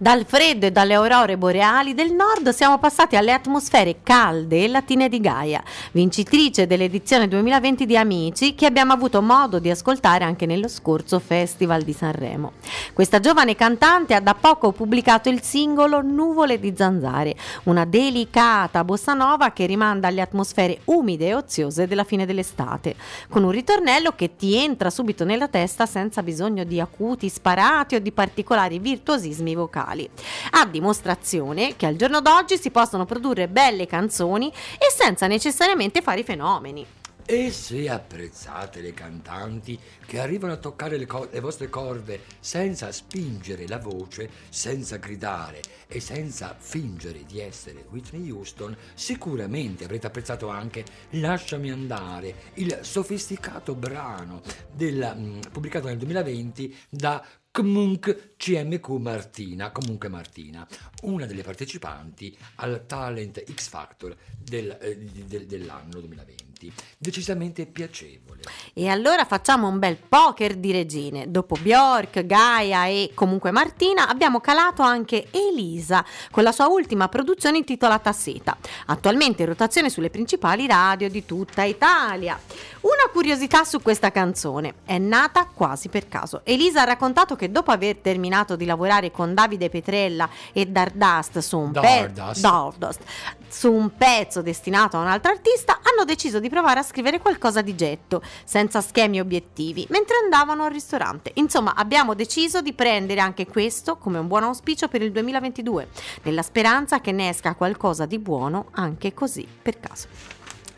Dal 0.03 0.25
freddo 0.25 0.65
e 0.65 0.73
dalle 0.73 0.95
aurore 0.95 1.37
boreali 1.37 1.93
del 1.93 2.15
nord 2.15 2.49
siamo 2.49 2.79
passati 2.79 3.17
alle 3.17 3.35
atmosfere 3.35 3.97
calde 4.03 4.65
e 4.65 4.69
latine 4.69 5.11
di 5.11 5.21
Gaia, 5.21 5.63
vincitrice 5.93 6.67
dell'edizione 6.67 7.29
2020 7.29 7.85
di 7.85 7.99
Amici 7.99 8.55
che 8.55 8.65
abbiamo 8.65 8.95
avuto 8.95 9.21
modo 9.21 9.59
di 9.59 9.69
ascoltare 9.69 10.25
anche 10.25 10.47
nello 10.47 10.69
scorso 10.69 11.19
Festival 11.19 11.83
di 11.83 11.93
Sanremo. 11.93 12.53
Questa 12.95 13.21
giovane 13.21 13.55
cantante 13.55 14.15
ha 14.15 14.21
da 14.21 14.33
poco 14.33 14.73
pubblicato 14.73 15.29
il 15.29 15.43
singolo 15.43 16.01
Nuvole 16.01 16.59
di 16.59 16.73
zanzare, 16.75 17.37
una 17.65 17.85
delicata 17.85 18.83
bossa 18.85 19.13
nova 19.13 19.51
che 19.51 19.67
rimanda 19.67 20.09
alle 20.09 20.23
atmosfere 20.23 20.81
umide 20.85 21.27
e 21.27 21.35
oziose 21.35 21.87
della 21.87 22.05
fine 22.05 22.25
dell'estate, 22.25 22.97
con 23.29 23.45
un 23.45 23.51
ritornello 23.51 24.13
che 24.13 24.35
ti 24.35 24.57
entra 24.57 24.89
subito 24.89 25.27
nella 25.27 25.49
testa 25.49 25.85
senza 25.85 26.23
bisogno 26.23 26.65
di 26.65 26.81
acuti 26.81 27.29
sparati 27.29 27.97
o 27.97 28.01
di 28.01 28.13
particolari 28.13 28.79
virtuosismi 28.79 29.55
vocali. 29.55 29.89
A 30.51 30.67
dimostrazione 30.67 31.77
che 31.77 31.87
al 31.87 31.97
giorno 31.97 32.21
d'oggi 32.21 32.59
si 32.59 32.71
possono 32.71 33.05
produrre 33.05 33.49
belle 33.49 33.87
canzoni 33.87 34.49
e 34.49 34.91
senza 34.95 35.27
necessariamente 35.27 36.03
fare 36.03 36.21
i 36.21 36.25
fenomeni. 36.25 36.87
E 37.33 37.53
se 37.53 37.89
apprezzate 37.89 38.81
le 38.81 38.93
cantanti 38.93 39.79
che 40.05 40.19
arrivano 40.19 40.55
a 40.55 40.57
toccare 40.57 40.97
le, 40.97 41.07
co- 41.07 41.29
le 41.31 41.39
vostre 41.39 41.69
corde 41.69 42.23
senza 42.41 42.91
spingere 42.91 43.69
la 43.69 43.79
voce, 43.79 44.29
senza 44.49 44.97
gridare 44.97 45.61
e 45.87 46.01
senza 46.01 46.57
fingere 46.59 47.25
di 47.25 47.39
essere 47.39 47.85
Whitney 47.89 48.31
Houston, 48.31 48.77
sicuramente 48.95 49.85
avrete 49.85 50.09
apprezzato 50.09 50.49
anche 50.49 50.85
Lasciami 51.11 51.71
andare, 51.71 52.35
il 52.55 52.81
sofisticato 52.83 53.77
brano 53.77 54.43
del, 54.73 55.39
pubblicato 55.53 55.87
nel 55.87 55.99
2020 55.99 56.77
da 56.89 57.25
Comunque 57.53 58.35
CMQ 58.37 58.89
Martina, 59.01 59.73
comunque 59.73 60.09
Martina, 60.09 60.67
una 61.03 61.27
delle 61.27 61.43
partecipanti 61.43 62.37
al 62.57 62.87
Talent 62.87 63.43
X 63.45 63.69
Factor 63.69 64.17
del- 64.39 64.79
eh, 64.81 64.97
del- 64.97 65.47
dell'anno 65.47 65.99
2020. 66.01 66.50
Decisamente 66.99 67.67
piacevole. 67.67 68.41
E 68.75 68.89
allora 68.89 69.25
facciamo 69.25 69.69
un 69.69 69.79
bel 69.79 69.97
poker 69.97 70.57
di 70.57 70.73
regine. 70.73 71.31
Dopo 71.31 71.57
Bjork, 71.61 72.25
Gaia 72.27 72.87
e 72.87 73.13
comunque 73.15 73.51
Martina 73.51 74.09
abbiamo 74.09 74.41
calato 74.41 74.83
anche 74.83 75.29
Elisa 75.31 76.05
con 76.31 76.43
la 76.43 76.53
sua 76.53 76.67
ultima 76.67 77.09
produzione 77.09 77.59
intitolata 77.59 78.13
Seta, 78.13 78.57
attualmente 78.87 79.43
in 79.43 79.49
rotazione 79.49 79.91
sulle 79.91 80.11
principali 80.11 80.67
radio 80.67 81.09
di 81.09 81.25
tutta 81.25 81.65
Italia. 81.65 82.39
Una 82.81 83.11
curiosità 83.13 83.65
su 83.65 83.81
questa 83.83 84.11
canzone, 84.11 84.75
è 84.85 84.99
nata 84.99 85.47
quasi 85.53 85.89
per 85.89 86.09
caso. 86.09 86.41
Elisa 86.45 86.83
ha 86.83 86.85
raccontato 86.85 87.37
che 87.37 87.51
dopo 87.51 87.71
aver 87.71 87.97
terminato 87.97 88.57
di 88.57 88.65
lavorare 88.65 89.11
con 89.11 89.35
Davide 89.35 89.69
Petrella 89.69 90.29
e 90.53 90.67
Dardust 90.67 91.39
su 91.39 91.59
un, 91.59 91.73
pe- 91.73 92.11
Dardust. 92.13 92.41
Dardust, 92.41 93.01
su 93.49 93.73
un 93.73 93.95
pezzo 93.97 94.43
destinato 94.43 94.97
a 94.97 95.01
un 95.01 95.09
altro 95.09 95.31
artista, 95.33 95.81
hanno 95.83 96.05
deciso 96.05 96.41
di 96.41 96.49
provare 96.51 96.81
a 96.81 96.83
scrivere 96.83 97.19
qualcosa 97.19 97.63
di 97.63 97.75
getto, 97.75 98.21
senza 98.45 98.83
schemi 98.83 99.17
e 99.17 99.21
obiettivi, 99.23 99.87
mentre 99.89 100.17
andavano 100.23 100.65
al 100.65 100.73
ristorante. 100.73 101.31
Insomma, 101.37 101.75
abbiamo 101.75 102.15
deciso 102.15 102.61
di 102.61 102.75
prendere 102.75 103.21
anche 103.21 103.47
questo 103.47 103.97
come 103.97 104.19
un 104.19 104.27
buon 104.27 104.43
auspicio 104.43 104.89
per 104.89 105.01
il 105.01 105.13
2022, 105.13 105.89
nella 106.25 106.43
speranza 106.43 107.01
che 107.01 107.13
ne 107.13 107.31
esca 107.31 107.55
qualcosa 107.55 108.05
di 108.05 108.19
buono 108.19 108.67
anche 108.73 109.15
così 109.15 109.47
per 109.63 109.81
caso. 109.81 110.09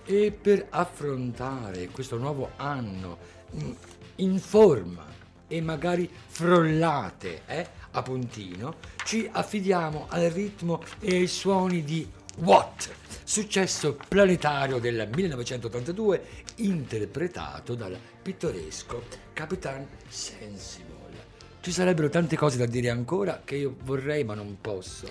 E 0.05 0.31
per 0.31 0.67
affrontare 0.71 1.89
questo 1.89 2.17
nuovo 2.19 2.51
anno 2.57 3.19
mm, 3.57 3.71
in 4.17 4.39
forma 4.39 5.07
e 5.49 5.61
magari 5.61 6.09
frollate 6.27 7.43
eh, 7.47 7.67
a 7.91 8.03
puntino, 8.03 8.77
ci 9.05 9.29
affidiamo 9.31 10.07
al 10.09 10.31
ritmo 10.31 10.83
e 10.99 11.17
ai 11.17 11.27
suoni 11.27 11.83
di 11.85 12.09
What? 12.39 12.91
Successo 13.25 13.97
planetario 14.09 14.79
del 14.79 15.09
1982 15.13 16.25
interpretato 16.57 17.75
dal 17.75 17.97
pittoresco 18.23 19.05
Capitan 19.33 19.87
Sensible. 20.09 20.91
Ci 21.61 21.71
sarebbero 21.71 22.09
tante 22.09 22.37
cose 22.37 22.57
da 22.57 22.67
dire 22.67 22.89
ancora 22.89 23.43
che 23.45 23.57
io 23.57 23.77
vorrei 23.83 24.25
ma 24.25 24.35
non 24.35 24.57
posso. 24.61 25.07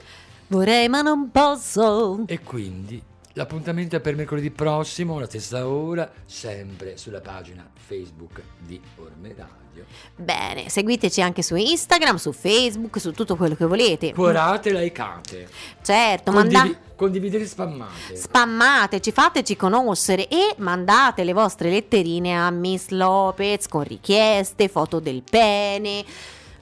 Vorrei 0.47 0.89
ma 0.89 1.01
non 1.01 1.29
posso. 1.31 2.23
E 2.25 2.39
quindi 2.39 3.01
l'appuntamento 3.33 3.95
è 3.95 4.01
per 4.01 4.15
mercoledì 4.15 4.49
prossimo, 4.49 5.17
alla 5.17 5.27
stessa 5.27 5.67
ora, 5.67 6.11
sempre 6.25 6.97
sulla 6.97 7.21
pagina 7.21 7.69
Facebook 7.73 8.41
di 8.57 8.81
Ormerà 8.97 9.60
video. 9.71 9.85
Bene, 10.15 10.69
seguiteci 10.69 11.21
anche 11.21 11.41
su 11.41 11.55
Instagram, 11.55 12.17
su 12.17 12.31
Facebook, 12.31 12.99
su 12.99 13.11
tutto 13.11 13.35
quello 13.35 13.55
che 13.55 13.65
volete. 13.65 14.13
Curate, 14.13 14.71
likeate. 14.71 15.49
Certo, 15.81 16.31
Condivi- 16.31 16.55
mandate 16.55 16.89
condividete 17.01 17.47
spammate. 17.47 18.15
Spammateci, 18.15 19.11
fateci 19.11 19.55
conoscere 19.55 20.27
e 20.27 20.53
mandate 20.57 21.23
le 21.23 21.33
vostre 21.33 21.71
letterine 21.71 22.37
a 22.37 22.51
Miss 22.51 22.89
Lopez 22.89 23.67
con 23.67 23.83
richieste, 23.83 24.67
foto 24.67 24.99
del 24.99 25.23
pene. 25.27 26.05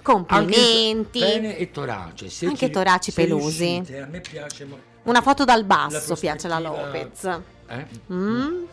Complimenti. 0.02 1.22
Anche 1.22 1.34
pene 1.34 1.58
e 1.58 1.72
torace. 1.72 2.30
Se 2.30 2.46
anche 2.46 2.68
ci, 2.68 2.72
toraci 2.72 3.12
pelosi. 3.12 3.66
Riuscite, 3.66 4.00
a 4.00 4.06
me 4.06 4.22
piace 4.22 4.64
molto. 4.64 4.86
Una 5.04 5.22
foto 5.22 5.44
dal 5.44 5.66
basso 5.66 5.98
la 5.98 6.00
prospettiva... 6.00 6.32
piace 6.32 6.48
la 6.48 6.60
Lopez. 6.60 7.40
Eh? 7.68 7.86
Mm? 8.14 8.64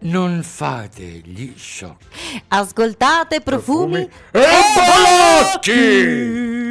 non 0.00 0.42
fate 0.42 1.02
gli 1.24 1.52
sciocchi. 1.56 2.42
Ascoltate 2.48 3.40
profumi, 3.40 4.08
profumi 4.30 4.46
e 4.46 4.48
balocchi! 4.76 6.69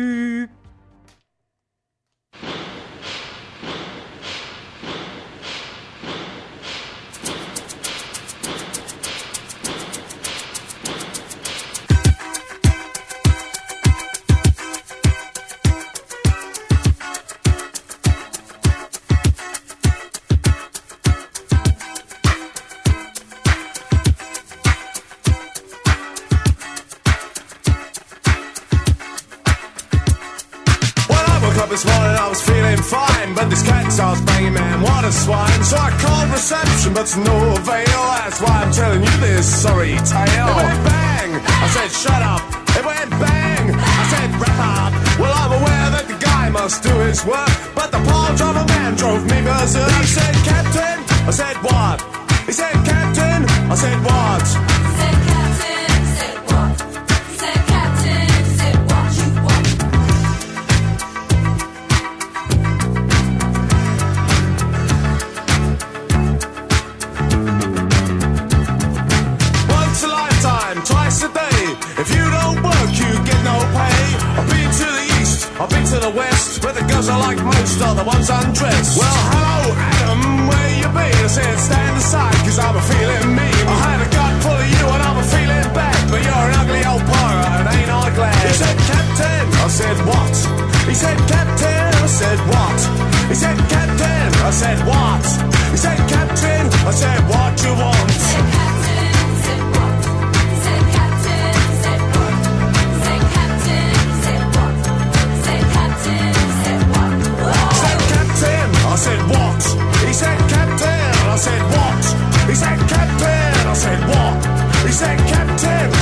said, 115.00 115.18
Captain. 115.30 115.99